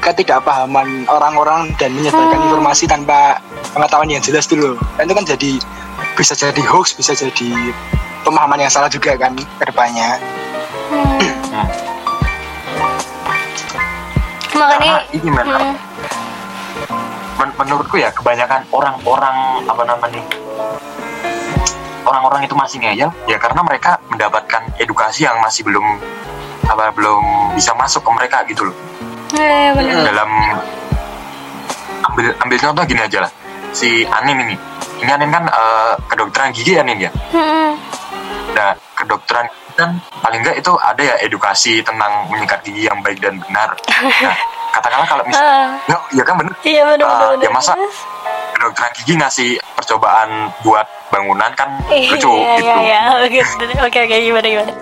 ketidakpahaman 0.00 1.08
orang-orang 1.08 1.72
dan 1.80 1.90
menyebarkan 1.96 2.36
Hmm. 2.36 2.46
informasi 2.52 2.84
tanpa 2.84 3.40
pengetahuan 3.72 4.10
yang 4.12 4.22
jelas 4.22 4.44
dulu. 4.44 4.76
Dan 5.00 5.08
itu 5.08 5.14
kan 5.16 5.24
jadi 5.24 5.50
bisa 6.14 6.32
jadi 6.36 6.62
hoax, 6.68 6.94
bisa 6.94 7.16
jadi 7.16 7.72
pemahaman 8.22 8.60
yang 8.62 8.72
salah 8.72 8.92
juga 8.92 9.16
kan 9.16 9.34
ke 9.34 9.64
depannya. 9.64 10.20
Hmm. 10.92 11.68
Makanya 14.54 15.02
Karena 15.02 15.14
ini 15.18 15.28
men, 15.34 15.46
hmm, 15.50 15.74
men- 17.42 17.56
menurutku 17.58 17.98
ya 17.98 18.14
kebanyakan 18.14 18.62
orang-orang 18.70 19.66
apa 19.66 19.82
namanya 19.82 20.22
orang-orang 22.06 22.46
itu 22.46 22.54
masih 22.54 22.78
ngeyel 22.78 23.10
ya 23.26 23.36
karena 23.42 23.60
mereka 23.66 23.98
mendapatkan 24.06 24.62
edukasi 24.78 25.26
yang 25.26 25.42
masih 25.42 25.66
belum 25.66 25.98
apa 26.66 26.90
belum 26.90 27.22
bisa 27.52 27.72
masuk 27.72 28.00
ke 28.00 28.10
mereka 28.12 28.38
gitu 28.44 28.64
loh 28.64 28.76
iya 29.32 29.72
benar. 29.72 30.04
dalam 30.04 30.30
ambil 32.04 32.26
ambil 32.38 32.56
contoh 32.58 32.84
gini 32.84 33.00
aja 33.00 33.18
lah 33.20 33.32
si 33.70 33.88
Anin 34.06 34.38
ini 34.38 34.56
ini 34.98 35.10
Anin 35.10 35.28
kan 35.28 35.44
eh, 35.44 35.92
kedokteran 36.06 36.50
gigi 36.50 36.76
Anin 36.76 36.98
ya 37.00 37.10
Hmm. 37.30 37.74
nah 38.54 38.70
kedokteran 38.94 39.46
kan 39.74 39.90
paling 40.20 40.38
enggak 40.38 40.54
itu 40.54 40.70
ada 40.78 41.02
ya 41.02 41.14
edukasi 41.18 41.82
tentang 41.82 42.30
menyikat 42.30 42.62
gigi 42.62 42.86
yang 42.86 43.02
baik 43.02 43.18
dan 43.18 43.42
benar 43.42 43.74
nah 44.22 44.36
katakanlah 44.74 45.08
kalau 45.08 45.22
misalnya 45.24 45.50
Ah, 45.50 45.66
ya, 45.86 45.98
ya 46.12 46.24
kan 46.24 46.34
bener 46.36 46.52
Iya 46.62 46.82
benar 46.86 47.04
Ah, 47.04 47.18
benar. 47.34 47.42
ya 47.42 47.50
masa 47.50 47.72
kedokteran 48.54 48.92
gigi 48.94 49.14
ngasih 49.16 49.50
percobaan 49.74 50.30
buat 50.62 50.86
bangunan 51.10 51.50
kan 51.52 51.68
Iya 51.90 52.14
lucu 52.14 52.30
iya 52.30 52.54
gitu 52.54 52.70
iya. 52.80 53.00
Oke 53.18 53.40
oke 53.82 53.98
oke 54.00 54.16
gimana 54.20 54.46
gimana. 54.46 54.72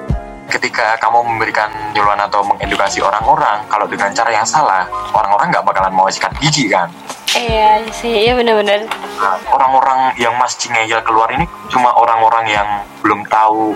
Ketika 0.53 1.01
kamu 1.01 1.25
memberikan 1.25 1.73
nyuluhan 1.97 2.21
atau 2.29 2.45
mengedukasi 2.45 3.01
orang-orang 3.01 3.65
kalau 3.73 3.89
dengan 3.89 4.13
cara 4.13 4.29
yang 4.29 4.45
salah 4.45 4.85
orang-orang 5.17 5.49
nggak 5.49 5.65
bakalan 5.65 5.93
mau 5.97 6.09
sikat 6.13 6.37
gigi 6.39 6.69
kan 6.69 6.93
Iya 7.33 7.81
sih, 7.97 8.29
iya 8.29 8.37
benar-benar. 8.37 8.85
Nah, 8.93 9.41
orang-orang 9.49 10.13
yang 10.21 10.37
masih 10.37 10.69
ngeyel 10.69 11.01
keluar 11.01 11.33
ini 11.33 11.49
cuma 11.73 11.89
orang-orang 11.97 12.45
yang 12.45 12.69
belum 13.01 13.25
tahu 13.25 13.73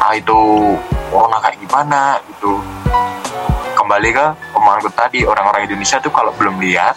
ah 0.00 0.16
itu 0.16 0.72
corona 1.12 1.36
kayak 1.44 1.60
gimana 1.60 2.16
gitu 2.32 2.56
kembali 3.76 4.08
ke 4.08 4.26
omonganku 4.56 4.88
tadi 4.96 5.28
orang-orang 5.28 5.68
Indonesia 5.68 6.00
tuh 6.00 6.08
kalau 6.08 6.32
belum 6.36 6.56
lihat 6.60 6.96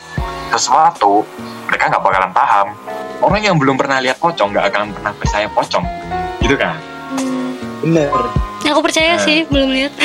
sesuatu 0.52 1.28
mereka 1.68 1.92
nggak 1.92 2.04
bakalan 2.08 2.32
paham 2.32 2.68
orang 3.20 3.42
yang 3.44 3.56
belum 3.60 3.76
pernah 3.76 4.00
lihat 4.00 4.18
pocong 4.18 4.56
nggak 4.56 4.66
akan 4.72 4.82
pernah 4.96 5.14
percaya 5.16 5.48
pocong 5.52 5.86
gitu 6.40 6.56
kan. 6.56 6.80
Bener. 7.84 8.49
Aku 8.70 8.80
percaya 8.80 9.16
Eh. 9.16 9.20
sih, 9.20 9.38
belum 9.46 9.70
lihat. 9.70 9.94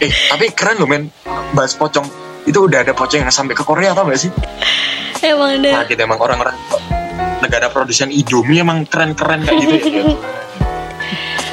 eh 0.00 0.12
tapi 0.28 0.48
keren 0.50 0.80
loh 0.80 0.88
men 0.88 1.12
bahas 1.52 1.72
pocong 1.72 2.08
itu 2.42 2.56
udah 2.56 2.80
ada 2.80 2.90
pocong 2.90 3.20
yang 3.20 3.28
sampai 3.28 3.52
ke 3.52 3.60
Korea 3.60 3.92
tau 3.92 4.08
gak 4.08 4.16
sih 4.18 4.32
Emang 5.20 5.60
nah 5.60 5.84
ada. 5.84 5.84
kita 5.84 6.02
emang 6.02 6.16
orang-orang 6.16 6.56
negara 7.38 7.68
produsen 7.68 8.08
Indomie 8.08 8.58
emang 8.58 8.88
keren-keren 8.88 9.44
kayak 9.44 9.60
gitu 9.60 9.88
ya 9.92 10.04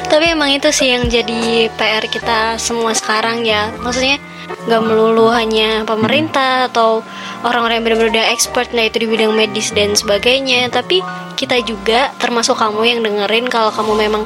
Tapi 0.08 0.32
emang 0.32 0.48
itu 0.48 0.72
sih 0.72 0.88
yang 0.88 1.04
jadi 1.04 1.68
PR 1.70 2.00
kita 2.02 2.56
semua 2.56 2.96
sekarang 2.96 3.44
ya. 3.44 3.68
Maksudnya 3.76 4.16
nggak 4.64 4.80
melulu 4.80 5.28
hanya 5.28 5.84
pemerintah 5.84 6.64
atau 6.64 7.04
orang-orang 7.42 7.76
yang 7.76 7.84
benar-benar 7.84 8.12
udah 8.16 8.26
expert 8.32 8.72
nah 8.72 8.80
itu 8.80 8.96
di 8.96 9.06
bidang 9.06 9.36
medis 9.36 9.68
dan 9.70 9.92
sebagainya 9.92 10.72
tapi 10.72 11.04
kita 11.36 11.60
juga 11.60 12.08
termasuk 12.16 12.56
kamu 12.56 12.80
yang 12.82 13.00
dengerin 13.02 13.44
kalau 13.46 13.68
kamu 13.68 14.08
memang 14.08 14.24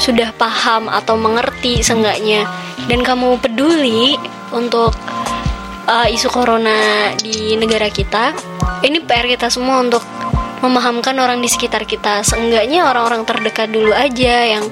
sudah 0.00 0.30
paham 0.36 0.88
atau 0.88 1.18
mengerti 1.18 1.84
seenggaknya. 1.84 2.48
Dan 2.88 3.04
kamu 3.04 3.40
peduli 3.42 4.16
untuk 4.52 4.94
uh, 5.86 6.08
isu 6.08 6.28
corona 6.30 7.10
di 7.18 7.54
negara 7.58 7.90
kita 7.92 8.34
ini 8.82 8.98
PR 8.98 9.26
kita 9.30 9.46
semua 9.46 9.78
untuk 9.78 10.02
memahamkan 10.62 11.14
orang 11.18 11.38
di 11.42 11.50
sekitar 11.50 11.86
kita. 11.86 12.22
Seenggaknya 12.22 12.86
orang-orang 12.86 13.22
terdekat 13.26 13.70
dulu 13.70 13.90
aja 13.94 14.58
yang 14.58 14.66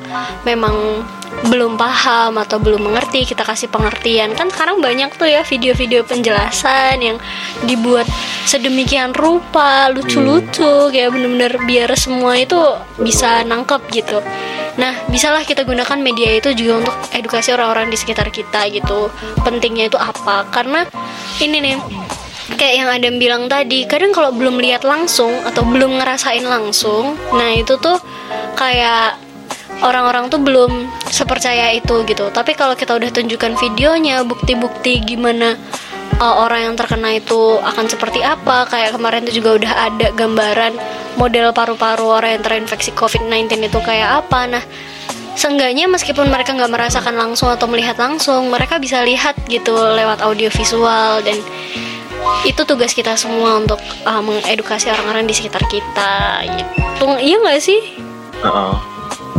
memang 0.47 1.03
belum 1.47 1.79
paham 1.79 2.43
atau 2.43 2.59
belum 2.59 2.91
mengerti 2.91 3.23
kita 3.27 3.47
kasih 3.47 3.71
pengertian. 3.71 4.35
Kan 4.35 4.51
sekarang 4.51 4.83
banyak 4.83 5.15
tuh 5.15 5.31
ya 5.31 5.47
video-video 5.47 6.03
penjelasan 6.03 6.99
yang 6.99 7.19
dibuat 7.67 8.07
sedemikian 8.47 9.15
rupa 9.15 9.91
lucu-lucu 9.95 10.91
kayak 10.91 11.15
bener-bener 11.15 11.55
biar 11.67 11.91
semua 11.95 12.35
itu 12.35 12.59
bisa 12.99 13.47
nangkep 13.47 13.83
gitu 13.95 14.19
nah 14.81 14.97
bisalah 15.13 15.45
kita 15.45 15.69
gunakan 15.69 16.01
media 16.01 16.41
itu 16.41 16.57
juga 16.57 16.81
untuk 16.81 16.97
edukasi 17.13 17.53
orang-orang 17.53 17.93
di 17.93 18.01
sekitar 18.01 18.33
kita 18.33 18.65
gitu. 18.73 19.13
Pentingnya 19.45 19.93
itu 19.93 20.01
apa? 20.01 20.49
Karena 20.49 20.89
ini 21.45 21.61
nih 21.61 21.77
kayak 22.57 22.75
yang 22.75 22.89
Adam 22.89 23.15
bilang 23.21 23.43
tadi 23.47 23.85
kadang 23.87 24.11
kalau 24.11 24.33
belum 24.33 24.59
lihat 24.59 24.83
langsung 24.83 25.31
atau 25.47 25.63
belum 25.63 26.03
ngerasain 26.03 26.43
langsung 26.43 27.15
nah 27.31 27.47
itu 27.55 27.79
tuh 27.79 27.95
kayak 28.59 29.15
orang-orang 29.81 30.29
tuh 30.29 30.41
belum 30.43 30.89
sepercaya 31.09 31.73
itu 31.73 32.05
gitu. 32.05 32.29
Tapi 32.29 32.53
kalau 32.53 32.77
kita 32.77 32.97
udah 32.97 33.11
tunjukkan 33.11 33.57
videonya 33.57 34.23
bukti-bukti 34.29 35.01
gimana 35.05 35.57
uh, 36.21 36.45
orang 36.45 36.71
yang 36.71 36.75
terkena 36.77 37.17
itu 37.17 37.59
akan 37.59 37.89
seperti 37.89 38.21
apa? 38.21 38.69
Kayak 38.69 39.01
kemarin 39.01 39.25
tuh 39.25 39.35
juga 39.35 39.51
udah 39.57 39.73
ada 39.91 40.09
gambaran 40.13 40.73
model 41.17 41.51
paru-paru 41.57 42.07
orang 42.07 42.39
yang 42.39 42.45
terinfeksi 42.45 42.93
COVID-19 42.93 43.67
itu 43.67 43.79
kayak 43.81 44.25
apa. 44.25 44.41
Nah 44.47 44.65
Seenggaknya 45.41 45.87
meskipun 45.87 46.27
mereka 46.29 46.53
nggak 46.53 46.69
merasakan 46.69 47.17
langsung 47.17 47.49
atau 47.49 47.71
melihat 47.71 47.97
langsung, 47.97 48.51
mereka 48.51 48.77
bisa 48.83 49.01
lihat 49.01 49.39
gitu 49.47 49.73
lewat 49.73 50.21
audio 50.21 50.51
visual. 50.51 51.23
Dan 51.23 51.39
itu 52.45 52.61
tugas 52.67 52.93
kita 52.93 53.17
semua 53.17 53.57
untuk 53.57 53.81
uh, 54.05 54.21
mengedukasi 54.21 54.91
orang-orang 54.91 55.25
di 55.25 55.33
sekitar 55.33 55.65
kita 55.71 56.45
gitu. 56.45 57.07
Iya 57.17 57.37
nggak 57.41 57.61
sih? 57.63 57.81
Heeh. 58.43 58.90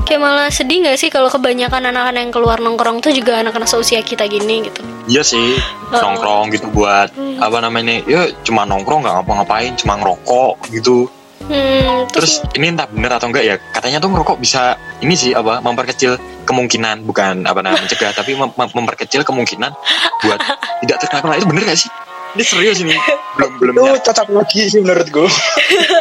Kayak 0.02 0.22
malah 0.22 0.50
sedih 0.50 0.84
nggak 0.84 0.98
sih 0.98 1.08
kalau 1.08 1.28
kebanyakan 1.28 1.88
anak-anak 1.88 2.22
yang 2.22 2.34
keluar 2.34 2.58
nongkrong 2.58 3.00
tuh 3.00 3.12
juga 3.12 3.40
anak-anak 3.40 3.70
seusia 3.70 4.02
kita 4.02 4.26
gini 4.26 4.68
gitu 4.68 4.82
Iya 5.10 5.26
sih, 5.26 5.58
nongkrong 5.90 6.54
gitu 6.54 6.70
buat 6.70 7.10
apa 7.42 7.58
namanya? 7.58 8.06
Ya 8.06 8.30
cuma 8.46 8.64
nongkrong 8.64 9.02
nggak 9.02 9.16
ngapa-ngapain, 9.18 9.74
cuma 9.74 9.98
ngerokok 9.98 10.70
gitu. 10.72 11.10
Hmm, 11.42 12.06
Terus 12.14 12.38
ini 12.54 12.70
entah 12.70 12.86
bener 12.86 13.18
atau 13.18 13.26
enggak 13.26 13.44
ya 13.44 13.56
katanya 13.74 13.98
tuh 13.98 14.14
ngerokok 14.14 14.38
bisa 14.38 14.78
ini 15.02 15.18
sih 15.18 15.34
apa 15.34 15.58
memperkecil 15.60 16.22
kemungkinan 16.46 17.02
bukan 17.02 17.50
apa 17.50 17.66
namanya 17.66 17.82
mencegah 17.82 18.14
tapi 18.14 18.38
mem- 18.38 18.54
mem- 18.54 18.74
memperkecil 18.78 19.26
kemungkinan 19.26 19.74
buat 20.22 20.38
tidak 20.86 20.98
terkena 21.02 21.34
itu 21.34 21.50
bener 21.50 21.66
gak 21.66 21.80
sih? 21.82 21.90
Ini 22.32 22.44
serius 22.48 22.80
ini. 22.80 22.96
Belum 23.36 23.52
belum 23.60 23.74
Itu 23.76 24.12
cocok 24.12 24.28
lagi 24.32 24.72
sih 24.72 24.80
menurutku. 24.80 25.28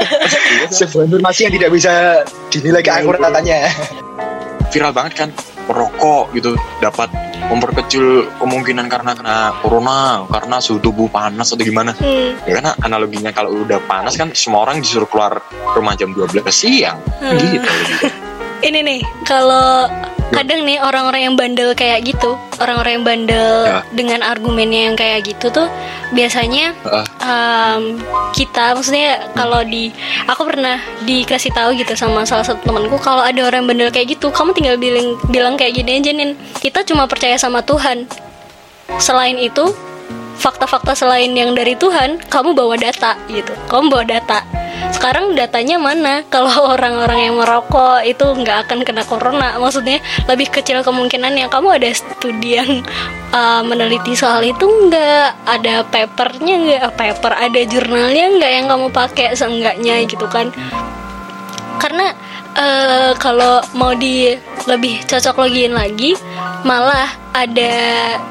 Sebuah 0.79 1.11
informasi 1.11 1.51
yang 1.51 1.55
tidak 1.59 1.71
bisa 1.75 1.93
dinilai 2.51 2.83
keakuratannya. 2.83 3.59
viral 4.71 4.95
banget 4.95 5.13
kan 5.19 5.29
merokok 5.67 6.31
gitu 6.31 6.55
dapat 6.79 7.11
memperkecil 7.51 8.31
kemungkinan 8.39 8.87
karena 8.87 9.19
kena 9.19 9.51
corona 9.59 10.23
karena 10.31 10.63
suhu 10.63 10.79
tubuh 10.79 11.11
panas 11.11 11.51
atau 11.51 11.67
gimana. 11.67 11.91
Hmm, 11.99 12.39
ya 12.47 12.63
karena 12.63 12.79
analoginya 12.87 13.35
kalau 13.35 13.67
udah 13.67 13.83
panas 13.91 14.15
kan 14.15 14.31
semua 14.31 14.63
orang 14.63 14.79
disuruh 14.79 15.11
keluar 15.11 15.43
rumah 15.75 15.99
jam 15.99 16.15
12 16.15 16.47
siang. 16.55 17.03
Hmm. 17.19 17.35
gitu. 17.35 17.67
Ini 18.71 18.79
nih 18.79 19.01
kalau 19.27 19.91
kadang 20.31 20.63
nih 20.63 20.79
orang-orang 20.79 21.27
yang 21.27 21.35
bandel 21.35 21.75
kayak 21.75 22.07
gitu 22.07 22.39
orang-orang 22.59 23.01
yang 23.01 23.07
bandel 23.07 23.53
Ya. 23.61 23.83
dengan 23.93 24.21
argumennya 24.23 24.91
yang 24.91 24.97
kayak 24.97 25.27
gitu 25.27 25.51
tuh 25.51 25.67
biasanya 26.11 26.73
Heeh. 26.81 27.05
um, 27.23 27.83
kita 28.33 28.73
maksudnya 28.73 29.31
kalau 29.35 29.61
di 29.63 29.91
aku 30.27 30.43
pernah 30.47 30.79
dikasih 31.03 31.51
tahu 31.51 31.75
gitu 31.75 31.93
sama 31.95 32.23
salah 32.25 32.47
satu 32.47 32.63
temanku 32.63 32.97
kalau 32.99 33.21
ada 33.21 33.43
orang 33.43 33.67
yang 33.67 33.69
bandel 33.75 33.91
kayak 33.91 34.15
gitu 34.15 34.31
kamu 34.31 34.51
tinggal 34.55 34.77
bilang 34.79 35.19
bilang 35.29 35.55
kayak 35.55 35.75
gini 35.77 35.99
aja 35.99 36.11
nin 36.15 36.39
kita 36.59 36.83
cuma 36.83 37.05
percaya 37.05 37.35
sama 37.35 37.61
Tuhan 37.61 38.07
selain 38.99 39.39
itu 39.39 39.71
fakta-fakta 40.41 40.97
selain 40.97 41.29
yang 41.37 41.53
dari 41.53 41.77
Tuhan 41.77 42.17
kamu 42.33 42.57
bawa 42.57 42.81
data 42.81 43.21
gitu. 43.29 43.53
Kamu 43.69 43.93
bawa 43.93 44.05
data. 44.09 44.41
Sekarang 44.91 45.37
datanya 45.37 45.77
mana? 45.77 46.25
Kalau 46.33 46.73
orang-orang 46.73 47.29
yang 47.29 47.37
merokok 47.37 48.01
itu 48.09 48.25
nggak 48.25 48.67
akan 48.67 48.79
kena 48.83 49.05
corona. 49.05 49.61
Maksudnya 49.61 50.01
lebih 50.25 50.49
kecil 50.49 50.81
kemungkinannya. 50.81 51.53
Kamu 51.53 51.69
ada 51.77 51.89
studi 51.93 52.57
yang 52.57 52.81
uh, 53.37 53.61
meneliti 53.61 54.17
soal 54.17 54.41
itu 54.41 54.65
nggak? 54.65 55.45
Ada 55.45 55.85
papernya 55.85 56.55
nggak? 56.57 56.81
Ah, 56.81 56.93
paper 56.97 57.33
ada 57.37 57.61
jurnalnya 57.69 58.25
nggak 58.41 58.53
yang 58.57 58.67
kamu 58.67 58.87
pakai 58.89 59.37
seenggaknya 59.37 60.01
gitu 60.09 60.25
kan? 60.33 60.49
Karena 61.77 62.17
eh, 62.57 63.13
kalau 63.19 63.63
mau 63.77 63.95
di 63.95 64.35
lebih 64.69 65.03
cocok 65.07 65.47
logiin 65.47 65.75
lagi 65.75 66.15
malah 66.67 67.09
ada 67.33 67.73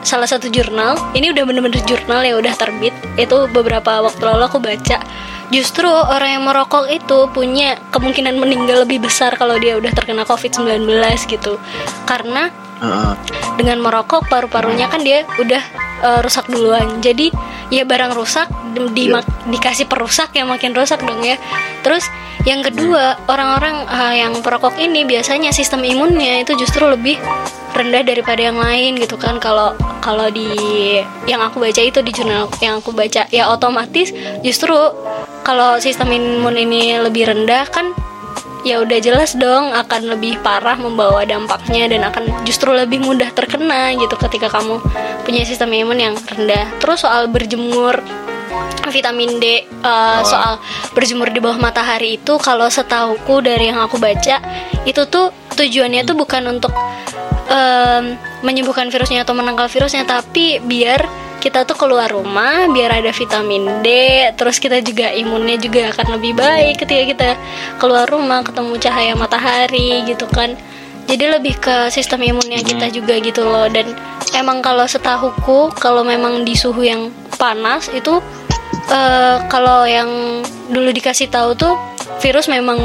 salah 0.03 0.28
satu 0.28 0.51
jurnal. 0.51 0.95
Ini 1.15 1.32
udah 1.32 1.43
bener-bener 1.47 1.82
jurnal 1.88 2.22
yang 2.24 2.38
udah 2.39 2.53
terbit. 2.55 2.93
Itu 3.15 3.47
beberapa 3.49 4.03
waktu 4.03 4.22
lalu 4.22 4.43
aku 4.45 4.59
baca. 4.59 4.99
Justru 5.49 5.89
orang 5.89 6.38
yang 6.38 6.43
merokok 6.45 6.86
itu 6.93 7.26
punya 7.34 7.82
kemungkinan 7.89 8.38
meninggal 8.38 8.86
lebih 8.86 9.01
besar 9.01 9.34
kalau 9.34 9.57
dia 9.57 9.82
udah 9.82 9.89
terkena 9.97 10.22
covid-19 10.22 10.86
gitu. 11.26 11.57
Karena 12.05 12.53
Dengan 13.55 13.77
merokok 13.80 14.27
paru-parunya 14.27 14.88
kan 14.88 15.03
dia 15.03 15.27
udah 15.36 15.63
eh, 15.99 16.19
rusak 16.23 16.47
duluan. 16.47 16.99
Jadi 16.99 17.30
ya 17.69 17.84
barang 17.84 18.15
rusak 18.15 18.47
di- 18.89 19.11
Iya. 19.11 19.21
dikasih 19.45 19.86
perusak 19.86 20.32
yang 20.34 20.47
makin 20.47 20.71
rusak 20.71 21.03
dong 21.03 21.19
ya. 21.21 21.36
Terus 21.84 22.07
yang 22.43 22.63
kedua 22.63 23.19
orang-orang 23.27 23.84
eh, 23.86 24.15
yang 24.23 24.34
perokok 24.39 24.80
ini 24.80 25.03
biasanya 25.03 25.51
sistem 25.51 25.84
imunnya 25.84 26.39
itu 26.39 26.55
justru 26.55 26.88
lebih 26.88 27.19
rendah 27.69 28.01
daripada 28.01 28.41
yang 28.41 28.57
lain 28.57 28.95
gitu 28.95 29.15
kan. 29.15 29.38
Kalau 29.38 29.75
kalau 29.99 30.32
di 30.32 30.47
yang 31.27 31.43
aku 31.43 31.59
baca 31.59 31.82
itu 31.84 31.99
di 31.99 32.11
jurnal 32.11 32.47
yang 32.59 32.80
aku 32.80 32.95
baca 32.95 33.27
ya 33.27 33.51
otomatis 33.51 34.15
justru 34.39 34.73
kalau 35.43 35.75
sistem 35.77 36.15
imun 36.15 36.55
ini 36.55 36.95
lebih 36.97 37.27
rendah 37.27 37.67
kan 37.67 37.91
ya 38.68 38.84
udah 38.84 38.99
jelas 38.99 39.36
dong 39.39 39.72
akan 39.72 40.18
lebih 40.18 40.39
parah 40.43 40.76
membawa 40.76 41.24
dampaknya 41.24 41.88
dan 41.88 42.03
akan 42.07 42.43
justru 42.43 42.76
lebih 42.76 42.99
mudah 42.99 43.32
terkena 43.32 43.95
gitu 43.95 44.16
ketika 44.20 44.51
kamu 44.51 44.84
punya 45.24 45.47
sistem 45.47 45.72
imun 45.72 45.99
yang 45.99 46.16
rendah. 46.16 46.68
Terus 46.84 47.07
soal 47.07 47.32
berjemur 47.32 47.99
vitamin 48.89 49.38
D 49.38 49.64
uh, 49.86 50.26
soal 50.26 50.57
berjemur 50.97 51.30
di 51.30 51.38
bawah 51.39 51.62
matahari 51.62 52.18
itu 52.18 52.36
kalau 52.41 52.66
setahuku 52.68 53.45
dari 53.45 53.70
yang 53.70 53.80
aku 53.80 54.01
baca 54.01 54.41
itu 54.84 55.01
tuh 55.05 55.30
tujuannya 55.53 56.01
tuh 56.07 56.18
bukan 56.18 56.57
untuk 56.57 56.74
em, 57.51 58.18
menyembuhkan 58.41 58.89
virusnya 58.89 59.28
atau 59.28 59.38
menangkal 59.38 59.68
virusnya 59.70 60.07
tapi 60.07 60.57
biar 60.64 61.05
kita 61.40 61.64
tuh 61.64 61.80
keluar 61.80 62.12
rumah 62.12 62.68
biar 62.68 63.00
ada 63.00 63.16
vitamin 63.16 63.80
D 63.80 63.88
terus 64.36 64.60
kita 64.60 64.84
juga 64.84 65.10
imunnya 65.16 65.56
juga 65.56 65.96
akan 65.96 66.20
lebih 66.20 66.36
baik 66.36 66.84
ketika 66.84 67.04
kita 67.08 67.30
keluar 67.80 68.06
rumah 68.06 68.44
ketemu 68.44 68.74
cahaya 68.78 69.14
matahari 69.16 70.04
gitu 70.06 70.28
kan. 70.28 70.54
Jadi 71.10 71.26
lebih 71.26 71.58
ke 71.58 71.90
sistem 71.90 72.22
imunnya 72.22 72.62
kita 72.62 72.94
juga 72.94 73.18
gitu 73.18 73.42
loh. 73.42 73.66
Dan 73.66 73.98
emang 74.38 74.62
kalau 74.62 74.86
setahuku 74.86 75.74
kalau 75.80 76.06
memang 76.06 76.46
di 76.46 76.54
suhu 76.54 76.86
yang 76.86 77.10
panas 77.42 77.90
itu 77.90 78.22
eh, 78.92 79.38
kalau 79.50 79.90
yang 79.90 80.44
dulu 80.70 80.94
dikasih 80.94 81.32
tahu 81.34 81.58
tuh 81.58 81.74
virus 82.20 82.52
memang 82.52 82.78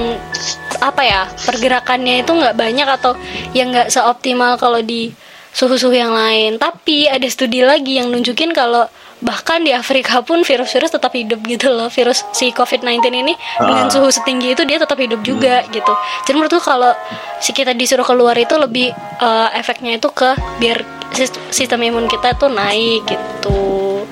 apa 0.81 1.03
ya 1.03 1.23
pergerakannya 1.45 2.23
itu 2.23 2.33
nggak 2.33 2.57
banyak 2.57 2.87
atau 2.87 3.19
yang 3.53 3.75
nggak 3.75 3.91
seoptimal 3.91 4.57
kalau 4.57 4.81
di 4.81 5.11
suhu-suhu 5.55 5.95
yang 5.95 6.11
lain. 6.11 6.59
Tapi 6.59 7.07
ada 7.07 7.25
studi 7.31 7.63
lagi 7.63 8.03
yang 8.03 8.11
nunjukin 8.11 8.51
kalau 8.51 8.91
bahkan 9.23 9.65
di 9.65 9.73
Afrika 9.73 10.21
pun 10.21 10.45
virus-virus 10.45 10.93
tetap 10.93 11.15
hidup 11.15 11.41
gitu 11.47 11.71
loh. 11.71 11.89
Virus 11.89 12.27
si 12.35 12.51
COVID-19 12.51 13.01
ini 13.15 13.33
dengan 13.57 13.89
suhu 13.89 14.11
setinggi 14.11 14.53
itu 14.53 14.67
dia 14.67 14.77
tetap 14.83 14.99
hidup 14.99 15.23
juga 15.23 15.63
gitu. 15.71 15.93
Jadi 16.27 16.35
menurutku 16.37 16.61
kalau 16.61 16.93
si 17.39 17.55
kita 17.55 17.73
disuruh 17.73 18.05
keluar 18.05 18.35
itu 18.37 18.53
lebih 18.59 18.91
eh, 19.23 19.49
efeknya 19.57 19.97
itu 19.97 20.11
ke 20.11 20.35
biar 20.61 20.83
sis- 21.15 21.41
sistem 21.55 21.87
imun 21.87 22.11
kita 22.11 22.35
tuh 22.37 22.51
naik 22.51 23.07
gitu. 23.07 24.03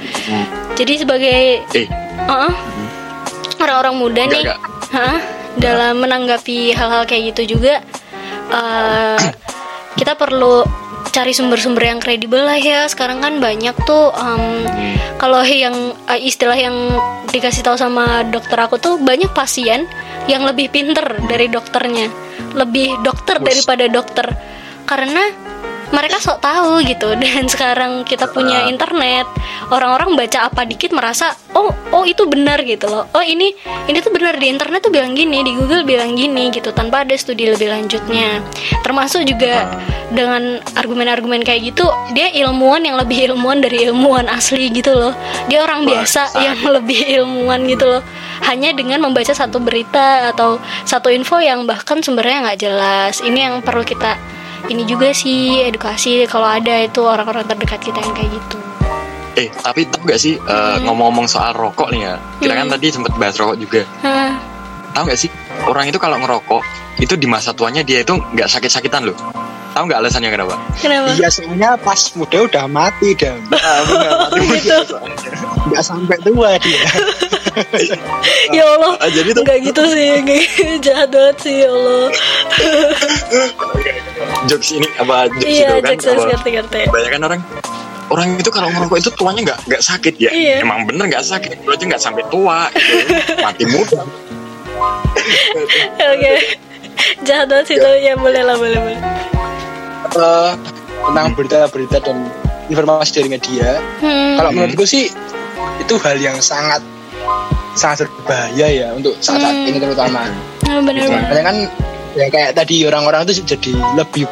Jadi 0.79 0.93
sebagai 1.05 1.61
eh. 1.67 1.89
Uh-uh, 2.23 2.55
orang-orang 3.59 3.95
muda 3.99 4.23
nih 4.31 4.47
hah, 4.95 5.19
dalam 5.59 5.99
menanggapi 5.99 6.71
hal-hal 6.71 7.03
kayak 7.03 7.35
gitu 7.35 7.59
juga 7.59 7.83
eh, 8.51 9.21
kita 9.99 10.15
perlu 10.15 10.63
cari 11.13 11.37
sumber-sumber 11.37 11.85
yang 11.85 12.01
kredibel 12.01 12.41
lah 12.41 12.57
ya. 12.59 12.89
Sekarang 12.89 13.21
kan 13.21 13.39
banyak 13.39 13.77
tuh 13.85 14.11
em, 14.17 14.65
kalau 15.21 15.45
yang 15.45 15.95
eh, 16.09 16.21
istilah 16.25 16.57
yang 16.57 16.75
dikasih 17.31 17.63
tahu 17.63 17.77
sama 17.77 18.25
dokter 18.29 18.59
aku 18.59 18.81
tuh 18.81 18.97
banyak 18.99 19.31
pasien 19.37 19.87
yang 20.27 20.43
lebih 20.49 20.73
pinter 20.73 21.05
dari 21.29 21.47
dokternya. 21.53 22.09
Lebih 22.57 23.05
dokter 23.05 23.39
daripada 23.39 23.87
dokter. 23.87 24.27
Karena 24.89 25.23
mereka 25.93 26.19
sok 26.19 26.41
tahu 26.41 26.81
gitu. 26.83 27.15
Dan 27.23 27.47
sekarang 27.47 28.03
kita 28.03 28.27
punya 28.33 28.67
internet 28.67 29.29
orang-orang 29.69 30.17
baca 30.17 30.49
apa 30.49 30.69
dikit 30.69 30.93
merasa 30.93 31.33
oh 31.53 31.73
oh 31.93 32.05
itu 32.09 32.25
benar 32.27 32.61
gitu 32.65 32.89
loh. 32.89 33.05
Oh 33.13 33.25
ini 33.25 33.53
ini 33.87 33.99
tuh 34.01 34.13
benar 34.13 34.37
di 34.41 34.49
internet 34.49 34.85
tuh 34.85 34.93
bilang 34.93 35.13
gini 35.13 35.45
di 35.45 35.53
Google 35.55 35.85
bilang 35.85 36.17
gini 36.17 36.49
gitu 36.53 36.73
tanpa 36.73 37.05
ada 37.05 37.15
studi 37.15 37.49
lebih 37.49 37.69
lanjutnya. 37.71 38.41
Termasuk 38.83 39.25
juga 39.29 39.69
dengan 40.13 40.61
argumen-argumen 40.77 41.41
kayak 41.41 41.73
gitu 41.73 41.89
dia 42.13 42.29
ilmuwan 42.45 42.85
yang 42.85 43.01
lebih 43.01 43.33
ilmuwan 43.33 43.65
dari 43.65 43.89
ilmuwan 43.89 44.27
asli 44.33 44.73
gitu 44.73 44.93
loh. 44.97 45.15
Dia 45.49 45.65
orang 45.65 45.85
biasa 45.85 46.37
yang 46.41 46.59
lebih 46.81 47.01
ilmuwan 47.23 47.65
gitu 47.69 47.87
loh. 47.87 48.03
Hanya 48.43 48.75
dengan 48.75 48.99
membaca 48.99 49.31
satu 49.31 49.63
berita 49.63 50.35
atau 50.35 50.59
satu 50.83 51.09
info 51.15 51.39
yang 51.39 51.63
bahkan 51.63 52.03
sumbernya 52.03 52.43
nggak 52.43 52.61
jelas. 52.61 53.23
Ini 53.23 53.39
yang 53.49 53.55
perlu 53.63 53.87
kita 53.87 54.19
ini 54.71 54.83
juga 54.85 55.11
sih 55.11 55.65
edukasi 55.65 56.27
kalau 56.31 56.47
ada 56.47 56.85
itu 56.85 57.03
orang-orang 57.03 57.43
terdekat 57.47 57.81
kita 57.83 57.99
yang 57.99 58.15
kayak 58.15 58.31
gitu. 58.31 58.57
Eh 59.33 59.49
tapi 59.49 59.89
tahu 59.89 60.05
gak 60.07 60.21
sih 60.21 60.37
eh, 60.37 60.77
ngomong-ngomong 60.85 61.25
soal 61.25 61.57
rokok 61.57 61.89
nih 61.91 62.05
ya? 62.05 62.15
Kita 62.39 62.53
kan 62.53 62.67
Hmm. 62.69 62.75
tadi 62.77 62.87
sempat 62.93 63.13
bahas 63.17 63.35
rokok 63.41 63.57
juga. 63.57 63.81
Hah, 64.05 64.37
tahu 64.93 65.09
gak 65.09 65.19
sih 65.19 65.31
orang 65.65 65.89
itu 65.89 65.97
kalau 65.97 66.21
ngerokok 66.21 66.63
itu 67.01 67.15
di 67.17 67.25
masa 67.25 67.51
tuanya 67.51 67.81
dia 67.81 68.05
itu 68.05 68.13
nggak 68.13 68.47
sakit-sakitan 68.47 69.09
loh 69.09 69.17
tahu 69.73 69.85
nggak 69.89 70.01
alasannya 70.05 70.31
kenapa? 70.31 70.55
Kenapa? 70.77 71.09
Iya 71.17 71.29
soalnya 71.33 71.71
pas 71.81 72.01
muda 72.15 72.39
udah 72.45 72.65
mati 72.69 73.17
dan 73.17 73.41
gitu 74.53 74.79
nggak 75.73 75.85
sampai 75.85 76.17
tua 76.21 76.59
dia. 76.61 76.83
ya 78.57 78.65
Allah. 78.67 78.93
Ah, 79.01 79.11
jadi 79.13 79.31
tuh 79.33 79.43
nggak 79.45 79.59
gitu 79.63 79.83
sih 79.89 80.09
nggak 80.25 80.43
jahat 80.83 81.09
banget 81.09 81.37
sih 81.41 81.55
ya 81.65 81.69
Allah. 81.71 82.05
Jokes 84.51 84.69
ini 84.75 84.89
apa 84.99 85.31
jokes 85.33 85.47
iya 85.47 85.69
itu 85.71 85.81
kan? 85.81 85.91
Jackson 85.97 86.15
apa- 86.15 86.29
ngerti 86.35 86.49
ngerti. 86.59 86.81
Kebanyakan 86.91 87.23
orang 87.25 87.41
orang 88.13 88.29
itu 88.37 88.51
kalau 88.53 88.69
ngerokok 88.69 88.99
itu 89.01 89.11
tuanya 89.17 89.41
nggak 89.47 89.59
nggak 89.71 89.83
sakit 89.83 90.15
ya? 90.21 90.31
Iya. 90.35 90.57
emang 90.61 90.85
bener 90.85 91.05
nggak 91.09 91.25
sakit? 91.25 91.65
Lu 91.65 91.73
aja 91.73 91.85
nggak 91.87 92.03
sampai 92.03 92.23
tua 92.29 92.69
gitu. 92.75 92.95
mati 93.41 93.65
muda. 93.71 94.03
Oke. 95.97 96.35
Jahat 97.25 97.47
banget 97.49 97.67
sih 97.67 97.77
tuh 97.79 97.95
ya 97.97 98.13
boleh 98.19 98.43
lah 98.45 98.59
boleh 98.59 98.79
boleh 98.79 98.99
Eh, 100.13 100.53
tentang 101.03 101.35
berita-berita 101.35 101.99
dan 102.05 102.29
informasi 102.69 103.11
dari 103.17 103.29
media. 103.33 103.81
Hmm. 103.99 104.37
Kalau 104.39 104.51
menurutku 104.53 104.85
sih 104.85 105.09
itu 105.81 105.95
hal 105.99 106.17
yang 106.17 106.39
sangat 106.39 106.85
sangat 107.73 108.05
berbahaya 108.21 108.69
ya 108.69 108.89
untuk 108.93 109.17
saat, 109.19 109.41
-saat 109.41 109.55
Hmm. 109.57 109.69
ini 109.73 109.79
terutama 109.81 110.29
Nah, 110.63 110.81
benar-benar. 110.85 111.33
Makanya 111.33 111.43
kan 111.43 111.57
ya 112.13 112.27
kayak 112.29 112.51
tadi 112.53 112.85
orang-orang 112.85 113.25
itu 113.25 113.41
jadi 113.45 113.73
lebih 113.97 114.29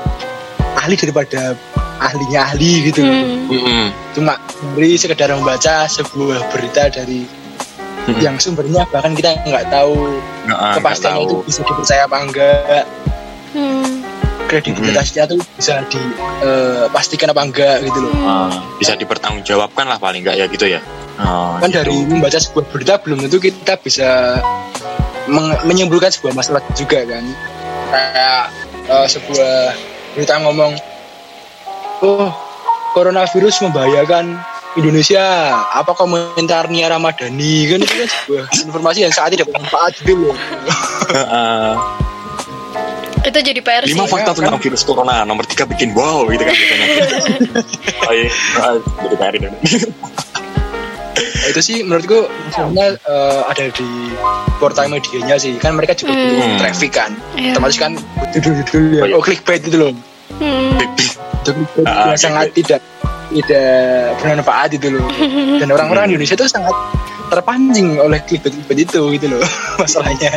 ahli 0.76 0.94
daripada 0.94 1.56
ahlinya 1.98 2.40
ahli 2.46 2.70
gitu 2.88 3.00
Hmm. 3.00 3.48
Mm-mm. 3.48 3.86
cuma 4.12 4.36
dari 4.72 4.96
sekedar 4.96 5.32
membaca 5.32 5.84
sebuah 5.84 6.48
berita 6.52 6.92
dari 6.92 7.24
Hmm. 8.04 8.16
yang 8.20 8.36
sumbernya 8.36 8.84
bahkan 8.88 9.12
kita 9.12 9.36
nggak 9.44 9.68
tahu 9.68 9.96
Nggak, 10.44 10.56
ah, 10.56 10.64
nggak 10.72 10.76
kepastiannya 10.80 11.24
itu 11.24 11.36
bisa 11.44 11.60
dipercaya 11.64 12.02
apa 12.04 12.16
enggak 12.20 12.84
Hmm. 13.50 13.89
Kredibilitasnya 14.50 15.30
tuh 15.30 15.38
bisa 15.54 15.86
dipastikan 15.86 17.30
apa 17.30 17.42
enggak 17.46 17.76
gitu 17.86 17.98
loh. 18.02 18.14
Ah, 18.26 18.50
bisa 18.82 18.98
dipertanggungjawabkan 18.98 19.86
lah 19.86 20.02
paling 20.02 20.26
nggak 20.26 20.36
ya 20.42 20.46
gitu 20.50 20.66
ya. 20.66 20.82
Ah, 21.22 21.62
kan 21.62 21.70
gitu. 21.70 21.78
dari 21.78 21.96
membaca 22.02 22.34
sebuah 22.34 22.66
berita 22.74 22.98
belum 22.98 23.30
tentu 23.30 23.38
kita 23.38 23.78
bisa 23.78 24.42
menyimpulkan 25.62 26.10
sebuah 26.10 26.34
masalah 26.34 26.58
juga 26.74 27.06
kan. 27.06 27.22
Kayak 27.94 28.42
eh, 28.90 29.06
sebuah 29.06 29.54
berita 30.18 30.34
ngomong 30.42 30.74
oh 32.02 32.34
coronavirus 32.98 33.70
membahayakan 33.70 34.34
Indonesia. 34.74 35.54
Apa 35.78 35.94
komentar 35.94 36.66
Nia 36.66 36.90
Ramadhani? 36.90 37.70
Kan 37.70 37.78
itu 37.86 37.94
kan 37.94 38.08
sebuah 38.10 38.44
informasi 38.66 39.06
yang 39.06 39.14
saat 39.14 39.30
ini 39.30 39.46
dapat 39.46 39.62
manfaat 39.62 39.94
gitu 40.02 40.18
loh. 40.18 40.34
Ah, 41.10 41.74
Itu 43.20 43.38
jadi 43.38 43.60
PR 43.60 43.84
sih. 43.84 43.92
lima 43.92 44.04
fakta 44.04 44.32
tentang 44.32 44.56
virus 44.58 44.80
corona 44.80 45.22
nomor 45.22 45.44
tiga 45.44 45.64
bikin 45.64 45.92
wow 45.92 46.24
gitu 46.26 46.40
kan 46.40 46.54
biasanya 46.54 46.86
oh 48.00 48.12
iya 48.12 48.28
Ah, 48.56 48.74
jadi 48.98 49.14
PR 49.14 49.34
ini. 49.34 49.48
Nah, 51.20 51.46
itu 51.46 51.60
sih 51.62 51.76
menurutku 51.80 52.24
masalahnya 52.46 52.86
eh, 52.98 53.40
ada 53.46 53.64
di 53.70 53.88
portal 54.56 54.88
medianya 54.88 55.36
sih 55.36 55.56
kan 55.56 55.72
mereka 55.74 55.92
juga 55.94 56.12
Hmm. 56.12 56.28
butuh 56.30 56.48
traffic 56.58 56.90
kan 56.94 57.10
Iya. 57.34 57.52
otomatis 57.54 57.76
kan 57.76 57.92
judul-judul 58.30 58.82
Oh, 58.94 59.06
ya 59.06 59.14
oh 59.14 59.22
clickbait 59.22 59.60
itu 59.60 59.76
loh 59.78 59.92
Hmm. 60.34 60.76
itu 61.34 61.50
clickbait 61.50 61.84
Ah, 61.86 62.12
sangat 62.14 62.52
tidak 62.52 62.80
tidak 63.30 63.68
bermanfaat 64.16 64.70
itu 64.74 64.88
loh 64.90 65.08
dan 65.60 65.68
orang-orang 65.68 66.04
Hmm. 66.04 66.10
di 66.10 66.14
Indonesia 66.18 66.36
itu 66.36 66.46
sangat 66.46 66.72
terpancing 67.28 67.88
oleh 67.96 68.20
clickbait-clickbait 68.22 68.80
itu 68.82 69.00
gitu 69.14 69.26
loh 69.30 69.40
masalahnya 69.80 70.30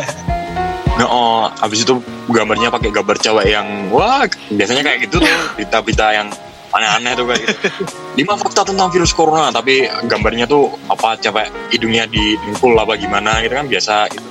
Nah, 0.94 1.06
oh, 1.10 1.50
habis 1.58 1.82
itu 1.82 1.98
gambarnya 2.30 2.70
pakai 2.70 2.94
gambar 2.94 3.18
cewek 3.18 3.50
yang 3.50 3.90
wah 3.90 4.22
biasanya 4.54 4.86
kayak 4.86 5.10
gitu 5.10 5.18
tuh 5.18 5.34
berita-berita 5.58 6.06
yang 6.14 6.28
aneh-aneh 6.74 7.12
tuh 7.18 7.26
kayak 7.26 7.40
gitu. 7.50 7.66
Lima 8.14 8.34
fakta 8.38 8.62
tentang 8.62 8.90
virus 8.94 9.10
corona 9.10 9.50
tapi 9.50 9.90
gambarnya 10.06 10.46
tuh 10.46 10.70
apa 10.86 11.18
cewek 11.18 11.50
hidungnya 11.74 12.06
didengkul 12.06 12.74
apa 12.78 12.94
gimana 12.94 13.42
gitu 13.42 13.54
kan 13.58 13.66
biasa 13.66 13.94
gitu. 14.10 14.28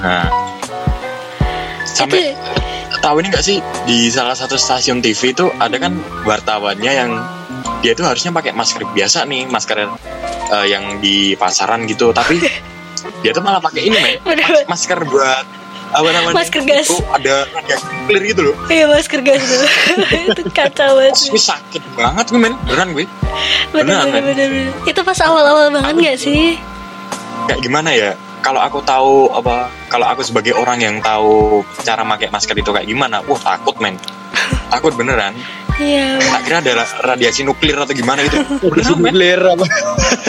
Nah, 0.00 0.26
sampai 1.86 2.38
tahu 3.00 3.22
ini 3.24 3.32
nggak 3.32 3.44
sih 3.44 3.58
di 3.88 4.12
salah 4.12 4.36
satu 4.36 4.54
stasiun 4.60 5.00
TV 5.00 5.32
itu 5.32 5.48
ada 5.58 5.74
kan 5.80 5.96
wartawannya 6.22 6.92
yang 6.92 7.10
dia 7.80 7.96
tuh 7.96 8.04
harusnya 8.04 8.30
pakai 8.30 8.52
masker 8.52 8.84
biasa 8.92 9.24
nih 9.24 9.48
masker 9.48 9.88
eh, 10.52 10.66
yang 10.68 11.00
di 11.00 11.34
pasaran 11.34 11.88
gitu 11.88 12.12
tapi 12.12 12.36
dia 13.24 13.32
tuh 13.32 13.40
malah 13.40 13.60
pakai 13.60 13.88
ini 13.88 13.96
men 13.96 14.36
mas- 14.36 14.68
masker 14.68 15.00
buat 15.08 15.59
apa 15.90 16.06
namanya 16.08 16.36
Masker 16.36 16.62
gas. 16.62 16.86
itu 16.86 16.96
ada 17.06 17.34
radiasi 17.50 17.84
nuklir 17.90 18.22
gitu 18.24 18.40
loh 18.46 18.54
Iya 18.66 18.84
masker 18.86 19.20
gas 19.20 19.42
tuh. 19.42 19.62
itu 20.30 20.42
kacau 20.50 20.90
banget. 20.96 21.14
Gue 21.26 21.42
sakit 21.42 21.82
banget 21.92 22.24
gue 22.28 22.38
men 22.38 22.54
beneran 22.62 22.88
gue 22.92 23.04
Bener, 23.70 23.74
beneran, 23.74 24.06
bener, 24.06 24.14
men. 24.14 24.24
bener, 24.30 24.46
bener. 24.48 24.70
Itu 24.86 25.00
pas 25.02 25.18
awal-awal 25.20 25.66
banget 25.70 25.94
gak 25.98 26.18
sih? 26.18 26.56
kayak 27.42 27.60
gimana 27.60 27.90
ya 27.90 28.10
kalau 28.40 28.62
aku 28.62 28.78
tahu 28.80 29.26
apa 29.32 29.66
kalau 29.88 30.06
aku 30.06 30.22
sebagai 30.22 30.54
orang 30.54 30.78
yang 30.78 30.96
tahu 31.02 31.60
cara 31.82 32.06
pakai 32.06 32.30
masker 32.30 32.54
itu 32.54 32.70
kayak 32.70 32.86
gimana 32.86 33.18
wah 33.26 33.36
takut 33.36 33.74
men 33.76 33.98
takut 34.72 34.94
beneran 34.94 35.34
Iya. 35.80 36.20
tak 36.20 36.40
kira 36.44 36.56
ada 36.60 36.72
ra- 36.76 36.98
radiasi 37.16 37.40
nuklir 37.42 37.72
atau 37.74 37.96
gimana 37.96 38.20
gitu. 38.22 38.36
Men 39.00 39.16
Nuklir 39.16 39.40
apa? 39.40 39.64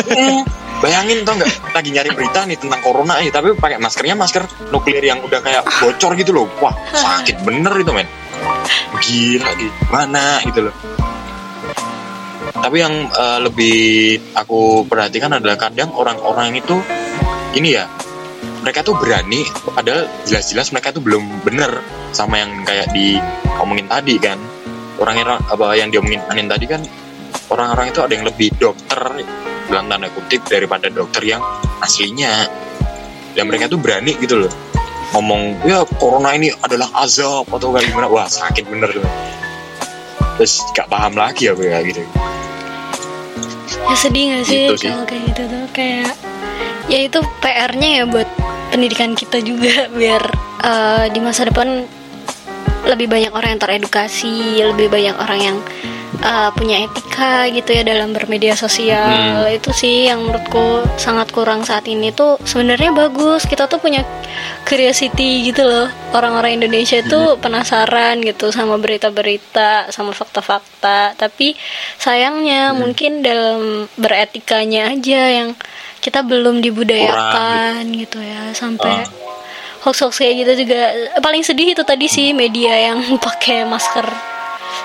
Eh, 0.10 0.40
bayangin 0.80 1.28
tau 1.28 1.36
nggak? 1.36 1.52
Lagi 1.76 1.90
nyari 1.92 2.10
berita 2.16 2.48
nih 2.48 2.56
tentang 2.56 2.80
corona 2.80 3.20
eh 3.20 3.28
tapi 3.28 3.52
pakai 3.54 3.76
maskernya 3.76 4.16
masker 4.16 4.48
nuklir 4.72 5.04
yang 5.04 5.20
udah 5.20 5.44
kayak 5.44 5.68
bocor 5.84 6.16
gitu 6.16 6.32
loh. 6.32 6.48
Wah 6.64 6.72
sakit 7.04 7.44
bener 7.44 7.74
itu 7.76 7.92
men. 7.92 8.08
Gila 8.98 9.52
gimana 9.54 10.24
gitu 10.42 10.72
loh. 10.72 10.76
Tapi 12.52 12.78
yang 12.80 12.94
eh, 13.10 13.40
lebih 13.44 13.78
aku 14.32 14.88
perhatikan 14.88 15.36
adalah 15.36 15.60
kadang 15.60 15.92
orang-orang 15.92 16.56
itu 16.56 16.80
ini 17.52 17.76
ya 17.76 17.86
mereka 18.62 18.86
tuh 18.86 18.94
berani 18.94 19.42
padahal 19.68 20.06
jelas-jelas 20.24 20.70
mereka 20.70 20.94
tuh 20.94 21.02
belum 21.02 21.42
bener 21.42 21.82
sama 22.14 22.38
yang 22.38 22.62
kayak 22.62 22.94
diomongin 22.94 23.90
tadi 23.90 24.16
kan 24.22 24.38
orang 25.02 25.16
yang 25.18 25.30
apa 25.34 25.66
yang 25.74 25.90
diomongin 25.90 26.22
Anin 26.30 26.46
tadi 26.46 26.70
kan 26.70 26.82
orang-orang 27.50 27.90
itu 27.90 28.00
ada 28.06 28.14
yang 28.14 28.26
lebih 28.26 28.54
dokter 28.56 29.02
dalam 29.68 29.90
tanda 29.90 30.08
kutip 30.14 30.46
daripada 30.48 30.88
dokter 30.88 31.26
yang 31.26 31.42
aslinya. 31.82 32.46
Dan 33.32 33.48
mereka 33.48 33.72
tuh 33.72 33.80
berani 33.80 34.14
gitu 34.20 34.46
loh. 34.46 34.52
Ngomong 35.12 35.64
ya 35.64 35.84
corona 36.00 36.36
ini 36.36 36.52
adalah 36.62 36.88
azab 37.02 37.48
atau 37.48 37.72
kayak 37.72 37.88
gimana. 37.90 38.08
Wah 38.08 38.28
sakit 38.28 38.68
bener 38.68 38.92
tuh. 38.92 39.04
Terus 40.40 40.60
gak 40.74 40.88
paham 40.88 41.16
lagi 41.16 41.48
apa 41.52 41.62
ya 41.64 41.80
gitu. 41.84 42.04
Ya 43.82 43.96
sedih 43.96 44.24
gak 44.38 44.44
sih 44.48 44.60
Gitu 44.68 44.76
sih. 44.78 44.90
kalau 44.92 45.06
kayak 45.08 45.24
gitu 45.32 45.44
tuh? 45.48 45.64
Kayak 45.72 46.12
ya 46.88 47.00
itu 47.08 47.20
PR-nya 47.40 47.90
ya 47.98 48.04
buat 48.08 48.28
pendidikan 48.72 49.12
kita 49.16 49.40
juga 49.40 49.88
biar 49.92 50.24
eh, 50.64 51.06
di 51.12 51.20
masa 51.20 51.48
depan 51.48 51.88
lebih 52.86 53.08
banyak 53.08 53.32
orang 53.34 53.58
yang 53.58 53.62
teredukasi, 53.62 54.62
lebih 54.66 54.88
banyak 54.90 55.16
orang 55.18 55.40
yang 55.40 55.58
eh, 56.22 56.50
punya 56.54 56.86
etika 56.86 57.50
gitu 57.50 57.70
ya 57.72 57.84
dalam 57.86 58.14
bermedia 58.14 58.58
sosial. 58.58 59.46
Hmm. 59.46 59.58
Itu 59.58 59.72
sih 59.74 60.10
yang 60.10 60.26
menurutku 60.26 60.86
sangat 60.98 61.30
kurang 61.34 61.66
saat 61.66 61.86
ini 61.88 62.10
tuh 62.14 62.42
sebenarnya 62.42 62.94
bagus. 62.94 63.46
Kita 63.46 63.70
tuh 63.70 63.78
punya 63.82 64.02
curiosity 64.66 65.52
gitu 65.52 65.66
loh. 65.66 65.88
Orang-orang 66.12 66.60
Indonesia 66.62 67.00
itu 67.00 67.38
penasaran 67.40 68.22
gitu 68.26 68.50
sama 68.50 68.78
berita-berita, 68.82 69.94
sama 69.94 70.12
fakta-fakta. 70.12 71.16
Tapi 71.16 71.54
sayangnya 72.02 72.74
mungkin 72.76 73.22
dalam 73.22 73.86
beretikanya 73.98 74.92
aja 74.94 75.22
yang 75.30 75.50
kita 76.02 76.26
belum 76.26 76.66
dibudayakan 76.66 77.86
gitu 77.94 78.18
ya 78.18 78.58
sampai 78.58 79.06
hoax-hoax 79.82 80.14
kayak 80.16 80.36
gitu 80.40 80.66
juga. 80.66 80.82
Paling 81.18 81.42
sedih 81.42 81.74
itu 81.74 81.82
tadi 81.82 82.06
sih 82.06 82.32
media 82.32 82.92
yang 82.92 83.00
pakai 83.26 83.64
masker. 83.64 84.06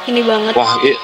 Ini 0.06 0.20
banget. 0.22 0.54
Wah 0.54 0.76
i- 0.82 0.98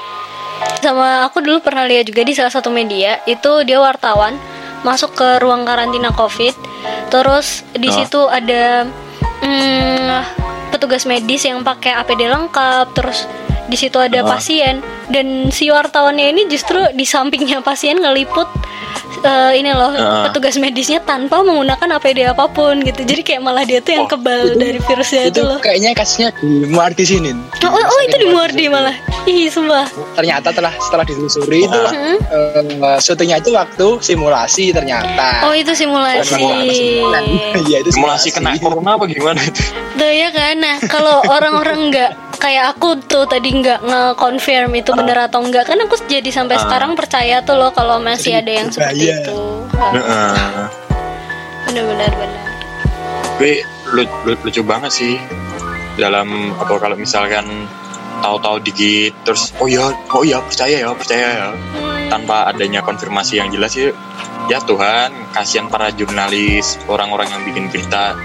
sama 0.79 1.23
aku 1.23 1.39
dulu 1.39 1.59
pernah 1.59 1.83
lihat 1.83 2.05
juga 2.05 2.23
di 2.23 2.31
salah 2.31 2.49
satu 2.49 2.69
media 2.69 3.19
itu 3.25 3.63
dia 3.63 3.77
wartawan 3.77 4.35
masuk 4.81 5.13
ke 5.13 5.39
ruang 5.39 5.63
karantina 5.63 6.11
covid. 6.11 6.55
Terus 7.07 7.63
di 7.71 7.87
Oh. 7.87 7.93
situ 7.93 8.21
ada 8.23 8.87
mm, 9.39 10.11
petugas 10.69 11.03
medis 11.03 11.43
yang 11.43 11.61
pakai 11.61 11.93
APD 11.93 12.25
lengkap 12.25 12.91
terus 12.91 13.23
di 13.73 13.79
situ 13.79 13.97
ada 13.97 14.21
Oh. 14.21 14.29
pasien. 14.29 14.77
Dan 15.05 15.49
si 15.49 15.67
wartawannya 15.67 16.29
ini 16.29 16.41
justru 16.45 16.77
di 16.93 17.03
sampingnya 17.03 17.59
pasien 17.59 17.97
ngeliput 17.97 18.45
eh, 19.19 19.53
ini 19.55 19.71
loh 19.71 19.89
Oh. 19.89 20.23
petugas 20.25 20.55
medisnya 20.55 20.99
tanpa 20.99 21.41
menggunakan 21.41 21.89
APD 21.93 22.23
apa 22.25 22.45
pun 22.47 22.77
gitu. 22.79 23.01
Jadi 23.01 23.21
kayak 23.21 23.41
malah 23.41 23.63
dia 23.63 23.79
tuh 23.79 23.95
yang 23.95 24.05
Oh, 24.05 24.11
kebal 24.11 24.53
dari 24.53 24.77
virusnya 24.79 25.21
itu, 25.25 25.31
itu 25.33 25.41
loh. 25.41 25.57
kayaknya 25.57 25.91
kasusnya 25.91 26.29
di 26.35 26.67
Muardi 26.67 27.03
sini. 27.03 27.31
Oh, 27.61 27.69
oh, 27.69 27.83
oh, 27.83 27.99
itu 28.01 28.15
di 28.17 28.27
Muardi 28.27 28.65
malah. 28.67 28.93
Ih 29.23 29.47
sumpah. 29.47 29.87
Ternyata 30.13 30.51
telah 30.51 30.75
setelah 30.77 31.03
ditelusuri 31.03 31.63
itu 31.63 31.79
Hmm? 31.89 32.17
eh, 32.83 32.99
syutingnya 32.99 33.39
itu 33.39 33.49
waktu 33.51 33.87
simulasi 33.99 34.69
ternyata. 34.71 35.47
Oh 35.47 35.53
itu 35.53 35.71
simulasi. 35.71 36.43
Iya 37.63 37.77
itu 37.79 37.91
simulasi 37.91 38.27
kena 38.29 38.55
corona 38.57 38.95
apa 38.95 39.05
gimana 39.05 39.39
itu? 39.39 39.63
Tuh 39.95 40.11
ya 40.11 40.29
kan. 40.29 40.55
Nah 40.57 40.75
kalau 40.83 41.23
orang-orang 41.23 41.79
nggak 41.89 42.11
kayak 42.43 42.75
aku 42.75 42.99
tuh 43.01 43.23
tadi 43.23 43.55
nggak 43.55 43.79
nge-confirm 43.81 44.75
itu 44.75 44.91
bener 44.91 45.15
atau 45.23 45.39
enggak 45.39 45.63
kan 45.63 45.79
aku 45.79 45.95
jadi 46.03 46.27
sampai 46.27 46.59
Ah. 46.59 46.61
sekarang 46.61 46.91
percaya 46.91 47.39
tuh 47.39 47.55
loh 47.55 47.71
kalau 47.71 47.97
masih 47.97 48.35
Jadi 48.35 48.41
ada 48.43 48.51
yang 48.53 48.67
seperti 48.67 48.99
berbahaya. 48.99 49.15
itu. 49.17 49.39
Heeh. 49.95 50.67
Bener-bener 51.63 52.11
bener. 52.11 52.41
Tapi 53.33 53.51
lu- 53.89 54.13
lu- 54.23 54.41
lucu 54.43 54.61
banget 54.61 54.91
sih 54.91 55.15
dalam 55.95 56.27
apa 56.53 56.73
kalau 56.75 56.95
misalkan 56.95 57.47
tahu-tahu 58.19 58.59
dikit 58.61 59.15
terus 59.23 59.55
oh 59.57 59.65
ya 59.65 59.87
oh 60.09 60.23
ya 60.23 60.39
percaya 60.39 60.79
ya 60.81 60.91
percaya 60.91 61.27
ya 61.29 61.47
Hmm. 61.49 62.07
tanpa 62.09 62.47
adanya 62.47 62.79
konfirmasi 62.79 63.37
yang 63.37 63.49
jelas 63.49 63.71
sih 63.71 63.91
ya 64.45 64.59
Tuhan 64.59 65.11
kasihan 65.31 65.67
para 65.67 65.91
jurnalis 65.91 66.75
orang-orang 66.85 67.27
yang 67.29 67.41
bikin 67.43 67.65
berita 67.67 68.15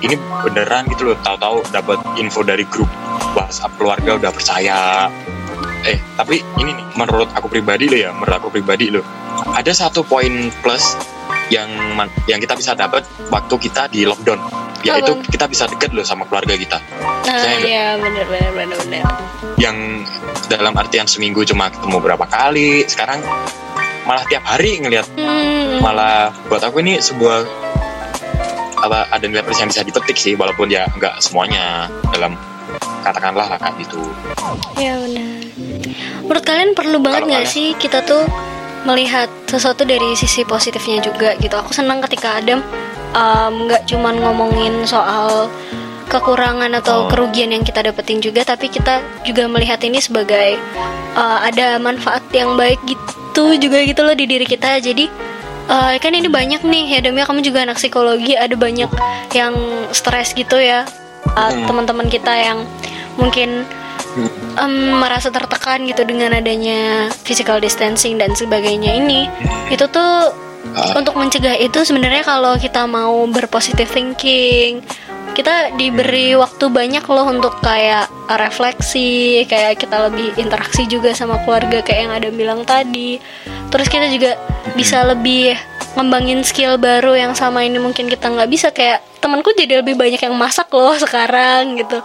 ini 0.00 0.14
beneran 0.40 0.86
gitu 0.88 1.02
loh 1.06 1.16
tahu-tahu 1.18 1.60
dapat 1.68 1.98
info 2.16 2.40
dari 2.42 2.62
grup 2.64 2.88
WhatsApp 3.32 3.72
keluarga 3.76 4.10
udah 4.16 4.30
percaya 4.30 4.78
eh 5.80 5.96
tapi 6.14 6.44
ini 6.58 6.70
nih 6.72 6.86
menurut 6.94 7.30
aku 7.32 7.48
pribadi 7.48 7.88
loh 7.88 7.98
ya 7.98 8.10
menurut 8.12 8.34
aku 8.36 8.48
pribadi 8.50 8.92
loh 8.92 9.04
ada 9.50 9.72
satu 9.72 10.02
poin 10.02 10.28
plus 10.60 10.96
yang 11.48 11.66
yang 12.26 12.38
kita 12.38 12.54
bisa 12.54 12.74
dapat 12.74 13.02
waktu 13.28 13.54
kita 13.58 13.88
di 13.88 14.04
lockdown 14.04 14.38
yaitu 14.80 15.12
Apa? 15.12 15.26
kita 15.26 15.44
bisa 15.46 15.64
deket 15.66 15.90
loh 15.90 16.02
sama 16.02 16.24
keluarga 16.24 16.54
kita 16.54 16.78
Nah, 17.20 17.62
iya 17.62 17.94
bener 17.94 18.26
bener 18.26 18.50
bener 18.50 18.78
bener. 18.80 19.02
yang 19.54 20.02
dalam 20.48 20.74
artian 20.74 21.06
seminggu 21.06 21.44
cuma 21.44 21.70
ketemu 21.70 22.02
berapa 22.02 22.26
kali 22.26 22.82
sekarang 22.84 23.22
malah 24.02 24.26
tiap 24.26 24.42
hari 24.42 24.80
ngelihat 24.80 25.06
Hmm. 25.14 25.78
malah 25.78 26.34
buat 26.50 26.58
aku 26.60 26.82
ini 26.82 26.98
sebuah 26.98 27.46
apa 28.80 29.06
ada 29.08 29.24
nilai 29.24 29.44
plus 29.44 29.60
yang 29.60 29.68
bisa 29.68 29.84
dipetik 29.84 30.16
sih 30.16 30.34
walaupun 30.34 30.66
ya 30.66 30.88
nggak 30.90 31.20
semuanya 31.20 31.86
dalam 32.10 32.34
katakanlah 33.00 33.46
lah 33.48 33.58
kayak 33.58 33.76
gitu 33.82 34.00
Iya 34.76 34.96
benar. 34.96 35.28
Menurut 36.24 36.44
kalian 36.46 36.70
perlu 36.72 36.98
banget 37.02 37.22
nggak 37.26 37.46
sih 37.46 37.74
kita 37.76 38.00
tuh 38.06 38.24
melihat 38.88 39.28
sesuatu 39.44 39.84
dari 39.84 40.16
sisi 40.16 40.46
positifnya 40.46 41.04
juga 41.04 41.36
gitu. 41.36 41.52
Aku 41.52 41.74
senang 41.76 42.00
ketika 42.00 42.40
Adam 42.40 42.64
um, 43.12 43.68
nggak 43.68 43.84
cuman 43.84 44.16
ngomongin 44.18 44.86
soal 44.88 45.52
kekurangan 46.10 46.74
atau 46.80 47.06
Oh. 47.06 47.08
kerugian 47.10 47.54
yang 47.54 47.62
kita 47.62 47.86
dapetin 47.86 48.18
juga, 48.18 48.42
tapi 48.42 48.66
kita 48.66 48.98
juga 49.22 49.46
melihat 49.46 49.78
ini 49.86 50.02
sebagai 50.02 50.58
uh, 51.14 51.38
ada 51.44 51.78
manfaat 51.78 52.24
yang 52.34 52.58
baik 52.58 52.82
gitu 52.88 53.54
juga 53.60 53.78
gitu 53.86 54.02
loh 54.02 54.16
di 54.16 54.26
diri 54.26 54.42
kita. 54.48 54.82
Jadi 54.82 55.06
uh, 55.70 55.94
kan 56.02 56.12
ini 56.14 56.26
banyak 56.26 56.66
nih 56.66 56.98
ya 56.98 56.98
Adam 56.98 57.14
ya 57.14 57.24
kamu 57.30 57.40
juga 57.46 57.62
anak 57.62 57.78
psikologi 57.78 58.34
ada 58.34 58.58
banyak 58.58 58.90
yang 59.36 59.54
stres 59.94 60.34
gitu 60.34 60.58
ya 60.58 60.82
Uh, 61.22 61.52
Hmm. 61.52 61.66
teman-teman 61.68 62.08
kita 62.08 62.32
yang 62.32 62.64
mungkin 63.14 63.62
em, 64.56 64.74
merasa 64.98 65.30
tertekan 65.30 65.86
gitu 65.86 66.02
dengan 66.02 66.34
adanya 66.34 67.06
physical 67.22 67.62
distancing 67.62 68.18
dan 68.18 68.34
sebagainya 68.34 68.98
ini 68.98 69.30
itu 69.68 69.86
tuh 69.86 70.34
Ah. 70.70 70.92
untuk 70.92 71.16
mencegah 71.16 71.56
itu 71.56 71.82
sebenarnya 71.82 72.20
kalau 72.20 72.52
kita 72.54 72.84
mau 72.84 73.24
berpositive 73.26 73.88
thinking 73.88 74.84
kita 75.32 75.72
diberi 75.74 76.36
waktu 76.36 76.68
banyak 76.68 77.00
loh 77.06 77.26
untuk 77.26 77.58
kayak 77.58 78.10
refleksi 78.28 79.46
kayak 79.46 79.80
kita 79.80 80.10
lebih 80.10 80.36
interaksi 80.36 80.84
juga 80.84 81.16
sama 81.16 81.40
keluarga 81.42 81.80
kayak 81.80 82.00
yang 82.04 82.12
ada 82.12 82.28
bilang 82.28 82.60
tadi 82.62 83.16
terus 83.72 83.88
kita 83.88 84.10
juga 84.10 84.36
bisa 84.76 85.00
lebih 85.06 85.56
ngembangin 85.90 86.40
skill 86.40 86.76
baru 86.76 87.12
yang 87.12 87.32
sama 87.34 87.60
ini 87.60 87.76
mungkin 87.76 88.06
kita 88.06 88.26
nggak 88.26 88.46
bisa 88.46 88.68
kayak 88.70 89.02
temanku 89.18 89.52
jadi 89.52 89.82
lebih 89.82 89.94
banyak 89.94 90.16
yang 90.18 90.32
masak 90.32 90.70
loh 90.70 90.94
sekarang 90.94 91.76
gitu. 91.76 91.98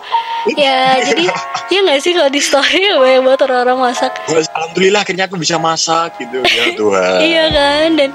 Ya 0.53 0.99
jadi 0.99 1.25
ya 1.73 1.79
nggak 1.81 1.99
sih 1.99 2.11
kalau 2.11 2.27
di 2.27 2.39
story 2.39 2.81
banyak 2.97 3.21
banget 3.21 3.41
orang-orang 3.43 3.77
masak. 3.85 4.11
Alhamdulillah 4.27 5.01
akhirnya 5.01 5.25
aku 5.25 5.37
bisa 5.37 5.55
masak 5.55 6.17
gitu. 6.17 6.41
Ya 6.41 6.65
Tuhan. 6.79 7.17
Iya 7.21 7.43
kan 7.49 7.89
dan 7.93 8.09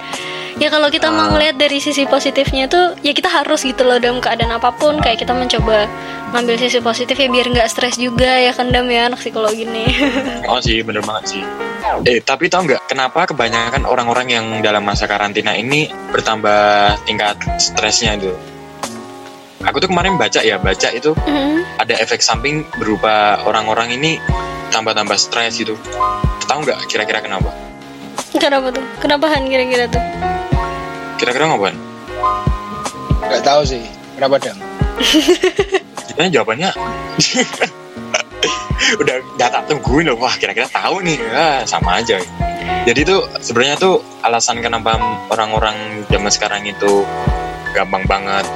ya 0.59 0.69
kalau 0.69 0.91
kita 0.91 1.09
mau 1.09 1.25
Ah. 1.25 1.33
ngeliat 1.33 1.57
dari 1.57 1.79
sisi 1.79 2.05
positifnya 2.05 2.67
tuh 2.67 2.99
ya 3.01 3.15
kita 3.15 3.31
harus 3.31 3.63
gitu 3.63 3.87
loh 3.87 3.97
dalam 3.97 4.19
keadaan 4.19 4.51
apa 4.53 4.75
pun. 4.75 4.99
Kayak 4.99 5.23
kita 5.23 5.33
mencoba 5.33 5.87
ngambil 6.31 6.59
sisi 6.59 6.79
positif 6.79 7.15
ya 7.15 7.27
biar 7.27 7.47
nggak 7.49 7.67
stres 7.67 7.95
juga 7.95 8.39
ya 8.39 8.51
kan 8.51 8.69
Dam 8.69 8.87
ya 8.87 9.07
anak 9.07 9.19
psikologi 9.19 9.67
nih 9.67 9.91
Oh 10.47 10.59
sih, 10.59 10.83
bener 10.83 11.03
banget 11.03 11.39
sih. 11.39 11.43
Eh, 12.07 12.23
tapi 12.23 12.47
tau 12.47 12.63
nggak 12.63 12.87
kenapa 12.87 13.27
kebanyakan 13.27 13.85
orang-orang 13.85 14.27
yang 14.31 14.47
dalam 14.61 14.83
masa 14.83 15.05
karantina 15.05 15.53
ini 15.53 15.91
bertambah 16.11 16.97
tingkat 17.05 17.37
stresnya 17.59 18.15
itu? 18.15 18.33
Aku 19.61 19.77
tuh 19.77 19.93
kemarin 19.93 20.17
baca 20.17 20.41
ya, 20.41 20.57
baca 20.57 20.89
itu 20.89 21.13
Mhm. 21.13 21.77
ada 21.77 21.95
efek 22.01 22.25
samping 22.25 22.65
berupa 22.81 23.45
orang-orang 23.45 23.93
ini 23.93 24.17
tambah-tambah 24.71 25.19
stres 25.21 25.59
gitu. 25.59 25.77
Tahu 26.47 26.65
nggak 26.65 26.89
kira-kira 26.89 27.21
kenapa? 27.21 27.51
kenapa 28.31 28.71
tuh 28.71 28.85
kenapa 29.03 29.27
Han 29.27 29.51
kira-kira 29.51 29.91
tuh 29.91 30.01
Kira-kira 31.19 31.51
ngapain? 31.51 31.77
Gak 33.29 33.43
tahu 33.45 33.61
sih. 33.67 33.85
Kenapa 34.17 34.41
dong? 34.41 34.57
Sebenarnya 36.09 36.33
jawabannya 36.41 36.71
udah 39.03 39.17
nggak 39.37 39.51
tak 39.51 39.63
tungguin 39.69 40.11
loh. 40.11 40.17
Wah 40.19 40.35
kira-kira 40.37 40.67
tahu 40.71 41.05
nih. 41.05 41.19
Ya, 41.21 41.65
sama 41.69 42.01
aja. 42.01 42.21
Jadi 42.87 43.01
tuh 43.05 43.29
sebenarnya 43.41 43.77
tuh 43.77 44.01
alasan 44.25 44.65
kenapa 44.65 44.97
orang-orang 45.29 46.07
zaman 46.09 46.33
sekarang 46.33 46.63
itu 46.65 47.05
gampang 47.77 48.05
banget 48.09 48.49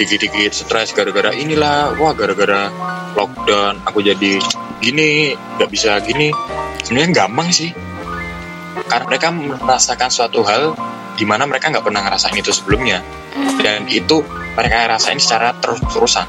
dikit-dikit 0.00 0.54
stres 0.54 0.94
gara-gara 0.94 1.34
inilah. 1.34 1.94
Wah 1.98 2.14
gara-gara 2.14 2.70
lockdown 3.18 3.84
aku 3.84 4.02
jadi 4.02 4.38
gini 4.78 5.34
nggak 5.58 5.70
bisa 5.70 5.98
gini. 6.02 6.30
Sebenarnya 6.82 7.26
gampang 7.26 7.48
sih. 7.50 7.70
Karena 8.88 9.04
mereka 9.08 9.28
merasakan 9.32 10.10
suatu 10.12 10.44
hal 10.44 10.74
di 11.16 11.24
mana 11.28 11.44
mereka 11.44 11.68
nggak 11.68 11.84
pernah 11.84 12.02
ngerasain 12.04 12.36
itu 12.36 12.50
sebelumnya. 12.52 13.04
Hmm. 13.32 13.56
dan 13.64 13.88
itu 13.88 14.20
mereka 14.52 14.92
rasain 14.92 15.16
secara 15.16 15.56
terus-terusan 15.56 16.28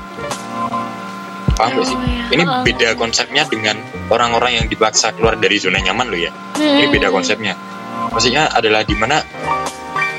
paham 1.53 1.79
gak 1.79 1.87
sih? 1.87 1.97
Oh, 1.97 2.03
iya. 2.05 2.23
Ini 2.33 2.43
beda 2.65 2.89
konsepnya 2.97 3.43
dengan 3.45 3.77
orang-orang 4.09 4.63
yang 4.63 4.65
dipaksa 4.67 5.13
keluar 5.13 5.37
dari 5.37 5.57
zona 5.57 5.79
nyaman 5.79 6.09
loh 6.09 6.19
ya. 6.19 6.31
Ini 6.57 6.85
Hmm. 6.87 6.93
beda 6.93 7.07
konsepnya. 7.09 7.53
Maksudnya 8.09 8.49
adalah 8.51 8.81
di 8.85 8.93
mana 8.97 9.21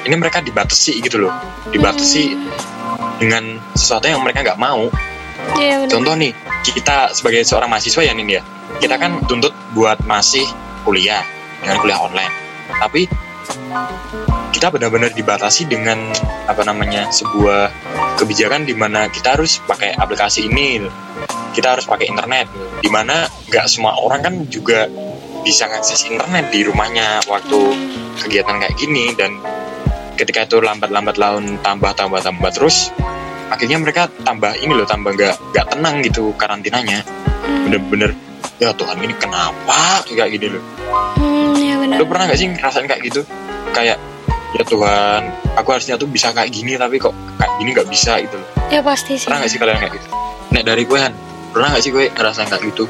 ini 0.05 0.15
mereka 0.15 0.41
dibatasi 0.41 1.01
gitu 1.01 1.27
loh, 1.27 1.33
dibatasi 1.71 2.25
Hmm. 2.35 2.51
dengan 3.19 3.45
sesuatu 3.75 4.07
yang 4.07 4.21
mereka 4.23 4.43
nggak 4.43 4.61
mau. 4.61 4.89
Benar. 5.55 5.87
Contoh 5.91 6.15
nih, 6.17 6.33
kita 6.65 7.13
sebagai 7.13 7.45
seorang 7.45 7.69
mahasiswa 7.69 8.03
ya 8.03 8.13
Nin 8.17 8.27
ya, 8.27 8.43
kita 8.81 8.97
kan 8.97 9.23
tuntut 9.29 9.53
buat 9.77 10.01
masih 10.09 10.45
kuliah 10.83 11.21
dengan 11.61 11.77
kuliah 11.79 12.01
online. 12.01 12.33
Tapi 12.81 13.07
kita 14.51 14.71
benar-benar 14.71 15.11
dibatasi 15.13 15.67
dengan 15.67 16.11
apa 16.47 16.63
namanya 16.65 17.11
sebuah 17.11 17.71
kebijakan 18.17 18.65
di 18.65 18.73
mana 18.73 19.11
kita 19.11 19.35
harus 19.37 19.59
pakai 19.67 19.99
aplikasi 19.99 20.47
ini, 20.49 20.87
kita 21.55 21.79
harus 21.79 21.87
pakai 21.87 22.11
internet, 22.11 22.51
di 22.83 22.91
mana 22.91 23.31
nggak 23.49 23.67
semua 23.71 23.95
orang 24.03 24.21
kan 24.21 24.35
juga 24.51 24.91
bisa 25.47 25.71
ngakses 25.71 26.03
internet 26.11 26.51
di 26.51 26.67
rumahnya 26.67 27.23
waktu 27.31 27.59
kegiatan 28.27 28.59
kayak 28.59 28.75
gini. 28.75 29.15
Dan 29.15 29.39
ketika 30.19 30.45
itu 30.51 30.59
lambat-lambat 30.59 31.17
laun 31.17 31.63
tambah 31.63 31.95
tambah 31.95 32.19
tambah 32.21 32.51
terus 32.51 32.91
akhirnya 33.49 33.79
mereka 33.79 34.11
tambah 34.27 34.57
ini 34.59 34.75
loh 34.75 34.89
tambah 34.89 35.15
nggak 35.15 35.55
nggak 35.55 35.67
tenang 35.71 36.03
gitu 36.03 36.35
karantinanya. 36.35 37.07
Hmm. 37.45 37.69
bener-bener 37.69 38.11
ya 38.57 38.73
Tuhan 38.73 38.97
ini 39.05 39.15
kenapa 39.21 40.03
kayak 40.09 40.33
gini 40.35 40.59
loh? 40.59 40.65
Hmm, 41.21 41.55
benar. 41.55 41.97
lu 42.03 42.05
pernah 42.09 42.25
nggak 42.27 42.39
sih 42.41 42.49
ngerasain 42.51 42.87
kayak 42.91 43.03
gitu? 43.07 43.21
Kayak 43.71 44.03
ya 44.55 44.63
Tuhan 44.67 45.21
aku 45.55 45.69
harusnya 45.71 45.95
tuh 45.99 46.09
bisa 46.11 46.35
kayak 46.35 46.51
gini 46.51 46.75
tapi 46.75 46.99
kok 46.99 47.15
kayak 47.39 47.53
gini 47.63 47.71
nggak 47.77 47.89
bisa 47.91 48.19
gitu 48.19 48.37
loh. 48.41 48.49
Ya 48.73 48.81
pasti 48.83 49.21
sih. 49.21 49.29
pernah 49.29 49.45
nggak 49.45 49.51
sih 49.53 49.61
kalian 49.61 49.79
kayak 49.79 49.95
gitu 50.03 50.24
nek 50.55 50.63
dari 50.63 50.87
gue 50.87 50.99
Han 50.99 51.13
pernah 51.51 51.75
nggak 51.75 51.83
sih 51.83 51.91
gue 51.91 52.15
ngerasain 52.15 52.47
kayak 52.47 52.63
gitu 52.71 52.87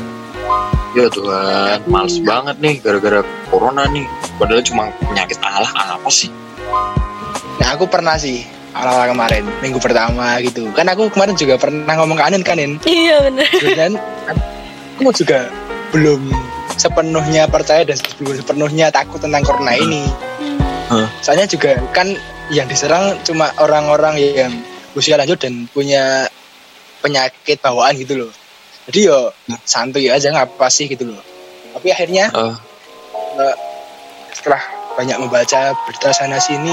ya 0.94 1.08
Tuhan 1.08 1.88
males 1.88 2.20
banget 2.20 2.56
nih 2.60 2.78
gara-gara 2.84 3.24
corona 3.48 3.88
nih 3.88 4.04
padahal 4.36 4.62
cuma 4.62 4.92
penyakit 5.08 5.40
Allah 5.40 5.96
apa 5.96 6.10
sih 6.12 6.28
Nah 7.64 7.68
aku 7.72 7.88
pernah 7.88 8.20
sih 8.20 8.44
awal-awal 8.74 9.14
kemarin 9.14 9.44
minggu 9.62 9.78
pertama 9.78 10.36
gitu. 10.42 10.68
Kan 10.74 10.90
aku 10.90 11.08
kemarin 11.08 11.32
juga 11.32 11.56
pernah 11.56 11.94
ngomong 11.96 12.18
ke 12.18 12.24
Anin 12.28 12.42
kan 12.42 12.58
Nin. 12.58 12.76
Iya 12.84 13.30
benar. 13.30 13.48
Dan 13.72 13.92
aku 15.00 15.10
juga 15.16 15.48
belum 15.94 16.28
sepenuhnya 16.74 17.46
percaya 17.46 17.86
dan 17.86 17.96
belum 18.20 18.36
sepenuhnya 18.42 18.90
takut 18.90 19.22
tentang 19.22 19.46
corona 19.46 19.72
ini. 19.78 20.04
Hmm. 20.90 21.08
Soalnya 21.24 21.48
juga 21.48 21.80
kan 21.94 22.12
yang 22.52 22.68
diserang 22.68 23.16
cuma 23.24 23.48
orang-orang 23.56 24.20
yang 24.20 24.52
usia 24.92 25.16
lanjut 25.16 25.40
dan 25.40 25.64
punya 25.72 26.28
penyakit 27.04 27.60
bawaan 27.60 27.92
gitu 27.94 28.16
loh. 28.16 28.32
Jadi 28.88 28.98
yo 29.04 29.28
santuy 29.62 30.08
aja 30.08 30.32
ngapa 30.32 30.72
sih 30.72 30.88
gitu 30.88 31.04
loh. 31.04 31.20
Tapi 31.76 31.92
akhirnya 31.92 32.32
Oh. 32.32 32.56
eh, 33.36 33.54
setelah 34.32 34.60
banyak 34.96 35.20
membaca 35.20 35.76
berita 35.84 36.08
sana 36.10 36.40
sini 36.40 36.72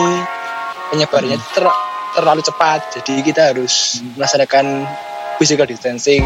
penyebarannya 0.88 1.36
ter- 1.52 1.80
terlalu 2.16 2.40
cepat. 2.40 2.80
Jadi 2.96 3.20
kita 3.22 3.52
harus 3.52 4.00
melaksanakan 4.16 4.88
physical 5.36 5.68
distancing 5.68 6.24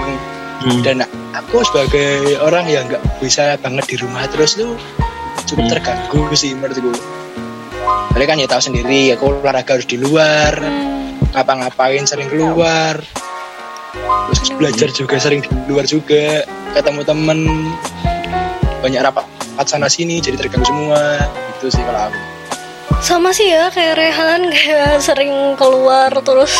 Hmm. 0.55 0.81
dan 0.81 1.03
aku 1.31 1.61
sebagai 1.63 2.39
orang 2.39 2.65
yang 2.65 2.87
nggak 2.87 3.01
bisa 3.19 3.59
banget 3.59 3.85
di 3.85 3.95
rumah 3.99 4.23
terus 4.25 4.55
tuh 4.55 4.77
cukup 5.45 5.65
Hmm. 5.65 5.71
terganggu 5.71 6.21
sih 6.31 6.53
menurutku. 6.53 6.93
Tapi 8.15 8.23
kan 8.23 8.39
ya 8.39 8.47
tahu 8.47 8.63
sendiri, 8.63 9.11
aku 9.11 9.35
olahraga 9.35 9.75
harus 9.75 9.85
di 9.85 9.99
luar, 9.99 10.55
Hmm. 10.55 11.19
ngapa-ngapain 11.35 12.07
sering 12.07 12.31
keluar, 12.31 12.97
terus 14.31 14.51
belajar 14.57 14.89
juga 14.91 15.15
sering 15.17 15.41
di 15.43 15.49
luar 15.69 15.85
juga, 15.87 16.43
ketemu 16.75 17.01
temen, 17.05 17.39
banyak 18.83 19.01
rapat 19.01 19.25
sana 19.63 19.87
sini, 19.87 20.19
jadi 20.19 20.35
terganggu 20.35 20.67
semua. 20.67 21.23
Itu 21.55 21.71
sih 21.71 21.81
kalau 21.81 22.11
aku. 22.11 22.19
Sama 22.99 23.29
sih 23.31 23.49
ya 23.51 23.71
kayak 23.71 23.95
Rehan 23.95 24.41
kayak 24.55 24.99
sering 24.99 25.55
keluar 25.55 26.11
terus 26.25 26.51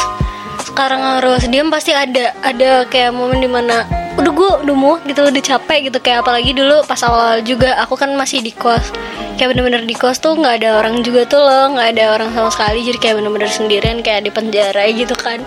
sekarang 0.66 1.00
harus 1.00 1.46
diam 1.48 1.72
pasti 1.72 1.94
ada 1.94 2.36
ada 2.44 2.84
kayak 2.90 3.16
momen 3.16 3.40
di 3.40 3.48
mana 3.48 3.86
udah 4.16 4.32
gue 4.32 4.52
udah 4.64 4.76
mau 4.76 4.96
gitu 5.04 5.28
udah 5.28 5.44
capek 5.44 5.92
gitu. 5.92 6.00
Kayak 6.00 6.24
apalagi 6.24 6.56
dulu 6.56 6.82
pas 6.88 7.00
awal 7.04 7.44
juga 7.44 7.76
aku 7.84 8.00
kan 8.00 8.16
masih 8.16 8.40
di 8.40 8.56
kos. 8.56 8.96
Kayak 9.36 9.56
bener-bener 9.56 9.84
di 9.84 9.96
kos 9.96 10.24
tuh 10.24 10.40
nggak 10.40 10.64
ada 10.64 10.80
orang 10.80 11.04
juga 11.04 11.28
tuh 11.28 11.44
loh 11.44 11.76
nggak 11.76 11.88
ada 12.00 12.04
orang 12.16 12.30
sama 12.32 12.50
sekali. 12.52 12.80
Jadi 12.88 12.98
kayak 13.00 13.16
bener-bener 13.20 13.52
sendirian 13.52 14.00
kayak 14.00 14.24
di 14.24 14.32
penjara 14.32 14.88
gitu 14.92 15.16
kan 15.16 15.44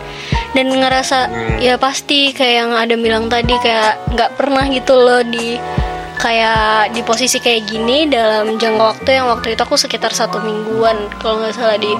dan 0.56 0.66
ngerasa 0.72 1.18
ya 1.60 1.76
pasti 1.76 2.32
kayak 2.32 2.54
yang 2.64 2.72
ada 2.72 2.94
bilang 2.96 3.28
tadi 3.28 3.52
kayak 3.60 4.00
nggak 4.16 4.30
pernah 4.36 4.64
gitu 4.68 4.96
loh 4.96 5.20
di 5.24 5.60
kayak 6.18 6.92
di 6.92 7.00
posisi 7.06 7.38
kayak 7.38 7.70
gini 7.70 8.10
dalam 8.10 8.58
jangka 8.58 8.82
waktu 8.82 9.10
yang 9.22 9.30
waktu 9.30 9.54
itu 9.54 9.62
aku 9.62 9.78
sekitar 9.78 10.10
satu 10.10 10.42
mingguan 10.42 11.06
kalau 11.22 11.40
nggak 11.40 11.54
salah 11.54 11.78
di 11.78 11.94